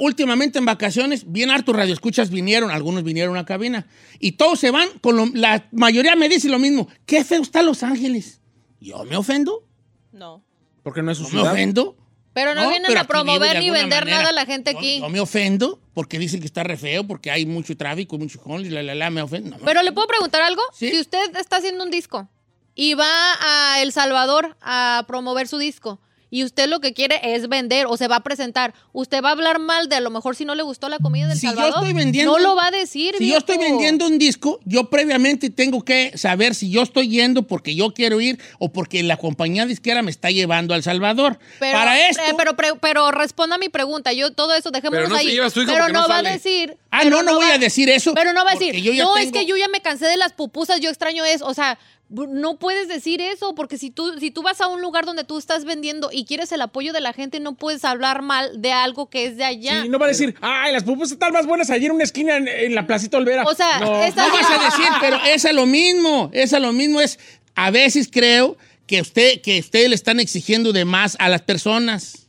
Últimamente 0.00 0.58
en 0.58 0.64
vacaciones, 0.64 1.30
bien 1.30 1.50
hartos 1.50 1.74
radioescuchas 1.76 2.30
vinieron, 2.30 2.70
algunos 2.70 3.04
vinieron 3.04 3.36
a 3.36 3.44
cabina. 3.44 3.86
Y 4.18 4.32
todos 4.32 4.58
se 4.58 4.70
van 4.70 4.88
con 5.00 5.16
lo- 5.16 5.30
la 5.34 5.68
mayoría 5.72 6.16
me 6.16 6.28
dice 6.28 6.48
lo 6.48 6.58
mismo. 6.58 6.88
Qué 7.06 7.24
feo 7.24 7.42
está 7.42 7.62
Los 7.62 7.82
Ángeles. 7.82 8.40
¿Yo 8.80 9.04
me 9.04 9.16
ofendo? 9.16 9.64
No. 10.12 10.42
Porque 10.82 11.02
no 11.02 11.10
es 11.12 11.18
su 11.18 11.24
¿No 11.24 11.28
me 11.28 11.34
ciudad. 11.36 11.52
ofendo? 11.52 11.96
Pero 12.32 12.54
no, 12.54 12.68
vienen 12.68 12.84
pero 12.86 13.00
a 13.00 13.04
promover 13.04 13.58
ni 13.58 13.70
vender 13.70 14.00
manera. 14.04 14.18
nada 14.18 14.28
a 14.30 14.32
la 14.32 14.46
gente 14.46 14.70
aquí. 14.70 15.00
Yo, 15.00 15.08
me 15.08 15.18
ofendo 15.18 15.80
porque 15.92 16.18
dicen 16.20 16.38
que 16.40 16.46
está 16.46 16.62
re 16.62 16.76
feo, 16.76 17.04
porque 17.04 17.30
hay 17.32 17.44
mucho 17.46 17.76
tráfico, 17.76 18.16
mucho 18.16 18.40
homeless, 18.44 18.72
la, 18.72 18.82
la, 18.84 18.94
la, 18.94 19.10
me 19.10 19.22
ofendo. 19.22 19.50
No, 19.50 19.58
me 19.58 19.64
Pero 19.64 19.82
le 19.82 19.90
puedo 19.92 20.06
preguntar 20.06 20.42
algo. 20.42 20.62
Sí. 20.72 20.90
Si 20.90 21.00
usted 21.00 21.34
está 21.36 21.56
haciendo 21.56 21.82
un 21.82 21.90
disco 21.90 22.28
y 22.76 22.94
va 22.94 23.08
a 23.40 23.82
El 23.82 23.90
Salvador 23.92 24.56
a 24.60 25.04
promover 25.08 25.48
su 25.48 25.58
disco 25.58 26.00
y 26.30 26.44
usted 26.44 26.68
lo 26.68 26.80
que 26.80 26.92
quiere 26.92 27.20
es 27.22 27.48
vender 27.48 27.86
o 27.86 27.96
se 27.96 28.08
va 28.08 28.16
a 28.16 28.20
presentar, 28.22 28.74
usted 28.92 29.22
va 29.22 29.28
a 29.30 29.32
hablar 29.32 29.58
mal 29.58 29.88
de 29.88 29.96
a 29.96 30.00
lo 30.00 30.10
mejor 30.10 30.36
si 30.36 30.44
no 30.44 30.54
le 30.54 30.62
gustó 30.62 30.88
la 30.88 30.98
comida 30.98 31.28
del 31.28 31.38
Si 31.38 31.46
yo 31.46 31.52
Salvador. 31.52 31.74
estoy 31.84 31.92
vendiendo- 31.94 32.32
no 32.32 32.38
lo 32.38 32.56
va 32.56 32.66
a 32.66 32.70
decir. 32.70 33.14
Si 33.18 33.28
yo 33.30 33.38
estoy 33.38 33.58
vendiendo 33.58 34.06
un 34.06 34.18
disco, 34.18 34.60
yo 34.64 34.90
previamente 34.90 35.50
tengo 35.50 35.84
que 35.84 36.12
saber 36.16 36.54
si 36.54 36.70
yo 36.70 36.82
estoy 36.82 37.08
yendo 37.08 37.42
porque 37.44 37.74
yo 37.74 37.92
quiero 37.94 38.20
ir 38.20 38.38
o 38.58 38.72
porque 38.72 39.02
la 39.02 39.16
compañía 39.16 39.64
disquera 39.66 40.02
me 40.02 40.10
está 40.10 40.30
llevando 40.30 40.74
al 40.74 40.82
Salvador. 40.82 41.38
Pero, 41.58 41.78
Para 41.78 42.08
esto. 42.08 42.22
eh, 42.22 42.34
pero, 42.36 42.56
pero, 42.56 42.76
pero 42.78 43.10
responda 43.10 43.56
a 43.56 43.58
mi 43.58 43.68
pregunta. 43.68 44.12
Yo 44.12 44.32
todo 44.32 44.54
eso 44.54 44.70
dejémoslo 44.70 44.98
Pero 45.04 45.08
no 45.08 45.14
se 45.16 45.20
ahí. 45.22 45.30
lleva 45.34 45.46
a 45.46 45.50
su 45.50 45.62
hijo 45.62 45.72
pero 45.72 45.88
no, 45.88 46.02
no 46.02 46.08
va 46.08 46.18
a 46.18 46.22
decir. 46.22 46.76
Ah, 46.90 47.04
no, 47.04 47.22
no 47.22 47.34
voy 47.36 47.46
va- 47.48 47.54
a 47.54 47.58
decir 47.58 47.88
eso, 47.90 48.14
Pero 48.14 48.32
no 48.32 48.44
va 48.44 48.52
a 48.52 48.54
decir. 48.54 48.74
yo 48.82 48.92
ya 48.92 49.04
no, 49.04 49.16
es 49.18 49.30
que 49.30 49.44
yo 49.46 49.56
ya 49.56 49.68
me 49.68 49.80
cansé 49.82 50.06
de 50.06 50.16
las 50.16 50.32
pupusas, 50.32 50.80
yo 50.80 50.88
extraño 50.88 51.24
eso. 51.24 51.46
O 51.46 51.52
sea, 51.54 51.78
no 52.08 52.58
puedes 52.58 52.88
decir 52.88 53.20
eso 53.20 53.54
porque 53.54 53.76
si 53.76 53.90
tú, 53.90 54.18
si 54.18 54.30
tú 54.30 54.42
vas 54.42 54.62
a 54.62 54.68
un 54.68 54.80
lugar 54.80 55.04
donde 55.04 55.24
tú 55.24 55.36
estás 55.36 55.66
vendiendo 55.66 56.08
y 56.10 56.24
quieres 56.24 56.50
el 56.52 56.62
apoyo 56.62 56.94
de 56.94 57.02
la 57.02 57.12
gente, 57.12 57.38
no 57.40 57.54
puedes 57.56 57.84
hablar 57.84 58.22
mal 58.22 58.62
de 58.62 58.72
algo 58.72 59.10
que 59.10 59.26
es 59.26 59.36
de 59.36 59.44
allá. 59.44 59.82
Sí, 59.82 59.88
no 59.90 59.98
va 59.98 60.06
a 60.06 60.08
decir, 60.08 60.34
ay, 60.40 60.72
las 60.72 60.84
pupusas 60.84 61.12
están 61.12 61.32
más 61.34 61.44
buenas 61.46 61.68
ayer 61.68 61.90
en 61.90 61.96
una 61.96 62.04
esquina 62.04 62.38
en, 62.38 62.48
en 62.48 62.74
la 62.74 62.86
Placita 62.86 63.18
Olvera. 63.18 63.42
O 63.44 63.54
sea, 63.54 63.80
no. 63.80 64.02
esa- 64.02 64.26
No 64.26 64.32
vas 64.32 64.50
a 64.50 64.64
decir, 64.64 64.86
pero 65.02 65.18
es 65.26 65.44
a 65.44 65.52
lo 65.52 65.66
mismo. 65.66 66.30
Es 66.32 66.54
a 66.54 66.58
lo 66.58 66.72
mismo. 66.72 67.02
Es, 67.02 67.18
a 67.54 67.70
veces 67.70 68.08
creo 68.10 68.56
que 68.86 69.02
usted, 69.02 69.42
que 69.42 69.58
ustedes 69.58 69.90
le 69.90 69.94
están 69.94 70.18
exigiendo 70.20 70.72
de 70.72 70.86
más 70.86 71.16
a 71.20 71.28
las 71.28 71.42
personas. 71.42 72.27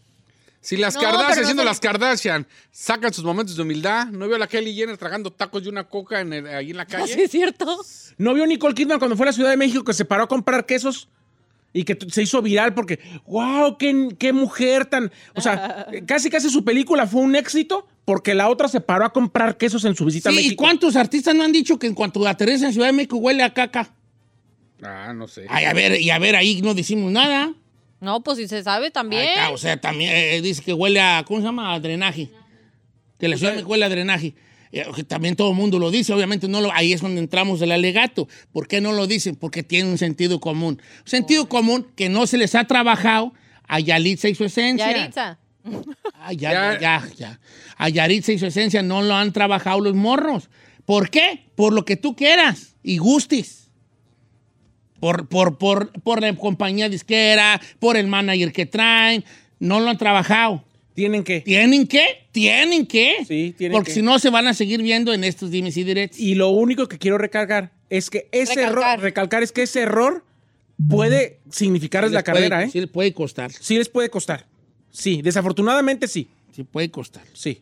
Si 0.69 0.77
las 0.77 0.93
No, 0.93 1.01
Kardashian, 1.01 1.39
no 1.39 1.45
siendo 1.45 1.63
se- 1.63 1.65
las 1.69 1.79
Kardashian, 1.79 2.47
sacan 2.69 3.11
sus 3.11 3.23
momentos 3.23 3.55
de 3.55 3.63
humildad, 3.63 4.05
¿no 4.09 4.27
vio 4.27 4.35
a 4.35 4.39
la 4.39 4.45
Kelly 4.47 4.75
Jenner 4.75 4.97
tragando 4.97 5.31
tacos 5.31 5.65
y 5.65 5.67
una 5.69 5.85
coca 5.85 6.19
en 6.21 6.31
el- 6.31 6.45
ahí 6.47 6.69
en 6.69 6.77
la 6.77 6.83
Sí, 6.87 6.91
calle? 6.91 7.23
es 7.23 7.31
cierto. 7.31 7.79
¿No 8.19 8.35
vio 8.35 8.45
Nicole 8.45 8.75
Kidman 8.75 8.99
cuando 8.99 9.17
fue 9.17 9.25
a 9.25 9.29
la 9.29 9.33
Ciudad 9.33 9.49
de 9.49 9.57
México 9.57 9.83
que 9.83 9.93
se 9.93 10.05
paró 10.05 10.25
a 10.25 10.27
comprar 10.27 10.67
quesos? 10.67 11.09
Y 11.73 11.85
que 11.85 11.97
se 12.11 12.21
hizo 12.21 12.41
viral 12.43 12.75
porque, 12.75 12.99
wow, 13.25 13.77
qué, 13.79 14.09
qué 14.19 14.31
mujer 14.31 14.85
tan... 14.85 15.11
O 15.33 15.41
sea, 15.41 15.87
casi 16.07 16.29
casi 16.29 16.51
su 16.51 16.63
película 16.63 17.07
fue 17.07 17.21
un 17.21 17.35
éxito 17.35 17.87
porque 18.05 18.35
la 18.35 18.47
otra 18.47 18.67
se 18.67 18.79
paró 18.79 19.05
a 19.05 19.11
comprar 19.13 19.57
quesos 19.57 19.85
en 19.85 19.95
su 19.95 20.05
visita 20.05 20.29
a 20.29 20.33
Sí, 20.33 20.37
¿Y 20.39 20.43
México. 20.43 20.63
cuántos 20.63 20.95
artistas 20.95 21.33
no 21.33 21.43
han 21.43 21.51
dicho 21.51 21.79
que 21.79 21.87
en 21.87 21.95
cuanto 21.95 22.27
aterriza 22.27 22.67
en 22.67 22.73
Ciudad 22.73 22.87
de 22.89 22.93
México 22.93 23.17
huele 23.17 23.41
a 23.41 23.53
caca? 23.55 23.89
Ah, 24.83 25.13
no 25.15 25.27
sé. 25.27 25.45
Ay, 25.49 25.65
a 25.65 25.73
ver, 25.73 25.99
y 25.99 26.09
a 26.11 26.19
ver, 26.19 26.35
ahí 26.35 26.61
no 26.61 26.73
decimos 26.75 27.11
nada. 27.11 27.53
No, 28.01 28.21
pues 28.21 28.37
si 28.37 28.47
se 28.47 28.63
sabe 28.63 28.91
también. 28.91 29.21
Ahí 29.23 29.27
está, 29.29 29.51
o 29.51 29.57
sea, 29.57 29.79
también 29.79 30.11
eh, 30.15 30.41
dice 30.41 30.61
que 30.63 30.73
huele 30.73 31.01
a, 31.01 31.23
¿cómo 31.25 31.39
se 31.39 31.45
llama? 31.45 31.73
A 31.73 31.79
drenaje. 31.79 32.29
Que 33.17 33.27
la 33.27 33.37
ciudad 33.37 33.53
México 33.53 33.71
huele 33.71 33.85
a 33.85 33.89
drenaje. 33.89 34.35
Eh, 34.71 34.85
que 34.95 35.03
también 35.03 35.35
todo 35.35 35.49
el 35.49 35.55
mundo 35.55 35.79
lo 35.79 35.91
dice, 35.91 36.13
obviamente 36.13 36.47
no 36.47 36.61
lo, 36.61 36.71
ahí 36.71 36.93
es 36.93 37.01
donde 37.01 37.19
entramos 37.19 37.59
del 37.59 37.71
alegato. 37.71 38.27
¿Por 38.51 38.67
qué 38.67 38.81
no 38.81 38.93
lo 38.93 39.07
dicen? 39.07 39.35
Porque 39.35 39.63
tiene 39.63 39.89
un 39.89 39.97
sentido 39.97 40.39
común. 40.39 40.81
Un 40.99 41.09
sentido 41.09 41.49
común 41.49 41.87
que 41.95 42.07
no 42.07 42.27
se 42.27 42.37
les 42.37 42.55
ha 42.55 42.65
trabajado 42.65 43.33
a 43.67 43.79
Yalitza 43.79 44.29
y 44.29 44.35
su 44.35 44.45
esencia. 44.45 44.91
Yaritza. 44.91 45.39
Ah, 46.21 46.33
ya, 46.33 46.51
ya, 46.51 46.79
ya, 46.79 47.09
ya. 47.17 47.39
A 47.77 47.87
Yaritza 47.87 48.33
y 48.33 48.39
su 48.39 48.45
esencia 48.45 48.81
no 48.81 49.01
lo 49.01 49.15
han 49.15 49.31
trabajado 49.31 49.79
los 49.79 49.95
morros. 49.95 50.49
¿Por 50.83 51.09
qué? 51.09 51.45
Por 51.55 51.71
lo 51.71 51.85
que 51.85 51.95
tú 51.95 52.13
quieras 52.15 52.75
y 52.83 52.97
gustes. 52.97 53.68
Por, 54.99 55.27
por, 55.27 55.57
por, 55.57 55.91
por 56.01 56.21
la 56.21 56.35
compañía 56.35 56.89
disquera, 56.89 57.59
por 57.79 57.95
el 57.97 58.07
manager 58.07 58.51
que 58.51 58.65
traen. 58.65 59.23
No 59.59 59.79
lo 59.79 59.89
han 59.89 59.97
trabajado. 59.97 60.63
Tienen 60.93 61.23
que. 61.23 61.41
¿Tienen 61.41 61.87
que? 61.87 62.27
¿Tienen 62.31 62.85
que? 62.85 63.23
Sí, 63.27 63.53
tienen 63.57 63.75
Porque 63.77 63.87
que. 63.91 63.93
si 63.95 64.01
no, 64.01 64.19
se 64.19 64.29
van 64.29 64.47
a 64.47 64.53
seguir 64.53 64.81
viendo 64.81 65.13
en 65.13 65.23
estos 65.23 65.51
dimes 65.51 65.77
y 65.77 65.83
directs. 65.83 66.19
Y 66.19 66.35
lo 66.35 66.49
único 66.49 66.87
que 66.87 66.97
quiero 66.97 67.17
recargar 67.17 67.71
es 67.89 68.09
que 68.09 68.27
ese 68.31 68.55
Recalcar. 68.55 68.91
error, 68.93 69.03
recalcar 69.03 69.43
es 69.43 69.51
que 69.51 69.61
ese 69.63 69.81
error 69.81 70.25
puede 70.89 71.39
significarles 71.51 72.11
Sí 72.11 72.15
la 72.15 72.23
puede- 72.23 72.35
carrera, 72.49 72.63
¿eh? 72.63 72.69
Sí 72.69 72.79
les 72.81 72.89
puede 72.89 73.13
costar. 73.13 73.51
Sí 73.51 73.77
les 73.77 73.87
puede 73.89 74.09
costar. 74.09 74.45
Sí, 74.91 75.21
desafortunadamente 75.21 76.07
sí. 76.07 76.27
Sí 76.53 76.63
puede 76.63 76.89
costar. 76.91 77.23
Sí. 77.33 77.61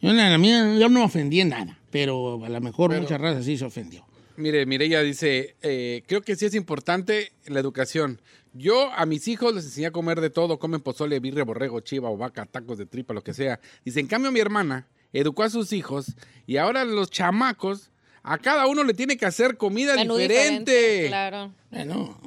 Yo, 0.00 0.12
la 0.12 0.36
mía, 0.38 0.74
yo 0.78 0.88
no 0.88 0.98
me 0.98 1.04
ofendí 1.04 1.40
en 1.40 1.50
nada, 1.50 1.78
pero 1.90 2.44
a 2.44 2.48
lo 2.48 2.60
mejor 2.60 2.98
muchas 3.00 3.20
razas 3.20 3.44
sí 3.44 3.56
se 3.56 3.64
ofendió. 3.64 4.04
Mire, 4.36 4.64
Mireya 4.66 5.02
dice, 5.02 5.56
eh, 5.62 6.02
creo 6.06 6.22
que 6.22 6.36
sí 6.36 6.46
es 6.46 6.54
importante 6.54 7.32
la 7.46 7.60
educación. 7.60 8.20
Yo 8.54 8.90
a 8.92 9.06
mis 9.06 9.28
hijos 9.28 9.54
les 9.54 9.64
enseñé 9.64 9.86
a 9.88 9.90
comer 9.92 10.20
de 10.20 10.30
todo, 10.30 10.58
comen 10.58 10.80
pozole, 10.80 11.20
birre, 11.20 11.42
borrego, 11.42 11.80
chiva 11.80 12.10
o 12.10 12.16
vaca, 12.16 12.46
tacos 12.46 12.78
de 12.78 12.86
tripa, 12.86 13.14
lo 13.14 13.22
que 13.22 13.34
sea. 13.34 13.60
Dice, 13.84 14.00
en 14.00 14.06
cambio 14.06 14.30
mi 14.32 14.40
hermana 14.40 14.86
educó 15.12 15.42
a 15.42 15.50
sus 15.50 15.72
hijos 15.72 16.12
y 16.46 16.56
ahora 16.56 16.84
los 16.84 17.10
chamacos, 17.10 17.90
a 18.22 18.38
cada 18.38 18.66
uno 18.66 18.84
le 18.84 18.94
tiene 18.94 19.16
que 19.16 19.26
hacer 19.26 19.56
comida 19.56 19.94
Menú 19.96 20.16
diferente. 20.16 21.06
Claro. 21.08 21.52
Bueno, 21.70 22.18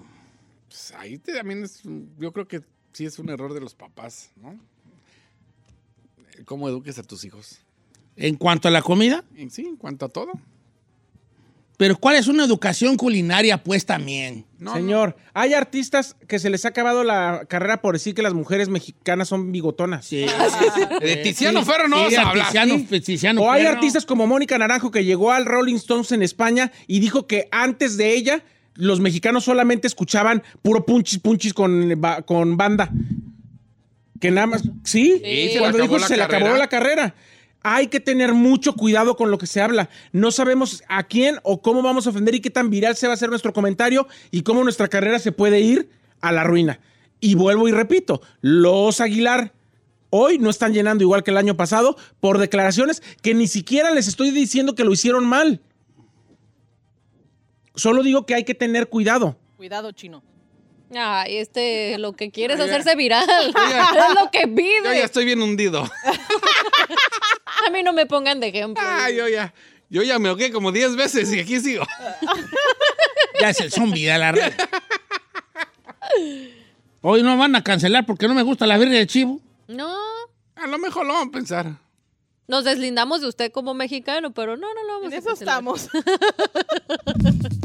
Pues 0.68 0.94
ahí 0.98 1.18
te- 1.18 1.34
también 1.34 1.64
es, 1.64 1.82
yo 2.20 2.32
creo 2.34 2.48
que 2.48 2.62
sí 2.94 3.06
es 3.06 3.18
un 3.20 3.30
error 3.30 3.54
de 3.54 3.62
los 3.62 3.74
papás, 3.76 4.30
¿no? 4.36 4.60
¿Cómo 6.46 6.68
eduques 6.70 6.98
a 7.00 7.04
tus 7.04 7.24
hijos? 7.26 7.60
en 8.18 8.36
cuanto 8.38 8.70
a 8.70 8.72
la 8.72 8.82
comida, 8.82 9.26
En 9.36 9.52
sí, 9.52 9.66
en 9.66 9.76
cuanto 9.76 10.06
a 10.06 10.10
todo. 10.10 10.32
Pero 11.78 11.98
¿cuál 11.98 12.16
es 12.16 12.28
una 12.28 12.46
educación 12.46 12.96
culinaria 12.98 13.62
pues 13.64 13.86
también? 13.86 14.46
No, 14.60 14.74
Señor, 14.74 15.16
hay 15.34 15.54
artistas 15.54 16.16
que 16.28 16.40
se 16.40 16.50
les 16.50 16.66
ha 16.66 16.70
acabado 16.70 17.04
la 17.04 17.46
carrera 17.50 17.82
por 17.82 17.96
decir 17.96 18.16
que 18.16 18.22
las 18.22 18.34
mujeres 18.34 18.70
mexicanas 18.70 19.28
son 19.28 19.52
bigotonas. 19.52 20.06
Sí. 20.06 20.26
De 21.02 21.18
Tiziano 21.18 21.60
Sí, 21.60 21.72
Ferro 21.72 21.88
no 21.88 21.98
sí, 21.98 22.04
vas 22.04 22.12
de 22.12 22.18
a 22.18 22.30
hablar. 22.30 22.46
Tiziano, 22.48 22.78
Sí. 22.90 23.02
Tiziano 23.02 23.42
o 23.42 23.52
hay 23.52 23.64
Ferro. 23.64 23.76
artistas 23.76 24.06
como 24.06 24.26
Mónica 24.28 24.58
Naranjo 24.58 24.92
que 24.92 25.04
llegó 25.04 25.32
al 25.32 25.46
Rolling 25.46 25.76
Stones 25.76 26.12
en 26.12 26.24
España 26.24 26.72
y 26.88 27.00
dijo 27.00 27.28
que 27.28 27.48
antes 27.52 27.98
de 27.98 28.14
ella 28.16 28.44
los 28.76 29.00
mexicanos 29.00 29.44
solamente 29.44 29.88
escuchaban 29.88 30.44
puro 30.62 30.86
punchis 30.86 31.20
punchis 31.20 31.54
con, 31.54 32.02
con 32.26 32.58
banda. 32.58 32.90
Que 34.20 34.32
nada 34.32 34.48
más, 34.48 34.64
sí, 34.84 35.22
cuando 35.60 35.78
acabó 35.78 35.82
dijo 35.84 35.98
la 36.00 36.08
se 36.08 36.18
le 36.18 36.24
acabó 36.24 36.56
la 36.56 36.68
carrera. 36.68 37.16
Hay 37.68 37.88
que 37.88 38.00
tener 38.00 38.36
mucho 38.36 38.76
cuidado 38.76 39.16
con 39.18 39.32
lo 39.32 39.40
que 39.40 39.48
se 39.48 39.60
habla. 39.60 39.90
No 40.12 40.30
sabemos 40.30 40.84
a 40.88 41.02
quién 41.02 41.40
o 41.42 41.64
cómo 41.64 41.82
vamos 41.82 42.06
a 42.06 42.12
ofender 42.12 42.36
y 42.36 42.40
qué 42.40 42.52
tan 42.52 42.70
viral 42.70 42.96
se 42.96 43.08
va 43.08 43.14
a 43.14 43.16
hacer 43.16 43.30
nuestro 43.30 43.54
comentario 43.54 44.08
y 44.30 44.44
cómo 44.44 44.64
nuestra 44.64 44.88
carrera 44.88 45.18
se 45.18 45.32
puede 45.32 45.62
ir 45.62 45.90
a 46.22 46.32
la 46.32 46.44
ruina. 46.44 46.80
Y 47.20 47.34
vuelvo 47.34 47.68
y 47.68 47.72
repito, 47.72 48.22
los 48.42 49.02
Aguilar 49.02 49.52
hoy 50.12 50.38
no 50.38 50.52
están 50.52 50.74
llenando 50.74 51.04
igual 51.04 51.24
que 51.24 51.32
el 51.32 51.38
año 51.38 51.58
pasado 51.58 51.98
por 52.20 52.38
declaraciones 52.38 53.02
que 53.24 53.34
ni 53.34 53.48
siquiera 53.48 53.90
les 53.90 54.08
estoy 54.08 54.30
diciendo 54.30 54.76
que 54.76 54.84
lo 54.84 54.94
hicieron 54.94 55.26
mal. 55.26 55.60
Solo 57.74 58.04
digo 58.04 58.28
que 58.28 58.36
hay 58.36 58.44
que 58.44 58.54
tener 58.54 58.90
cuidado. 58.90 59.40
Cuidado, 59.58 59.92
chino. 59.92 60.22
Ay, 60.94 61.38
este, 61.38 61.98
lo 61.98 62.14
que 62.14 62.30
quiere 62.30 62.54
es 62.54 62.60
hacerse 62.60 62.96
viral. 62.96 63.26
ya. 63.56 63.90
es 64.10 64.22
lo 64.22 64.30
que 64.30 64.42
Yo 64.42 64.56
pide. 64.56 64.84
ya 64.84 65.04
estoy 65.04 65.26
bien 65.26 65.42
hundido. 65.42 65.84
A 67.68 67.70
mí 67.72 67.84
no 67.84 67.94
me 67.94 68.06
pongan 68.06 68.40
de 68.40 68.48
ejemplo. 68.48 68.84
Ah, 68.86 69.10
yo 69.10 69.28
ya, 69.28 69.54
yo 69.90 70.02
ya 70.04 70.20
me 70.20 70.30
ahogué 70.30 70.52
como 70.52 70.72
10 70.72 70.96
veces 70.96 71.32
y 71.34 71.40
aquí 71.40 71.60
sigo. 71.60 71.86
Ya 73.42 73.50
es 73.50 73.60
el 73.60 73.70
zombie 73.70 74.06
de 74.06 74.18
la 74.18 74.32
red. 74.32 74.54
Hoy 77.02 77.22
no 77.22 77.38
van 77.38 77.54
a 77.58 77.64
cancelar 77.64 78.06
porque 78.06 78.30
no 78.30 78.34
me 78.34 78.44
gusta 78.44 78.66
la 78.66 78.78
birria 78.78 79.00
de 79.00 79.08
chivo. 79.08 79.42
No, 79.68 79.94
A 80.56 80.68
lo 80.68 80.78
mejor 80.78 81.06
lo 81.06 81.14
vamos 81.14 81.28
a 81.28 81.32
pensar. 81.32 81.76
nos 82.48 82.64
deslindamos 82.64 83.20
de 83.22 83.28
usted 83.28 83.52
como 83.52 83.74
mexicano, 83.74 84.32
pero 84.34 84.56
no, 84.56 84.74
no 84.74 84.84
lo 84.84 84.94
vamos 84.94 85.08
En 85.08 85.14
a 85.14 85.18
eso 85.18 85.28
cancelar. 85.28 85.58
estamos. 85.58 85.90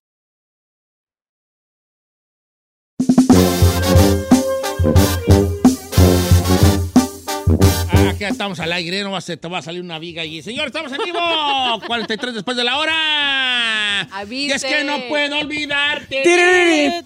Ah, 7.93 8.13
que 8.13 8.19
ya 8.19 8.29
estamos 8.29 8.59
al 8.59 8.71
aire, 8.73 9.03
no 9.03 9.11
va 9.11 9.17
a 9.19 9.21
ser- 9.21 9.37
te 9.37 9.47
va 9.47 9.59
a 9.59 9.61
salir 9.61 9.81
una 9.81 9.99
viga 9.99 10.21
allí. 10.23 10.41
Señor, 10.41 10.67
estamos 10.67 10.91
en 10.91 10.99
vivo. 11.03 11.19
43 11.87 12.33
después 12.33 12.57
de 12.57 12.63
la 12.63 12.77
hora. 12.77 14.01
Avise. 14.11 14.47
Y 14.47 14.51
es 14.51 14.63
que 14.63 14.83
no 14.83 14.97
puedo 15.07 15.39
olvidarte. 15.39 16.21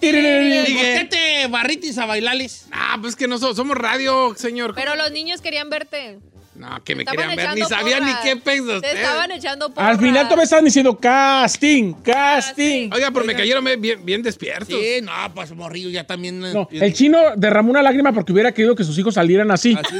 qué 0.00 1.08
te 1.10 1.46
barritis 1.48 1.98
a 1.98 2.06
bailales? 2.06 2.66
Ah, 2.72 2.96
pues 3.00 3.14
que 3.16 3.28
no 3.28 3.38
so- 3.38 3.54
somos 3.54 3.76
radio, 3.76 4.34
señor. 4.36 4.74
Pero 4.74 4.96
los 4.96 5.10
niños 5.12 5.40
querían 5.40 5.68
verte. 5.70 6.18
No, 6.58 6.82
que 6.82 6.94
me 6.94 7.04
querían 7.04 7.36
ver, 7.36 7.54
ni 7.54 7.62
sabían 7.62 8.04
ni 8.04 8.12
qué 8.22 8.34
de 8.34 8.40
Te 8.42 8.76
ustedes. 8.76 8.94
estaban 8.96 9.30
echando 9.30 9.68
porras. 9.70 9.90
Al 9.90 9.98
final 9.98 10.24
todavía 10.24 10.44
estaban 10.44 10.64
diciendo 10.64 10.96
casting, 10.98 11.92
casting. 12.02 12.90
Oiga, 12.92 13.10
pero 13.10 13.24
me 13.26 13.34
cayeron 13.34 13.64
bien, 13.80 14.04
bien 14.04 14.22
despiertos. 14.22 14.68
Sí, 14.68 15.00
no, 15.02 15.12
pues 15.34 15.52
morrillo 15.54 15.90
ya 15.90 16.04
también. 16.04 16.44
eh, 16.44 16.52
No, 16.54 16.68
el 16.70 16.94
chino 16.94 17.18
derramó 17.36 17.70
una 17.70 17.82
lágrima 17.82 18.12
porque 18.12 18.32
hubiera 18.32 18.52
querido 18.52 18.74
que 18.74 18.84
sus 18.84 18.98
hijos 18.98 19.14
salieran 19.14 19.50
así. 19.50 19.76
así. 19.78 19.96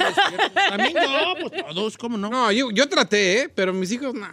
También 0.70 0.94
yo, 0.94 1.34
pues 1.48 1.62
todos, 1.74 1.96
¿cómo 1.98 2.16
no? 2.16 2.30
No, 2.30 2.50
yo, 2.52 2.70
yo 2.70 2.88
traté, 2.88 3.42
¿eh? 3.42 3.48
Pero 3.54 3.72
mis 3.72 3.92
hijos, 3.92 4.14
nah, 4.14 4.28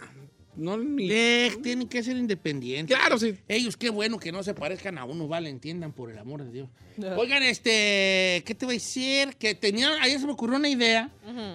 no, 0.56 0.76
ni... 0.76 1.10
Eh, 1.10 1.52
tienen 1.62 1.88
que 1.88 2.02
ser 2.02 2.16
independientes. 2.16 2.96
Claro, 2.96 3.18
sí. 3.18 3.34
Ellos, 3.48 3.76
qué 3.76 3.90
bueno 3.90 4.18
que 4.18 4.32
no 4.32 4.42
se 4.42 4.54
parezcan 4.54 4.98
a 4.98 5.04
uno, 5.04 5.26
vale, 5.26 5.50
entiendan, 5.50 5.92
por 5.92 6.10
el 6.10 6.18
amor 6.18 6.44
de 6.44 6.52
Dios. 6.52 6.68
Oigan, 7.16 7.42
este, 7.42 8.42
¿qué 8.46 8.54
te 8.56 8.64
voy 8.64 8.76
a 8.76 8.78
decir? 8.78 9.36
Que 9.36 9.54
tenía, 9.54 9.90
ayer 10.00 10.20
se 10.20 10.26
me 10.26 10.32
ocurrió 10.32 10.56
una 10.56 10.68
idea. 10.68 11.10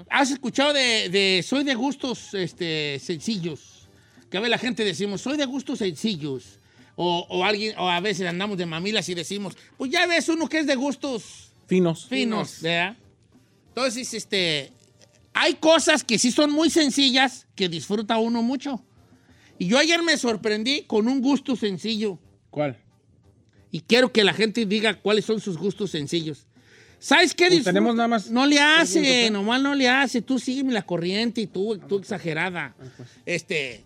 ¿Has 0.09 0.31
escuchado 0.31 0.73
de, 0.73 1.09
de 1.09 1.43
soy 1.45 1.63
de 1.63 1.75
gustos 1.75 2.33
este, 2.33 2.99
sencillos? 2.99 3.87
Que 4.29 4.37
a 4.37 4.41
ver 4.41 4.49
la 4.49 4.57
gente 4.57 4.83
decimos, 4.83 5.21
soy 5.21 5.37
de 5.37 5.45
gustos 5.45 5.79
sencillos. 5.79 6.59
O, 6.95 7.25
o 7.29 7.45
alguien, 7.45 7.77
o 7.77 7.89
a 7.89 8.01
veces 8.01 8.27
andamos 8.27 8.57
de 8.57 8.65
mamilas 8.65 9.07
y 9.07 9.13
decimos, 9.13 9.55
pues 9.77 9.89
ya 9.89 10.05
ves 10.05 10.27
uno 10.27 10.49
que 10.49 10.59
es 10.59 10.67
de 10.67 10.75
gustos 10.75 11.53
Finos. 11.65 12.07
finos, 12.07 12.61
¿verdad? 12.61 12.97
Entonces, 13.69 14.13
este, 14.13 14.73
hay 15.33 15.53
cosas 15.53 16.03
que 16.03 16.19
sí 16.19 16.31
son 16.31 16.51
muy 16.51 16.69
sencillas 16.69 17.47
que 17.55 17.69
disfruta 17.69 18.17
uno 18.17 18.43
mucho. 18.43 18.83
Y 19.59 19.67
yo 19.67 19.77
ayer 19.77 20.01
me 20.01 20.17
sorprendí 20.17 20.83
con 20.83 21.07
un 21.07 21.21
gusto 21.21 21.55
sencillo. 21.55 22.17
¿Cuál? 22.49 22.77
Y 23.71 23.81
quiero 23.81 24.11
que 24.11 24.23
la 24.23 24.33
gente 24.33 24.65
diga 24.65 24.95
cuáles 24.95 25.25
son 25.25 25.41
sus 25.41 25.57
gustos 25.57 25.91
sencillos. 25.91 26.47
¿Sabes 26.97 27.33
qué 27.33 27.47
Pues 27.47 27.63
tenemos 27.63 27.95
nada 27.95 28.07
más 28.07 28.29
No 28.29 28.45
le 28.45 28.59
hace, 28.59 29.29
nomás 29.29 29.61
no 29.61 29.75
le 29.75 29.87
hace. 29.87 30.21
Tú 30.21 30.39
sígueme 30.39 30.73
la 30.73 30.81
corriente 30.85 31.41
y 31.41 31.47
tú, 31.47 31.77
tú 31.77 31.97
exagerada. 31.97 32.73
pues. 32.97 33.09
Este, 33.25 33.85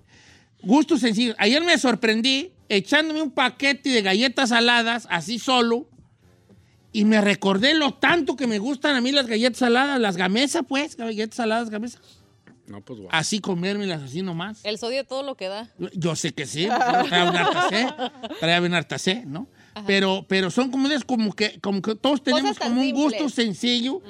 gustos 0.62 1.02
sencillos. 1.02 1.36
Ayer 1.40 1.64
me 1.64 1.78
sorprendí 1.78 2.52
echándome 2.70 3.22
un 3.22 3.32
paquete 3.32 3.90
de 3.90 4.02
galletas 4.02 4.50
saladas, 4.50 5.08
así 5.10 5.38
solo, 5.38 5.88
y 6.92 7.06
me 7.06 7.20
recordé 7.20 7.74
lo 7.74 7.96
tanto 7.96 8.36
que 8.36 8.48
me 8.48 8.60
gustan 8.60 8.96
a 8.96 9.02
mí 9.02 9.12
las 9.12 9.28
galletas 9.28 9.58
saladas, 9.58 10.00
las 10.00 10.18
gamesas, 10.18 10.64
pues, 10.68 10.96
galletas 10.96 11.36
saladas, 11.36 11.70
gamesas. 11.70 12.02
No, 12.68 12.82
pues. 12.82 13.00
Así 13.12 13.40
comérmelas 13.40 14.02
así 14.04 14.22
nomás. 14.22 14.62
El 14.64 14.78
sodio 14.78 15.04
todo 15.04 15.22
lo 15.24 15.36
que 15.36 15.48
da. 15.50 15.70
Yo 15.94 16.16
sé 16.16 16.34
que 16.34 16.46
sí, 16.46 16.66
porque 16.68 17.10
trae 17.10 17.30
un 17.30 17.36
hartacé, 17.36 17.88
trae 18.40 18.62
un 18.62 18.74
hartacé, 18.74 19.24
¿no? 19.26 19.48
Pero, 19.88 20.26
pero 20.30 20.50
son 20.52 20.70
comidas 20.72 21.04
como 21.04 21.34
que, 21.34 21.60
como 21.60 21.82
que 21.82 21.96
todos 21.96 22.24
tenemos 22.24 22.58
como 22.60 22.80
un 22.82 22.92
gusto 22.92 23.28
sencillo 23.30 24.02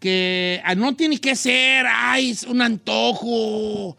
que 0.00 0.60
ah, 0.64 0.74
no 0.74 0.96
tiene 0.96 1.18
que 1.18 1.36
ser, 1.36 1.84
ay, 1.86 2.30
es 2.30 2.42
un 2.44 2.60
antojo, 2.62 3.96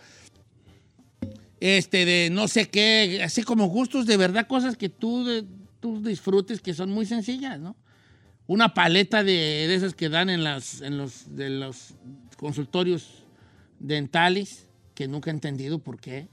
este, 1.60 2.06
de 2.06 2.30
no 2.32 2.47
sé 2.47 2.68
qué, 2.70 3.22
así 3.24 3.43
como 3.43 3.68
gustos 3.68 4.06
de 4.06 4.18
verdad, 4.18 4.47
cosas 4.47 4.76
que 4.76 4.89
tú, 4.89 5.24
de- 5.24 5.45
tú 5.80 6.01
disfrutes 6.04 6.60
que 6.62 6.74
son 6.74 6.89
muy 6.89 7.06
sencillas, 7.06 7.60
¿no? 7.60 7.76
Una 8.47 8.74
paleta 8.74 9.24
de, 9.24 9.32
de 9.32 9.76
esas 9.76 9.93
que 9.93 10.10
dan 10.10 10.30
en, 10.30 10.43
las, 10.43 10.82
en 10.82 10.97
los, 10.97 11.34
de 11.36 11.49
los 11.49 11.93
consultorios 12.38 13.22
dentales, 13.84 14.67
que 14.95 15.07
nunca 15.07 15.29
he 15.29 15.34
entendido 15.34 15.79
por 15.79 15.99
qué. 15.99 16.27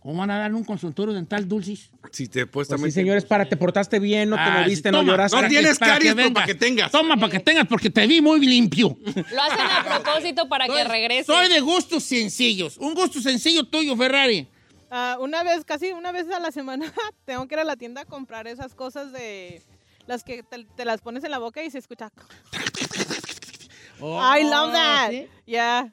¿Cómo 0.00 0.18
van 0.18 0.30
a 0.30 0.38
dar 0.38 0.52
un 0.52 0.64
consultorio 0.64 1.14
dental 1.14 1.48
dulcis? 1.48 1.90
Si 2.12 2.28
te 2.28 2.46
puedes 2.46 2.68
Pues 2.68 2.80
sí, 2.82 2.90
señores, 2.90 3.24
para, 3.24 3.46
te 3.48 3.56
portaste 3.56 3.98
bien, 3.98 4.28
no 4.28 4.36
te 4.36 4.42
Ah, 4.42 4.60
moviste, 4.60 4.90
no 4.92 5.02
lloraste. 5.02 5.34
No 5.34 5.40
para 5.40 5.48
que- 5.48 5.54
tienes 5.54 5.78
para 5.78 5.92
que 5.92 5.98
caries, 5.98 6.14
pero 6.14 6.26
vengas. 6.28 6.34
para 6.34 6.46
que 6.46 6.54
tengas. 6.54 6.92
Toma, 6.92 7.16
para 7.16 7.32
que 7.32 7.40
tengas, 7.40 7.66
porque 7.66 7.88
te 7.88 8.06
vi 8.06 8.20
muy 8.20 8.40
limpio. 8.44 8.98
Lo 9.02 9.12
hacen 9.42 9.60
a 9.66 9.82
propósito 10.02 10.46
para 10.48 10.66
que 10.66 10.84
regrese. 10.84 11.24
Soy 11.24 11.48
de 11.48 11.60
gustos 11.60 12.04
sencillos. 12.04 12.76
Un 12.78 12.94
gusto 12.94 13.20
sencillo 13.22 13.64
tuyo, 13.64 13.96
Ferrari. 13.96 14.46
Ah, 14.90 15.16
una 15.20 15.42
vez, 15.42 15.64
casi 15.64 15.92
una 15.92 16.12
vez 16.12 16.28
a 16.30 16.38
la 16.38 16.50
semana, 16.52 16.92
tengo 17.24 17.48
que 17.48 17.54
ir 17.54 17.60
a 17.60 17.64
la 17.64 17.76
tienda 17.76 18.02
a 18.02 18.04
comprar 18.04 18.46
esas 18.46 18.74
cosas 18.74 19.10
de 19.12 19.62
las 20.06 20.22
que 20.22 20.42
te, 20.42 20.66
te 20.76 20.84
las 20.84 21.00
pones 21.00 21.24
en 21.24 21.30
la 21.30 21.38
boca 21.38 21.62
y 21.64 21.70
se 21.70 21.78
escucha. 21.78 22.12
I 24.00 24.42
love 24.44 24.72
that. 24.72 25.08
Oh, 25.08 25.12
¿sí? 25.12 25.26
Yeah. 25.46 25.90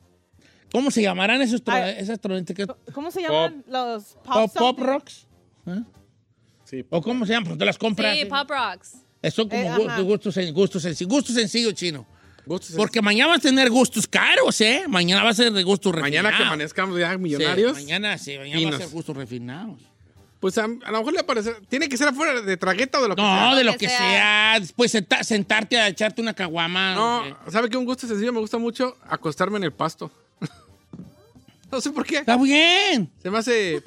¿Cómo 0.72 0.91
se 0.91 1.01
llamarán 1.01 1.41
esos 1.41 1.63
tro- 1.63 1.74
Ay. 1.74 1.95
esas 1.97 2.19
¿Cómo 2.93 3.11
se 3.11 3.22
llaman 3.22 3.63
los 3.67 4.03
pop, 4.24 4.24
¿Pop, 4.34 4.53
pop 4.57 4.80
rocks? 4.80 5.28
¿Eh? 5.67 5.82
Sí. 6.63 6.86
¿O 6.89 7.01
cómo 7.01 7.26
se 7.26 7.34
llaman? 7.34 7.47
Pues 7.49 7.59
te 7.59 7.65
las 7.65 7.78
compras. 7.78 8.15
Sí, 8.17 8.26
Pop 8.26 8.49
Rocks. 8.49 8.93
Son 9.34 9.49
como 9.49 9.61
Eh, 9.61 9.69
gu- 9.69 10.03
gustos, 10.03 10.36
gustos 10.53 10.84
sencillos. 10.84 11.09
Gusto 11.11 11.34
sencillo, 11.34 11.72
chino. 11.74 12.07
Gustos- 12.45 12.76
Porque 12.76 13.01
mañana 13.01 13.28
vas 13.28 13.39
a 13.39 13.41
tener 13.41 13.69
gustos 13.69 14.07
caros, 14.07 14.59
¿eh? 14.61 14.86
Mañana 14.88 15.24
va 15.24 15.30
a 15.30 15.34
ser 15.34 15.51
de 15.51 15.61
gustos 15.63 15.93
refinados. 15.93 16.24
Mañana 16.24 16.38
que 16.38 16.43
amanezcamos 16.43 16.97
ya 16.99 17.11
Sí, 17.11 17.17
millonarios. 17.19 17.74
mañana 17.74 18.17
sí, 18.17 18.38
mañana 18.38 18.69
va 18.72 18.76
a 18.78 18.80
ser 18.80 18.89
gustos 18.89 19.15
refinados. 19.15 19.80
Pues 20.39 20.57
a, 20.57 20.63
a 20.63 20.91
lo 20.91 20.97
mejor 20.99 21.13
le 21.13 21.24
parece. 21.24 21.53
Tiene 21.69 21.88
que 21.88 21.97
ser 21.97 22.07
afuera 22.07 22.41
de 22.41 22.57
tragueta 22.57 22.97
o 22.97 23.03
de 23.03 23.09
lo 23.09 23.15
que 23.15 23.22
No, 23.22 23.28
sea. 23.28 23.55
de 23.55 23.63
lo 23.63 23.72
que 23.74 23.78
que 23.78 23.89
sea. 23.89 23.97
sea. 23.99 24.59
Después 24.59 24.89
senta- 24.91 25.24
sentarte 25.24 25.78
a 25.78 25.88
echarte 25.89 26.19
una 26.19 26.34
caguama. 26.34 26.95
No, 26.95 27.24
sé. 27.45 27.51
¿sabe 27.51 27.69
qué? 27.69 27.78
Un 27.78 27.86
gusto 27.86 28.07
sencillo 28.07 28.34
me 28.34 28.39
gusta 28.39 28.57
mucho 28.57 28.97
acostarme 29.07 29.57
en 29.57 29.65
el 29.65 29.72
pasto. 29.74 30.09
No 31.72 31.82
sé 31.82 31.91
por 31.91 32.05
qué. 32.05 32.17
Está 32.17 32.38
bien. 32.38 33.09
Se 33.22 33.30
me 33.30 33.38
hace 33.38 33.82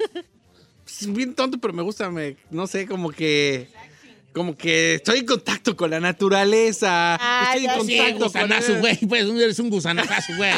es 0.85 1.13
bien 1.13 1.33
tonto, 1.33 1.57
pero 1.57 1.73
me 1.73 1.81
gusta, 1.83 2.09
me, 2.09 2.37
no 2.51 2.67
sé, 2.67 2.87
como 2.87 3.11
que 3.11 3.67
como 4.35 4.57
que 4.57 4.95
estoy 4.95 5.19
en 5.19 5.25
contacto 5.25 5.77
con 5.77 5.89
la 5.89 6.01
naturaleza. 6.01 7.15
Ah, 7.19 7.53
estoy 7.55 7.65
en 7.65 7.71
sé. 7.71 7.87
Sí, 7.87 7.97
contacto 7.97 8.19
con 8.19 8.27
gusanazo, 8.27 8.79
güey. 8.79 8.97
Pues 9.07 9.23
eres 9.23 9.59
un 9.59 9.69
gusanazo, 9.69 10.33
güey. 10.35 10.51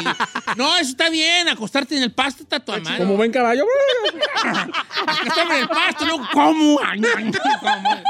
No, 0.56 0.76
eso 0.76 0.90
está 0.90 1.08
bien. 1.10 1.48
Acostarte 1.48 1.96
en 1.96 2.02
el 2.02 2.12
pasto 2.12 2.42
está 2.42 2.58
tu 2.58 2.72
madre. 2.72 2.98
Como 2.98 3.16
buen 3.16 3.30
caballo. 3.30 3.64
Acostarme 5.06 5.54
en 5.54 5.60
el 5.62 5.68
pasto, 5.68 6.04
¿no? 6.06 6.28
¿Cómo? 6.32 6.80
Ay, 6.84 7.00
ay, 7.16 7.24
ay, 7.26 7.52
¿cómo? 7.60 8.02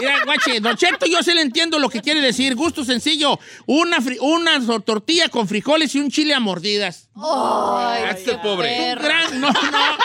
Mira, 0.00 0.24
guache, 0.24 0.58
Don 0.58 0.76
Cheto, 0.76 1.06
yo 1.06 1.22
sí 1.22 1.32
le 1.32 1.42
entiendo 1.42 1.78
lo 1.78 1.88
que 1.88 2.00
quiere 2.00 2.20
decir. 2.20 2.56
Gusto 2.56 2.84
sencillo. 2.84 3.38
Una, 3.66 3.98
una 4.20 4.80
tortilla 4.80 5.28
con 5.28 5.46
frijoles 5.46 5.94
y 5.94 6.00
un 6.00 6.10
chile 6.10 6.34
a 6.34 6.40
mordidas. 6.40 7.08
Ay, 7.14 8.02
Este 8.10 8.32
qué 8.32 8.38
pobre. 8.38 8.76
Un 8.76 8.84
perro. 8.84 9.02
gran... 9.02 9.40
No, 9.40 9.52
no. 9.52 9.96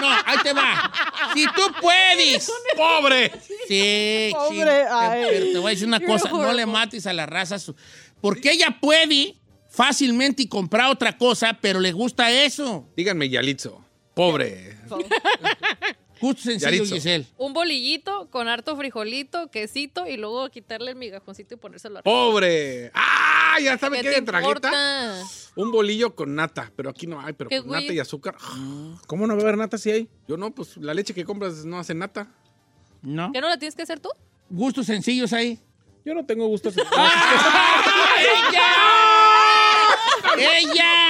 No, 0.00 0.08
ahí 0.26 0.38
te 0.42 0.52
va. 0.52 0.92
Si 1.34 1.44
tú 1.46 1.62
puedes. 1.80 2.50
¡Pobre! 2.76 3.32
Sí, 3.66 4.30
Pobre, 4.32 4.64
te- 4.64 5.26
pero 5.30 5.46
te 5.52 5.58
voy 5.58 5.66
a 5.66 5.70
decir 5.70 5.88
una 5.88 6.00
cosa, 6.00 6.30
no 6.30 6.52
le 6.52 6.66
mates 6.66 7.06
a 7.06 7.12
la 7.12 7.26
raza, 7.26 7.58
su- 7.58 7.74
porque 8.20 8.52
ella 8.52 8.76
puede 8.80 9.36
fácilmente 9.70 10.42
y 10.42 10.48
comprar 10.48 10.90
otra 10.90 11.16
cosa, 11.16 11.56
pero 11.60 11.80
le 11.80 11.92
gusta 11.92 12.30
eso. 12.30 12.88
Díganme, 12.96 13.28
Yalitzo. 13.28 13.84
Pobre. 14.14 14.76
Justo 16.20 16.42
sencillo, 16.42 16.70
Yaritzo. 16.70 16.94
Giselle. 16.94 17.26
Un 17.36 17.52
bolillito 17.52 18.28
con 18.30 18.48
harto 18.48 18.76
frijolito, 18.76 19.50
quesito 19.50 20.06
y 20.06 20.16
luego 20.16 20.48
quitarle 20.50 20.90
el 20.90 20.96
migajoncito 20.96 21.54
y 21.54 21.56
ponérselo 21.58 21.98
arriba. 21.98 22.10
¡Pobre! 22.12 22.90
¡Ah! 22.94 23.56
¿Ya 23.62 23.76
sabe 23.78 24.00
¿Qué 24.02 24.10
de 24.10 24.22
tragueta? 24.22 24.68
importa? 24.68 25.22
Un 25.56 25.72
bolillo 25.72 26.14
con 26.14 26.34
nata, 26.34 26.70
pero 26.76 26.90
aquí 26.90 27.06
no 27.06 27.20
hay, 27.20 27.32
pero 27.32 27.50
con 27.50 27.70
nata 27.70 27.92
y 27.92 27.98
azúcar. 27.98 28.36
¿Cómo 29.06 29.26
no 29.26 29.34
va 29.34 29.40
a 29.40 29.42
haber 29.42 29.56
nata 29.56 29.78
si 29.78 29.90
hay? 29.90 30.08
Yo 30.28 30.36
no, 30.36 30.54
pues 30.54 30.76
la 30.76 30.94
leche 30.94 31.12
que 31.14 31.24
compras 31.24 31.64
no 31.64 31.78
hace 31.78 31.94
nata. 31.94 32.28
¿No? 33.02 33.32
¿Qué 33.32 33.40
no 33.40 33.48
la 33.48 33.58
tienes 33.58 33.74
que 33.74 33.82
hacer 33.82 33.98
tú? 34.00 34.10
Gustos 34.50 34.86
sencillos 34.86 35.32
ahí. 35.32 35.58
Yo 36.04 36.14
no 36.14 36.24
tengo 36.24 36.46
gustos. 36.46 36.74
¡Ah, 36.96 38.14
¡Ella! 40.38 40.58
¡Ella! 40.58 41.07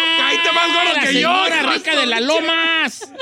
¡Cállate 0.53 0.55
más 0.69 0.77
gordo 0.85 0.95
La 0.95 1.01
que 1.01 1.07
yo, 1.07 1.29
señora 1.45 1.57
de 1.57 1.73
rica 1.79 2.01
de 2.01 2.07
las 2.07 2.23
lomas! 2.23 3.13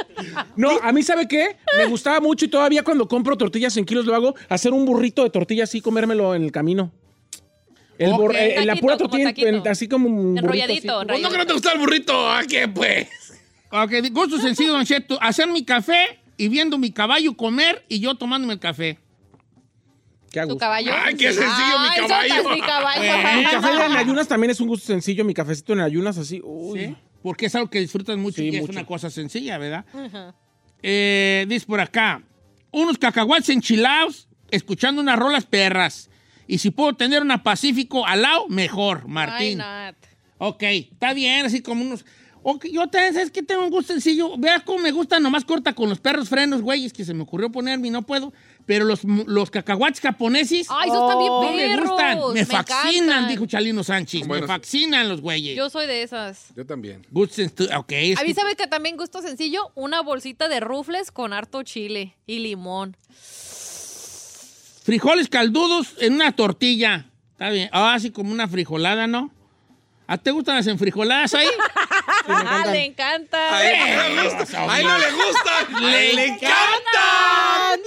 No, 0.57 0.71
a 0.83 0.93
mí, 0.93 1.03
¿sabe 1.03 1.29
qué? 1.29 1.57
Me 1.77 1.87
gustaba 1.87 2.21
mucho 2.21 2.45
y 2.45 2.49
todavía 2.49 2.83
cuando 2.83 3.09
compro 3.09 3.37
tortillas 3.37 3.77
en 3.77 3.85
kilos 3.85 4.07
lo 4.07 4.15
hago, 4.15 4.35
hacer 4.49 4.73
un 4.73 4.85
burrito 4.87 5.23
de 5.25 5.31
tortilla 5.31 5.65
así, 5.65 5.81
comérmelo 5.81 6.35
en 6.35 6.45
el 6.45 6.53
camino. 6.53 6.93
El 7.99 8.13
Ok. 8.13 8.33
eh, 8.35 8.65
la 8.67 8.77
pura 8.77 8.97
como 8.97 9.09
tortilla, 9.09 9.31
taquito. 9.31 9.49
en- 9.49 9.69
así 9.69 9.89
como 9.89 10.09
un 10.09 10.35
burrito 10.35 10.41
Enrolladito, 10.47 10.99
así. 10.99 11.07
Pues 11.09 11.23
no 11.23 11.31
que 11.31 11.39
no 11.39 11.47
te 11.47 11.53
gusta 11.55 11.73
el 11.73 11.79
burrito, 11.79 12.31
¿a 12.31 12.43
qué 12.45 12.69
pues? 12.69 13.09
Ok, 13.71 13.91
gusto 14.13 14.39
sencillo, 14.39 14.73
Don 14.73 14.85
Cheto. 14.85 15.19
Hacer 15.23 15.49
mi 15.49 15.65
café 15.65 16.21
y 16.37 16.49
viendo 16.49 16.77
mi 16.79 16.91
caballo 16.93 17.35
comer 17.37 17.85
y 17.89 18.01
yo 18.01 18.15
tomándome 18.15 18.53
el 18.55 18.61
café. 18.61 18.99
Qué 20.31 20.41
a 20.41 20.43
¿Tu 20.43 20.49
gusto. 20.51 20.61
caballo? 20.61 20.93
Ay, 20.95 21.15
qué 21.17 21.33
sencillo, 21.33 21.79
mi 21.81 21.89
Ay, 21.89 22.01
caballo. 22.07 22.51
mi 22.51 22.61
caballo. 22.61 23.37
Mi 23.39 23.45
café 23.45 23.85
en 23.87 23.97
ayunas 23.97 24.29
también 24.29 24.51
es 24.51 24.61
un 24.61 24.69
gusto 24.69 24.87
sencillo, 24.87 25.25
mi 25.25 25.33
cafecito 25.33 25.73
en 25.73 25.81
ayunas 25.81 26.19
así. 26.19 26.41
Uy. 26.45 26.79
¿Sí? 26.81 26.97
Porque 27.23 27.47
es 27.47 27.55
algo 27.55 27.69
que 27.69 27.81
disfrutas 27.81 28.17
mucho 28.17 28.37
Sí, 28.37 28.51
y 28.51 28.57
es 28.57 28.69
una 28.69 28.87
cosa 28.87 29.11
sencilla, 29.11 29.59
¿verdad? 29.59 29.85
Eh, 30.83 31.47
dice 31.49 31.67
por 31.67 31.81
acá, 31.81 32.23
unos 32.71 32.99
cacahuates 32.99 33.49
enchilados, 33.49 34.29
escuchando 34.51 35.01
unas 35.01 35.19
rolas 35.19 35.45
perras. 35.45 36.11
Y 36.47 36.59
si 36.59 36.71
puedo 36.71 36.95
tener 36.95 37.23
una 37.23 37.43
Pacífico 37.43 38.07
al 38.07 38.23
lado, 38.23 38.49
mejor, 38.49 39.05
Why 39.05 39.11
Martín. 39.11 39.59
not? 39.59 39.97
Ok, 40.39 40.63
está 40.63 41.13
bien, 41.13 41.47
así 41.47 41.63
como 41.63 41.83
unos... 41.83 42.05
Ok, 42.43 42.67
yo 42.71 42.87
también, 42.89 43.13
¿sabes 43.15 43.31
qué? 43.33 43.43
Tengo 43.43 43.65
un 43.65 43.71
gusto 43.71 43.93
sencillo. 43.93 44.37
Vea 44.39 44.61
cómo 44.61 44.79
me 44.79 44.93
gusta, 44.93 45.19
nomás 45.19 45.45
corta 45.45 45.73
con 45.75 45.89
los 45.89 45.99
perros 45.99 46.29
frenos, 46.29 46.63
güeyes, 46.63 46.93
que 46.93 47.05
se 47.05 47.13
me 47.13 47.23
ocurrió 47.25 47.51
ponerme 47.51 47.89
y 47.89 47.91
no 47.91 48.03
puedo. 48.03 48.33
Pero 48.67 48.85
los, 48.85 49.03
los 49.05 49.51
cacahuates 49.51 50.01
japoneses... 50.01 50.67
Ay, 50.71 50.89
esos 50.89 51.19
bien 51.19 51.31
no 51.31 51.53
me 51.53 51.57
perros. 51.69 51.91
gustan, 51.91 52.19
me, 52.35 52.45
fascinan, 52.47 52.93
encantan. 53.05 53.29
dijo 53.29 53.47
Chalino 53.47 53.83
Sánchez. 53.85 54.27
Bueno, 54.27 54.47
me 54.47 54.49
fascinan 54.49 55.09
los 55.09 55.21
güeyes. 55.21 55.57
Yo 55.57 55.71
soy 55.71 55.87
de 55.87 56.03
esas. 56.03 56.53
Yo 56.57 56.65
también. 56.67 57.05
Sensi- 57.13 57.69
ok, 57.77 57.93
es 57.93 58.19
A 58.19 58.23
mí, 58.23 58.29
que- 58.29 58.35
¿sabes 58.35 58.57
que 58.57 58.67
también 58.67 58.97
gusto 58.97 59.23
sencillo? 59.23 59.71
Una 59.75 60.01
bolsita 60.03 60.49
de 60.49 60.61
rufles 60.61 61.11
con 61.13 61.33
harto 61.33 61.63
chile 61.65 62.17
y 62.27 62.39
limón. 62.41 62.97
Frijoles 64.85 65.29
caldudos 65.29 65.95
en 65.99 66.15
una 66.15 66.31
tortilla. 66.33 67.07
Está 67.33 67.51
bien. 67.51 67.69
Ah, 67.73 67.95
así 67.95 68.11
como 68.11 68.31
una 68.33 68.47
frijolada, 68.49 69.07
¿no? 69.07 69.31
¿A 70.07 70.17
te 70.19 70.31
gustan 70.31 70.57
las 70.57 70.67
enfrijoladas 70.67 71.35
ahí? 71.35 71.49
Ah, 72.29 72.65
le 72.73 72.85
encanta. 72.87 73.57
Ay, 73.57 73.69
no 73.95 74.09
le 74.09 74.23
gusta. 74.37 74.67
Ay, 74.69 74.85
no 74.85 74.99
le 74.99 75.11
gusta. 75.13 75.81
Le 75.81 76.13
le 76.15 76.25
encantan. 76.27 77.81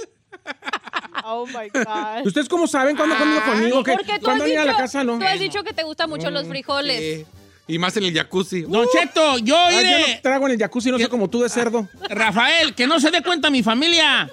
Oh 1.24 1.46
my 1.46 1.68
God. 1.72 2.26
¿Ustedes 2.26 2.48
cómo 2.48 2.66
saben 2.66 2.96
cuándo 2.96 3.16
comido 3.18 3.42
conmigo? 3.44 3.84
que 3.84 3.92
Porque 3.92 4.18
tú 4.18 4.30
has, 4.30 4.40
a 4.40 4.44
ir 4.48 4.50
dicho, 4.52 4.60
a 4.62 4.64
la 4.64 4.76
casa 4.76 5.04
no? 5.04 5.18
tú 5.18 5.24
has 5.26 5.38
dicho 5.38 5.62
que 5.62 5.74
te 5.74 5.82
gustan 5.82 6.08
mucho 6.08 6.30
los 6.30 6.46
frijoles. 6.48 6.98
Sí. 6.98 7.26
Y 7.68 7.78
más 7.78 7.94
en 7.98 8.04
el 8.04 8.14
jacuzzi. 8.14 8.62
Don 8.62 8.86
Cheto, 8.90 9.38
yo 9.38 9.56
Ah, 9.58 9.70
yo 9.72 9.80
iré. 9.80 10.14
no 10.16 10.22
trago 10.22 10.46
en 10.46 10.52
el 10.54 10.58
jacuzzi, 10.58 10.90
no 10.90 10.98
sé 10.98 11.08
como 11.08 11.28
tú 11.28 11.42
de 11.42 11.48
cerdo. 11.50 11.86
Rafael, 12.08 12.74
que 12.74 12.86
no 12.86 12.98
se 12.98 13.10
dé 13.10 13.22
cuenta 13.22 13.50
mi 13.50 13.62
familia. 13.62 14.30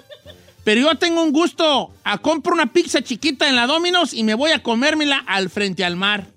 Pero 0.64 0.80
yo 0.80 0.94
tengo 0.96 1.22
un 1.22 1.32
gusto. 1.32 1.92
A 2.02 2.16
compro 2.18 2.54
una 2.54 2.72
pizza 2.72 3.02
chiquita 3.02 3.46
en 3.46 3.56
la 3.56 3.66
Domino's 3.66 4.14
y 4.14 4.24
me 4.24 4.34
voy 4.34 4.52
a 4.52 4.62
comérmela 4.62 5.22
al 5.26 5.50
frente 5.50 5.84
al 5.84 5.96
mar. 5.96 6.28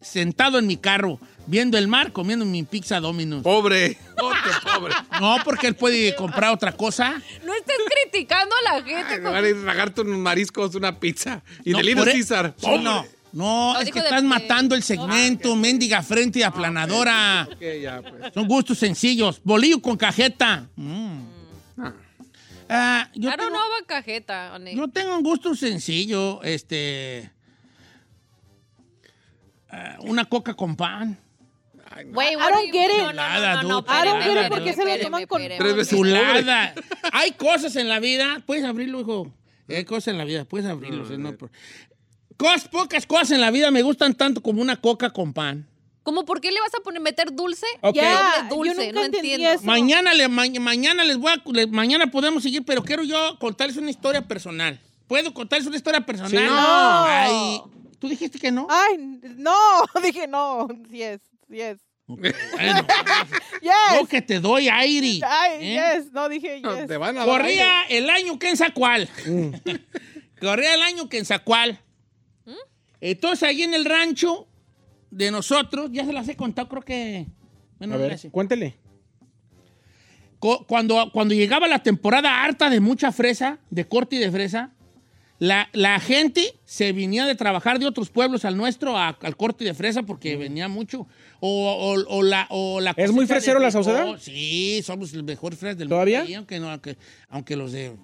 Sentado 0.00 0.58
en 0.58 0.66
mi 0.66 0.76
carro, 0.78 1.20
viendo 1.46 1.76
el 1.76 1.86
mar, 1.86 2.12
comiendo 2.12 2.46
mi 2.46 2.62
pizza 2.62 3.00
Domino's. 3.00 3.42
Pobre. 3.42 3.98
Otro 4.16 4.72
pobre. 4.74 4.94
No, 5.20 5.36
porque 5.44 5.66
él 5.66 5.74
puede 5.76 6.14
comprar 6.14 6.52
otra 6.52 6.72
cosa. 6.72 7.20
No 7.44 7.52
estés 7.54 7.76
criticando 8.02 8.54
a 8.66 8.74
la 8.78 8.82
gente. 8.82 9.18
Me 9.20 9.30
van 9.30 9.44
a 9.44 9.48
ir 9.48 9.56
a 9.56 9.60
tragarte 9.62 10.00
unos 10.00 10.18
mariscos, 10.18 10.74
una 10.74 10.98
pizza. 10.98 11.42
Y 11.64 11.72
No, 11.72 11.80
e- 11.80 12.12
César. 12.12 12.54
Sí, 12.56 12.64
Pobre. 12.66 12.82
no, 12.82 13.04
no, 13.32 13.74
No, 13.74 13.80
es 13.80 13.90
que 13.90 13.98
estás 13.98 14.22
de- 14.22 14.28
matando 14.28 14.74
el 14.74 14.82
segmento, 14.82 15.54
mendiga 15.54 16.02
frente 16.02 16.38
y 16.38 16.42
aplanadora. 16.44 17.46
Ok, 17.52 17.60
ya, 17.82 18.00
pues. 18.00 18.32
Son 18.32 18.48
gustos 18.48 18.78
sencillos. 18.78 19.40
Bolillo 19.44 19.82
con 19.82 19.96
cajeta. 19.98 20.66
Mm. 20.76 21.20
Ah. 21.78 21.92
Ah, 22.70 23.08
yo 23.14 23.30
tengo- 23.36 23.48
know 23.50 23.60
about 23.60 23.86
cajeta. 23.86 24.58
Yo 24.74 24.88
tengo 24.88 25.14
un 25.16 25.22
gusto 25.22 25.54
sencillo, 25.54 26.42
este... 26.42 27.30
ah, 29.72 29.96
una 30.00 30.24
coca 30.24 30.54
con 30.54 30.76
pan. 30.76 31.18
Wait, 32.12 32.32
I 32.32 32.36
what 32.36 32.50
don't 32.52 32.72
get 32.72 32.90
it. 32.90 32.98
No, 32.98 33.12
no, 33.12 33.40
no, 33.40 33.62
no, 33.62 33.62
no. 33.62 33.78
I 33.88 34.04
don't 34.04 34.20
espérame, 34.20 34.22
get 34.22 34.42
it, 34.46 34.48
¿por 34.48 34.64
qué 34.64 34.72
se 34.74 34.84
lo 34.84 35.02
toman 35.02 35.26
con 35.26 35.42
tres 35.42 35.74
veces 35.76 35.88
Chulada. 35.98 36.74
Hay 37.12 37.32
cosas 37.32 37.74
en 37.76 37.88
la 37.88 37.98
vida. 37.98 38.42
Puedes 38.46 38.64
abrirlo, 38.64 39.00
hijo. 39.00 39.32
Hay 39.68 39.84
cosas 39.84 40.08
en 40.08 40.18
la 40.18 40.24
vida. 40.24 40.44
Puedes 40.44 40.68
abrirlo. 40.70 41.04
no, 41.18 41.36
por- 41.36 41.50
Cosas, 42.36 42.68
pocas 42.68 43.06
cosas 43.06 43.32
en 43.32 43.40
la 43.40 43.50
vida 43.50 43.70
me 43.70 43.82
gustan 43.82 44.14
tanto 44.14 44.40
como 44.40 44.62
una 44.62 44.76
coca 44.76 45.10
con 45.10 45.32
pan. 45.34 45.66
¿Cómo 46.02 46.24
por 46.24 46.40
qué 46.40 46.50
le 46.50 46.58
vas 46.60 46.74
a 46.74 46.82
poner 46.82 47.00
meter 47.02 47.34
dulce? 47.34 47.66
Ya, 47.92 48.48
yo 48.48 48.56
dulce, 48.56 48.86
nunca 48.86 48.92
no 48.92 49.04
entiendo. 49.04 49.48
eso. 49.50 49.62
Mañana, 49.64 50.14
le, 50.14 50.28
ma- 50.28 50.46
mañana 50.58 51.04
les 51.04 51.18
voy 51.18 51.32
a, 51.32 51.42
le- 51.52 51.66
mañana 51.66 52.06
podemos 52.10 52.42
seguir, 52.42 52.64
pero 52.64 52.82
quiero 52.82 53.02
yo 53.02 53.36
contarles 53.38 53.76
una 53.76 53.90
historia 53.90 54.22
personal. 54.26 54.80
¿Puedo 55.06 55.34
contarles 55.34 55.66
una 55.66 55.76
historia 55.76 56.00
personal? 56.00 56.30
Sí. 56.30 56.36
No. 56.38 57.04
Ay, 57.04 57.60
¿Tú 58.00 58.08
dijiste 58.08 58.38
que 58.38 58.50
no? 58.50 58.66
Ay, 58.68 58.96
no, 59.36 59.54
dije 60.02 60.26
no. 60.26 60.66
Yes, 60.90 61.20
yes. 61.48 61.78
Bueno, 62.06 62.34
Yes. 63.62 64.00
no 64.00 64.06
que 64.08 64.20
te 64.22 64.40
doy 64.40 64.68
aire. 64.68 65.20
Ay, 65.24 65.58
¿eh? 65.60 65.94
yes. 65.96 66.10
No, 66.12 66.28
dije 66.28 66.60
No, 66.60 66.76
yes. 66.76 66.88
te 66.88 66.96
van 66.96 67.16
a 67.16 67.20
dar 67.24 67.28
Corría 67.28 67.82
el 67.88 68.10
año 68.10 68.38
que 68.38 68.48
en 68.48 68.56
Zacual. 68.56 69.08
Mm. 69.26 69.50
Corría 70.40 70.74
el 70.74 70.82
año 70.82 71.08
que 71.08 71.18
en 71.18 71.26
Zacual. 71.26 71.78
Entonces, 73.02 73.48
ahí 73.48 73.62
en 73.62 73.72
el 73.74 73.84
rancho 73.84 74.46
de 75.10 75.30
nosotros, 75.30 75.90
ya 75.92 76.04
se 76.04 76.12
las 76.12 76.28
he 76.28 76.36
contado, 76.36 76.68
creo 76.68 76.82
que. 76.82 77.26
Bueno, 77.78 77.94
A 77.94 77.98
ver, 77.98 78.18
cuéntele. 78.30 78.76
Cuando, 80.66 81.10
cuando 81.12 81.34
llegaba 81.34 81.68
la 81.68 81.82
temporada 81.82 82.42
harta 82.42 82.70
de 82.70 82.80
mucha 82.80 83.12
fresa, 83.12 83.58
de 83.68 83.86
corte 83.86 84.16
y 84.16 84.18
de 84.18 84.30
fresa, 84.30 84.72
la, 85.40 85.68
la 85.72 85.98
gente 85.98 86.54
se 86.64 86.92
venía 86.92 87.26
de 87.26 87.34
trabajar 87.34 87.78
de 87.80 87.86
otros 87.86 88.10
pueblos 88.10 88.44
al 88.44 88.56
nuestro, 88.56 88.96
a- 88.96 89.08
al 89.22 89.36
corte 89.36 89.64
de 89.64 89.74
fresa, 89.74 90.02
porque 90.04 90.36
venía 90.36 90.68
mucho. 90.68 91.08
O, 91.40 91.72
o- 91.72 92.16
o 92.18 92.22
la, 92.22 92.46
o 92.50 92.80
la 92.80 92.92
¿Es 92.96 93.10
muy 93.10 93.24
de 93.24 93.28
fresero 93.34 93.58
la. 93.58 93.70
Sauceda? 93.72 94.16
Sí, 94.18 94.80
somos 94.84 95.12
los 95.12 95.24
mejores 95.24 95.58
fresas 95.58 95.78
del 95.78 95.88
¿Todavía? 95.88 96.20
mundo. 96.22 96.36
Aunque, 96.38 96.60
no, 96.60 96.70
aunque, 96.70 96.96
aunque 97.30 97.56
los 97.56 97.72
de 97.72 97.96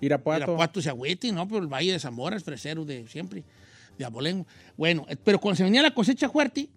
Irapuato. 0.00 0.42
Irapuato 0.44 0.82
se 0.82 0.88
agüiten, 0.90 1.34
¿no? 1.34 1.46
Pero 1.48 1.60
el 1.60 1.68
Valle 1.68 1.92
de 1.92 1.98
Zamora 2.00 2.36
es 2.36 2.42
fresero 2.44 2.84
de 2.84 3.06
siempre, 3.08 3.44
de 3.96 4.04
abolengo. 4.04 4.46
Bueno, 4.76 5.06
eh, 5.08 5.16
pero 5.22 5.40
cuando 5.40 5.56
se 5.56 5.62
venía 5.64 5.80
la 5.80 5.94
cosecha 5.94 6.28
fuerte, 6.28 6.68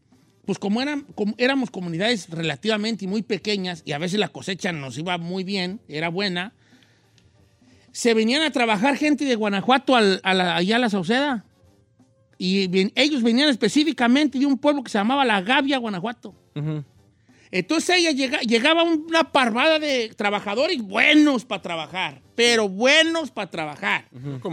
pues 0.45 0.59
como, 0.59 0.81
eran, 0.81 1.01
como 1.15 1.33
éramos 1.39 1.69
comunidades 1.71 2.29
relativamente 2.29 3.05
muy 3.07 3.21
pequeñas 3.23 3.81
y 3.83 3.91
a 3.93 3.97
veces 3.97 4.19
la 4.19 4.29
cosecha 4.29 4.71
nos 4.71 4.97
iba 4.97 5.17
muy 5.17 5.43
bien, 5.43 5.81
era 5.89 6.07
buena, 6.09 6.53
se 7.97 8.13
venían 8.13 8.43
a 8.43 8.51
trabajar 8.51 8.95
gente 8.95 9.25
de 9.25 9.33
Guanajuato 9.33 9.95
al- 9.95 10.19
a 10.23 10.35
la- 10.35 10.55
allá 10.55 10.75
a 10.75 10.79
la 10.79 10.89
Sauceda. 10.91 11.45
Y 12.37 12.69
ellos 12.93 13.23
venían 13.23 13.49
específicamente 13.49 14.37
de 14.37 14.45
un 14.45 14.59
pueblo 14.59 14.83
que 14.83 14.91
se 14.91 14.99
llamaba 14.99 15.25
La 15.25 15.41
Gavia, 15.41 15.79
Guanajuato. 15.79 16.35
Entonces 17.49 17.95
ella 17.97 18.11
llega, 18.11 18.39
llegaba 18.41 18.83
una 18.83 19.31
parvada 19.31 19.79
de 19.79 20.09
trabajadores 20.15 20.79
buenos 20.83 21.43
para 21.43 21.63
trabajar, 21.63 22.21
pero 22.35 22.69
buenos 22.69 23.31
para 23.31 23.49
trabajar. 23.49 24.05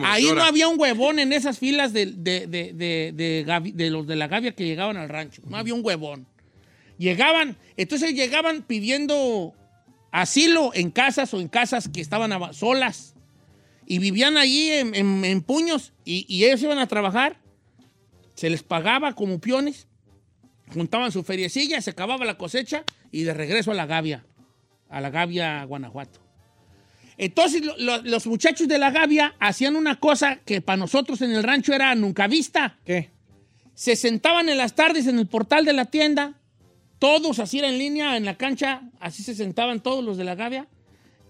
Ahí 0.07 0.25
no 0.37 0.43
había 0.43 0.69
un 0.69 0.81
huevón 0.81 1.19
en 1.19 1.35
esas 1.35 1.59
filas 1.59 1.93
de, 1.93 2.07
de- 2.07 2.47
de- 2.47 2.73
de- 2.73 3.13
de 3.15 3.45
Gavi- 3.47 3.75
de 3.75 3.91
los 3.91 4.07
de 4.07 4.17
la 4.17 4.27
Gavia 4.29 4.53
que 4.53 4.65
llegaban 4.65 4.97
al 4.97 5.11
rancho. 5.11 5.43
No 5.47 5.59
había 5.59 5.75
un 5.75 5.85
huevón. 5.85 6.27
Llegaban, 6.97 7.59
entonces 7.77 8.15
llegaban 8.15 8.63
pidiendo 8.63 9.53
asilo 10.13 10.71
en 10.73 10.91
casas 10.91 11.35
o 11.35 11.41
en 11.43 11.49
casas 11.49 11.89
que 11.91 12.01
estaban 12.01 12.33
aba- 12.33 12.55
solas 12.55 13.14
y 13.87 13.99
vivían 13.99 14.37
allí 14.37 14.71
en, 14.71 14.95
en- 14.95 15.25
en 15.25 15.43
puños 15.43 15.93
y, 16.05 16.25
y 16.29 16.45
ellos 16.45 16.63
iban 16.63 16.79
a 16.79 16.87
trabajar. 16.87 17.37
Se 18.35 18.51
les 18.51 18.63
pagaba 18.63 19.15
como 19.15 19.39
peones 19.41 19.87
juntaban 20.73 21.13
su 21.13 21.23
feriecilla, 21.23 21.81
se 21.83 21.91
acababa 21.91 22.25
la 22.25 22.39
cosecha 22.39 22.85
y 23.13 23.23
de 23.23 23.35
regreso 23.35 23.71
a 23.71 23.75
la 23.75 23.87
Gavia, 23.87 24.25
a 24.89 25.01
la 25.01 25.11
Gavia, 25.11 25.63
Guanajuato. 25.65 26.21
Entonces 27.17 27.65
lo- 27.65 27.77
lo- 27.79 28.03
los 28.03 28.27
muchachos 28.27 28.67
de 28.67 28.79
la 28.79 28.91
Gavia 28.91 29.35
hacían 29.39 29.77
una 29.77 30.01
cosa 30.01 30.41
que 30.45 30.61
para 30.61 30.79
nosotros 30.79 31.21
en 31.23 31.33
el 31.33 31.43
rancho 31.45 31.73
era 31.75 31.95
nunca 31.95 32.27
vista. 32.27 32.79
¿Qué? 32.85 33.11
Se 33.75 33.95
sentaban 33.95 34.49
en 34.49 34.57
las 34.59 34.75
tardes 34.75 35.07
en 35.07 35.19
el 35.19 35.27
portal 35.29 35.65
de 35.65 35.75
la 35.75 35.85
tienda, 35.85 36.41
todos 36.99 37.39
así 37.39 37.59
era 37.59 37.69
en 37.69 37.79
línea 37.79 38.17
en 38.17 38.25
la 38.25 38.37
cancha, 38.37 38.83
así 39.01 39.23
se 39.23 39.35
sentaban 39.35 39.81
todos 39.81 40.03
los 40.03 40.17
de 40.17 40.25
la 40.25 40.35
Gavia. 40.35 40.67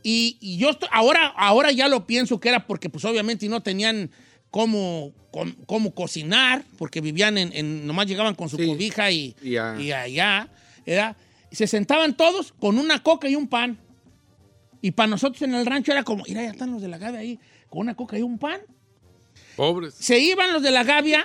Y, 0.05 0.37
y 0.41 0.59
yo 0.59 0.71
estoy- 0.71 0.89
ahora, 0.93 1.29
ahora 1.37 1.73
ya 1.73 1.89
lo 1.89 2.07
pienso 2.07 2.39
que 2.39 2.51
era 2.51 2.67
porque 2.67 2.89
pues 2.91 3.05
obviamente 3.07 3.49
no 3.49 3.63
tenían 3.63 4.11
cómo, 4.51 5.13
cómo, 5.33 5.53
cómo 5.67 5.95
cocinar, 5.95 6.63
porque 6.79 7.01
vivían 7.01 7.39
en, 7.39 7.51
en- 7.55 7.87
nomás 7.87 8.07
llegaban 8.07 8.35
con 8.37 8.49
su 8.49 8.57
Sí. 8.59 8.67
cobija 8.67 9.11
y, 9.11 9.35
Y 9.43 9.57
allá, 9.57 10.49
se 11.51 11.67
sentaban 11.67 12.17
todos 12.17 12.53
con 12.53 12.79
una 12.79 13.03
coca 13.03 13.29
y 13.29 13.35
un 13.35 13.49
pan. 13.49 13.79
Y 14.83 14.91
para 14.91 15.07
nosotros 15.07 15.41
en 15.43 15.55
el 15.55 15.65
rancho 15.65 15.91
era 15.93 16.03
como, 16.05 16.23
mira, 16.29 16.43
ya 16.43 16.51
están 16.51 16.71
los 16.71 16.83
de 16.83 16.89
la 16.89 16.99
Gavia 16.99 17.21
ahí, 17.21 17.39
con 17.71 17.81
una 17.81 17.95
coca 17.97 18.19
y 18.19 18.23
un 18.23 18.39
pan. 18.39 18.61
Pobres. 19.57 19.95
Se 19.95 20.19
iban 20.19 20.53
los 20.53 20.63
de 20.63 20.71
la 20.71 20.85
Gavia, 20.85 21.25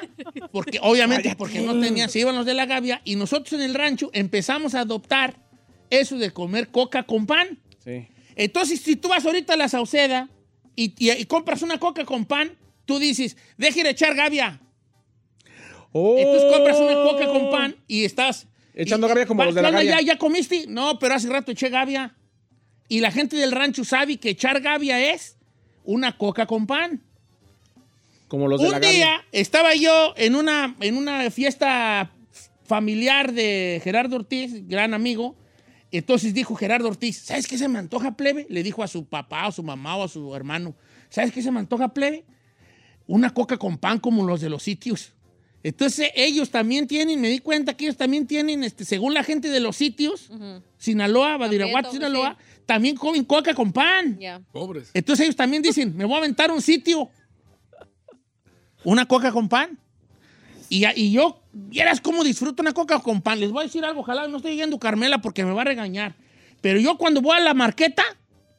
porque 0.53 0.80
obviamente 0.84 1.36
porque 1.38 1.59
no 1.61 1.77
tenían, 1.80 2.09
se 2.09 2.19
iban 2.19 2.36
los 2.36 2.45
de 2.45 2.53
la 2.53 2.65
Gavia, 2.65 3.01
y 3.03 3.15
nosotros 3.17 3.51
en 3.53 3.61
el 3.61 3.73
rancho 3.73 4.09
empezamos 4.13 4.75
a 4.75 4.82
adoptar 4.82 5.36
eso 5.89 6.17
de 6.17 6.32
comer 6.32 6.69
coca 6.69 7.03
con 7.03 7.25
pan. 7.25 7.59
Sí. 7.84 8.07
Entonces, 8.39 8.79
si 8.81 8.95
tú 8.95 9.09
vas 9.09 9.25
ahorita 9.25 9.53
a 9.53 9.57
la 9.57 9.67
Sauceda 9.67 10.29
y, 10.75 10.93
y- 10.97 11.11
y 11.11 11.25
compras 11.25 11.61
una 11.61 11.77
coca 11.77 12.05
con 12.05 12.25
pan, 12.25 12.55
tú 12.85 12.97
dices, 12.99 13.35
deje 13.57 13.83
de 13.83 13.89
echar 13.89 14.15
Gavia. 14.15 14.61
Oh. 15.91 16.15
Entonces 16.17 16.51
compras 16.51 16.77
una 16.77 16.93
coca 16.93 17.25
con 17.27 17.49
pan 17.51 17.75
y 17.87 18.05
estás... 18.05 18.47
Echando 18.73 19.07
y- 19.07 19.09
Gavia 19.09 19.25
como 19.25 19.41
¿Qué 19.41 19.45
los 19.47 19.55
de 19.55 19.61
la 19.61 19.71
Gavia. 19.71 19.99
¿Ya, 19.99 20.01
¿Ya 20.13 20.17
comiste? 20.17 20.65
No, 20.67 20.97
pero 20.99 21.15
hace 21.15 21.27
rato 21.27 21.51
eché 21.51 21.67
Gavia. 21.69 22.15
Y 22.87 23.01
la 23.01 23.11
gente 23.11 23.35
del 23.35 23.51
rancho 23.51 23.83
sabe 23.83 24.17
que 24.17 24.29
echar 24.29 24.61
Gavia 24.61 25.13
es 25.13 25.35
una 25.83 26.17
coca 26.17 26.45
con 26.45 26.65
pan. 26.65 27.01
Como 28.29 28.47
los 28.47 28.61
de 28.61 28.67
Un 28.67 28.71
la 28.73 28.79
día 28.79 28.91
Gavia. 28.91 29.25
estaba 29.33 29.75
yo 29.75 30.13
en 30.15 30.35
una, 30.35 30.75
en 30.79 30.95
una 30.95 31.29
fiesta 31.29 32.11
familiar 32.65 33.33
de 33.33 33.81
Gerardo 33.83 34.15
Ortiz, 34.15 34.65
gran 34.67 34.93
amigo. 34.93 35.35
Entonces 35.91 36.33
dijo 36.33 36.55
Gerardo 36.55 36.87
Ortiz, 36.87 37.17
¿sabes 37.17 37.47
qué 37.47 37.57
se 37.57 37.67
me 37.67 37.79
antoja, 37.79 38.15
plebe? 38.15 38.45
Le 38.49 38.63
dijo 38.63 38.83
a 38.83 38.87
su 38.87 39.05
papá 39.05 39.47
o 39.47 39.51
su 39.51 39.63
mamá 39.63 39.95
o 39.97 40.03
a 40.03 40.07
su 40.07 40.35
hermano, 40.35 40.75
¿sabes 41.09 41.31
qué 41.31 41.41
se 41.41 41.51
me 41.51 41.59
antoja, 41.59 41.93
plebe? 41.93 42.25
Una 43.07 43.33
coca 43.33 43.57
con 43.57 43.77
pan 43.77 43.99
como 43.99 44.25
los 44.25 44.41
de 44.41 44.49
los 44.49 44.61
sitios. 44.61 45.13
Entonces 45.63 46.11
ellos 46.15 46.51
también 46.51 46.87
tienen, 46.87 47.19
me 47.19 47.27
di 47.27 47.39
cuenta 47.39 47.75
que 47.75 47.85
ellos 47.85 47.97
también 47.97 48.27
tienen, 48.27 48.63
este, 48.63 48.85
según 48.85 49.13
la 49.13 49.23
gente 49.23 49.49
de 49.49 49.59
los 49.59 49.75
sitios, 49.75 50.29
Sinaloa, 50.77 51.37
Badiraguato, 51.37 51.91
Sinaloa, 51.91 52.37
también 52.65 52.95
comen 52.95 53.25
coca 53.25 53.53
con 53.53 53.73
pan. 53.73 54.17
Pobres. 54.51 54.91
Entonces 54.93 55.25
ellos 55.25 55.35
también 55.35 55.61
dicen, 55.61 55.97
me 55.97 56.05
voy 56.05 56.15
a 56.15 56.17
aventar 56.19 56.51
un 56.51 56.61
sitio. 56.61 57.09
Una 58.85 59.05
coca 59.05 59.31
con 59.31 59.49
pan. 59.49 59.77
Y, 60.69 60.85
y 60.95 61.11
yo, 61.11 61.38
vieras 61.52 62.02
cómo 62.02 62.24
disfruto 62.24 62.62
una 62.62 62.74
coca 62.74 63.00
con 63.00 63.22
pan. 63.22 63.39
Les 63.39 63.52
voy 63.52 63.64
a 63.64 63.68
decir 63.68 63.84
algo, 63.86 64.02
ojalá 64.02 64.28
no 64.28 64.38
estoy 64.38 64.56
yendo 64.56 64.80
Carmela 64.80 65.20
porque 65.22 65.45
me 65.45 65.52
va 65.54 65.62
a 65.62 65.66
regañar. 65.66 66.16
Pero 66.62 66.80
yo 66.80 66.97
cuando 66.97 67.22
voy 67.22 67.38
a 67.38 67.39
la 67.39 67.54
marqueta, 67.54 68.04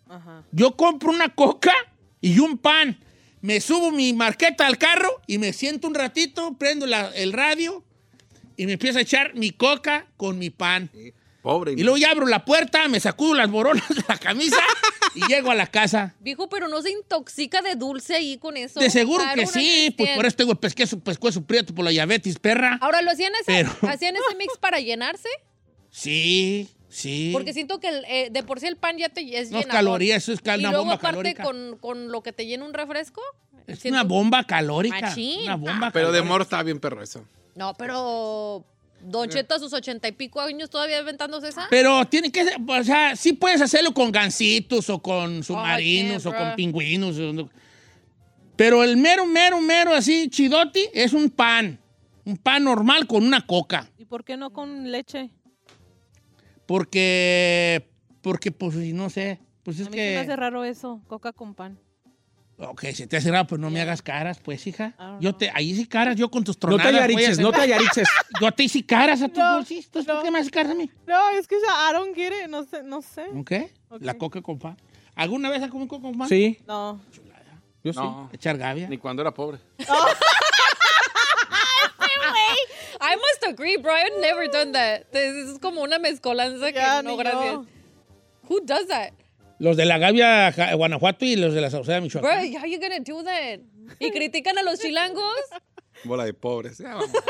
Ajá. 0.09 0.43
yo 0.53 0.77
compro 0.77 1.11
una 1.11 1.29
coca 1.35 1.73
y 2.21 2.39
un 2.39 2.59
pan. 2.59 2.99
Me 3.43 3.61
subo 3.61 3.91
mi 3.91 4.13
marqueta 4.13 4.67
al 4.67 4.77
carro 4.79 5.09
y 5.27 5.39
me 5.39 5.53
siento 5.53 5.87
un 5.89 5.95
ratito, 5.95 6.57
prendo 6.59 6.87
la- 6.87 7.09
el 7.15 7.33
radio 7.33 7.83
y 8.57 8.67
me 8.67 8.73
empiezo 8.73 8.99
a 8.99 9.03
echar 9.03 9.35
mi 9.35 9.51
coca 9.51 10.07
con 10.17 10.39
mi 10.39 10.51
pan. 10.51 10.91
Pobre. 11.43 11.73
Y 11.73 11.83
luego 11.83 11.97
ya 11.97 12.11
abro 12.11 12.27
la 12.27 12.45
puerta, 12.45 12.87
me 12.89 13.01
sacudo 13.01 13.35
las 13.35 13.51
boronas 13.51 13.89
de 13.89 14.05
la 14.07 14.19
camisa 14.19 14.57
y 15.15 15.27
llego 15.27 15.51
a 15.51 15.55
la 15.55 15.67
casa. 15.67 16.15
Viejo, 16.21 16.49
pero 16.49 16.69
no 16.69 16.81
se 16.83 16.91
intoxica 16.91 17.63
de 17.63 17.75
dulce 17.75 18.15
ahí 18.15 18.39
con 18.39 18.57
eso. 18.57 18.81
De 18.81 18.91
seguro 18.91 19.25
que 19.35 19.47
sí, 19.47 19.95
pues 19.97 20.11
por 20.17 20.27
eso 20.27 20.37
tengo 20.37 20.53
el 20.53 20.59
pescuezo, 20.59 20.99
pescuezo 21.01 21.43
prieto 21.43 21.75
por 21.75 21.85
la 21.85 21.91
diabetes, 21.91 22.39
perra. 22.39 22.79
Ahora, 22.81 23.03
¿lo 23.03 23.11
hacían, 23.11 23.33
ese, 23.35 23.45
Pero- 23.47 23.71
hacían 23.93 24.15
ese 24.17 24.37
mix 24.37 24.57
para 24.59 24.81
llenarse? 24.81 25.29
Sí, 25.91 26.69
sí. 26.89 27.31
Porque 27.33 27.53
siento 27.53 27.81
que 27.81 27.89
el, 27.89 28.05
eh, 28.07 28.29
de 28.31 28.43
por 28.43 28.61
sí 28.61 28.67
el 28.67 28.77
pan 28.77 28.97
ya 28.99 29.09
te 29.09 29.21
es 29.23 29.51
No 29.51 29.59
es 29.59 29.65
llenador. 29.65 29.71
caloría, 29.71 30.17
eso 30.17 30.33
es 30.33 30.41
ca- 30.41 30.57
Y 30.57 30.61
una 30.61 30.71
luego 30.71 30.85
bomba 30.85 30.95
aparte 30.97 31.35
calórica. 31.35 31.43
con, 31.45 31.79
con 31.79 32.13
lo 32.13 32.23
que 32.23 32.33
te 32.33 32.47
llena 32.47 32.65
un 32.65 32.75
refresco. 32.75 33.21
Es 33.67 33.81
siento- 33.81 33.97
una 33.97 34.05
bomba 34.05 34.45
calórica. 34.45 35.01
Machín. 35.01 35.43
Una 35.43 35.57
bomba 35.57 35.91
Pero 35.93 36.09
de 36.09 36.19
calórica. 36.19 36.29
moro 36.33 36.45
estaba 36.45 36.63
bien 36.63 36.81
perro 36.81 37.03
eso. 37.03 37.25
No, 37.57 37.75
pero 37.75 38.65
Don 39.03 39.29
Cheto 39.29 39.55
a 39.55 39.59
sus 39.59 39.73
ochenta 39.73 40.09
y 40.09 40.13
pico 40.13 40.41
años 40.41 40.71
todavía 40.71 40.99
aventándose 40.99 41.49
esa. 41.49 41.67
Pero 41.71 42.07
tiene 42.07 42.31
que 42.31 42.45
ser, 42.45 42.57
o 42.67 42.85
sea, 42.85 43.17
sí 43.17 43.33
puedes 43.33 43.61
hacerlo 43.61 43.93
con 43.93 44.13
gansitos 44.13 44.91
o 44.91 45.01
con 45.01 45.43
submarinos 45.43 46.27
o 46.27 46.35
con 46.35 46.55
pingüinos. 46.57 47.17
Pero 48.57 48.85
el 48.85 48.97
mero, 48.97 49.25
mero, 49.27 49.61
mero 49.61 49.95
así 49.95 50.29
chidoti 50.29 50.89
es 50.93 51.13
un 51.13 51.31
pan. 51.31 51.81
Un 52.25 52.37
pan 52.37 52.65
normal 52.65 53.07
con 53.07 53.25
una 53.25 53.47
coca. 53.47 53.91
¿Y 53.97 54.05
por 54.05 54.25
qué 54.25 54.37
no 54.37 54.53
con 54.53 54.93
leche? 54.93 55.31
Porque, 56.67 57.89
porque 58.21 58.53
pues 58.53 58.77
no 58.77 59.09
sé, 59.11 59.41
pues 59.63 59.81
es 59.81 59.87
A 59.87 59.91
mí 59.91 59.97
se 59.97 60.03
me 60.03 60.19
hace 60.19 60.29
que... 60.29 60.37
raro 60.37 60.63
eso, 60.65 61.03
coca 61.09 61.33
con 61.33 61.55
pan. 61.55 61.79
Ok, 62.63 62.85
se 62.95 63.07
te 63.07 63.17
hace 63.17 63.31
raro, 63.31 63.47
pues 63.47 63.59
no 63.61 63.71
me 63.71 63.81
hagas 63.81 64.03
caras, 64.03 64.39
pues, 64.39 64.67
hija. 64.67 64.95
Yo 65.21 65.35
te... 65.35 65.51
Ahí 65.55 65.75
sí 65.75 65.87
caras, 65.87 66.15
yo 66.17 66.31
con 66.31 66.45
tus 66.45 66.57
No 66.57 66.61
tronadas. 66.61 66.83
te 66.93 66.99
a 66.99 67.05
ayariches, 67.05 67.31
hacer- 67.31 67.43
no 67.45 67.53
te 67.53 67.61
ayariches. 67.63 68.09
Yo 68.41 68.53
te 68.53 68.63
hice 68.65 68.85
caras 68.87 69.23
a 69.23 69.29
tus 69.29 69.39
No, 69.39 69.55
bolsitos. 69.57 70.05
¿Por 70.07 70.15
no. 70.17 70.23
qué 70.23 70.31
me 70.31 70.39
haces 70.39 70.51
caras 70.53 70.73
a 70.73 70.75
mí? 70.75 70.91
No, 71.07 71.31
es 71.31 71.47
que 71.49 71.57
I 71.57 71.93
don't 71.93 72.15
get 72.15 72.33
it, 72.45 72.49
no 72.49 72.65
sé, 72.65 72.83
no 72.83 73.01
sé. 73.03 73.25
¿Ok? 73.35 73.53
La 74.01 74.15
coca 74.15 74.41
con 74.43 74.59
pan. 74.59 74.77
¿Alguna 75.15 75.49
vez 75.51 75.63
has 75.63 75.71
comido 75.71 75.89
coca 75.89 76.03
con 76.03 76.17
pan? 76.19 76.29
Sí, 76.29 76.59
No. 76.67 77.01
yo 77.83 77.93
sí. 77.93 77.99
No, 77.99 78.29
Echar 78.33 78.57
gavia. 78.59 78.89
ni 78.89 78.99
cuando 78.99 79.23
era 79.23 79.33
pobre. 79.33 79.59
I 83.03 83.17
must 83.17 83.45
agree, 83.49 83.77
bro. 83.79 83.93
I've 83.95 84.21
never 84.21 84.47
done 84.51 84.73
that. 84.73 85.07
Es 85.15 85.59
como 85.61 85.81
una 85.83 85.99
mezcolanza 85.99 86.71
Ya, 86.71 86.99
que 86.99 87.09
no, 87.09 87.17
gracias. 87.17 87.59
Who 88.49 88.61
does 88.65 88.87
that? 88.89 89.13
Los 89.61 89.77
de 89.77 89.85
la 89.85 89.99
Gavia 89.99 90.51
Guanajuato 90.75 91.25
y 91.27 91.37
los 91.37 91.53
de 91.53 91.61
la 91.61 91.71
Sauceda 91.71 91.97
Bro, 91.99 92.05
Michoacán. 92.05 92.39
how 92.57 92.65
you 92.67 92.81
gonna 92.81 92.99
do 93.01 93.23
that? 93.23 93.61
¿Y 93.99 94.11
critican 94.11 94.57
a 94.57 94.63
los 94.63 94.81
chilangos? 94.81 95.35
Bola 96.05 96.25
de 96.25 96.33
pobres. 96.35 96.79
Ya, 96.79 96.95
vamos. 96.95 97.11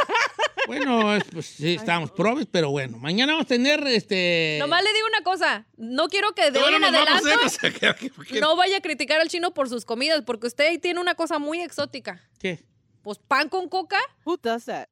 Bueno, 0.66 1.16
es- 1.16 1.24
pues 1.32 1.46
sí, 1.46 1.74
estábamos 1.74 2.12
probes, 2.12 2.46
pero 2.48 2.70
bueno. 2.70 2.96
Mañana 2.98 3.32
vamos 3.32 3.46
a 3.46 3.48
tener 3.48 3.84
este. 3.88 4.58
Nomás 4.60 4.84
le 4.84 4.92
digo 4.92 5.06
una 5.08 5.24
cosa. 5.24 5.66
No 5.76 6.06
quiero 6.08 6.32
que 6.32 6.52
de 6.52 6.60
en 6.60 6.84
adelante 6.84 7.28
¿eh? 7.32 7.36
O 7.44 7.48
sea, 7.48 7.70
que- 7.72 7.94
que- 8.10 8.10
que- 8.24 8.40
no 8.40 8.54
vaya 8.54 8.76
a 8.76 8.80
criticar 8.80 9.20
al 9.20 9.28
chino 9.28 9.52
por 9.52 9.68
sus 9.68 9.84
comidas, 9.84 10.22
porque 10.24 10.46
usted 10.46 10.66
ahí 10.68 10.78
tiene 10.78 11.00
una 11.00 11.16
cosa 11.16 11.40
muy 11.40 11.60
exótica. 11.60 12.20
¿Qué? 12.38 12.60
Pues 13.02 13.18
pan 13.18 13.48
con 13.48 13.68
coca. 13.68 13.98
Who 14.24 14.36
does 14.36 14.66
that? 14.66 14.86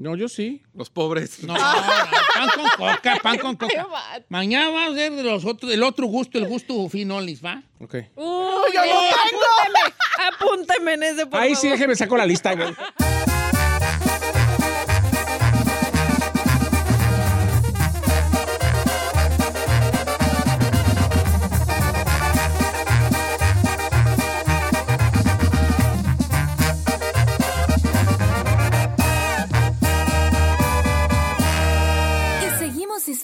No, 0.00 0.16
yo 0.16 0.30
sí. 0.30 0.62
Los 0.74 0.88
pobres. 0.88 1.42
No, 1.42 1.52
no, 1.52 1.60
pan 1.60 2.48
con 2.54 2.68
coca, 2.78 3.18
pan 3.22 3.36
con 3.36 3.56
coca. 3.58 3.86
Mañana 4.30 4.70
vamos 4.70 4.96
a 4.96 5.10
de 5.10 5.22
los 5.22 5.44
otros, 5.44 5.70
el 5.70 5.82
otro 5.82 6.06
gusto, 6.06 6.38
el 6.38 6.46
gusto 6.46 6.88
finolis, 6.88 7.44
¿va? 7.44 7.62
Ok. 7.78 7.96
Uy, 8.16 8.76
eh, 8.82 9.10
apúnteme, 9.12 9.94
apúnteme 10.32 10.94
en 10.94 11.02
ese, 11.02 11.26
por 11.26 11.38
Ahí 11.38 11.54
sí, 11.54 11.68
déjeme 11.68 11.94
saco 11.94 12.16
la 12.16 12.24
lista, 12.24 12.54
güey. 12.54 12.74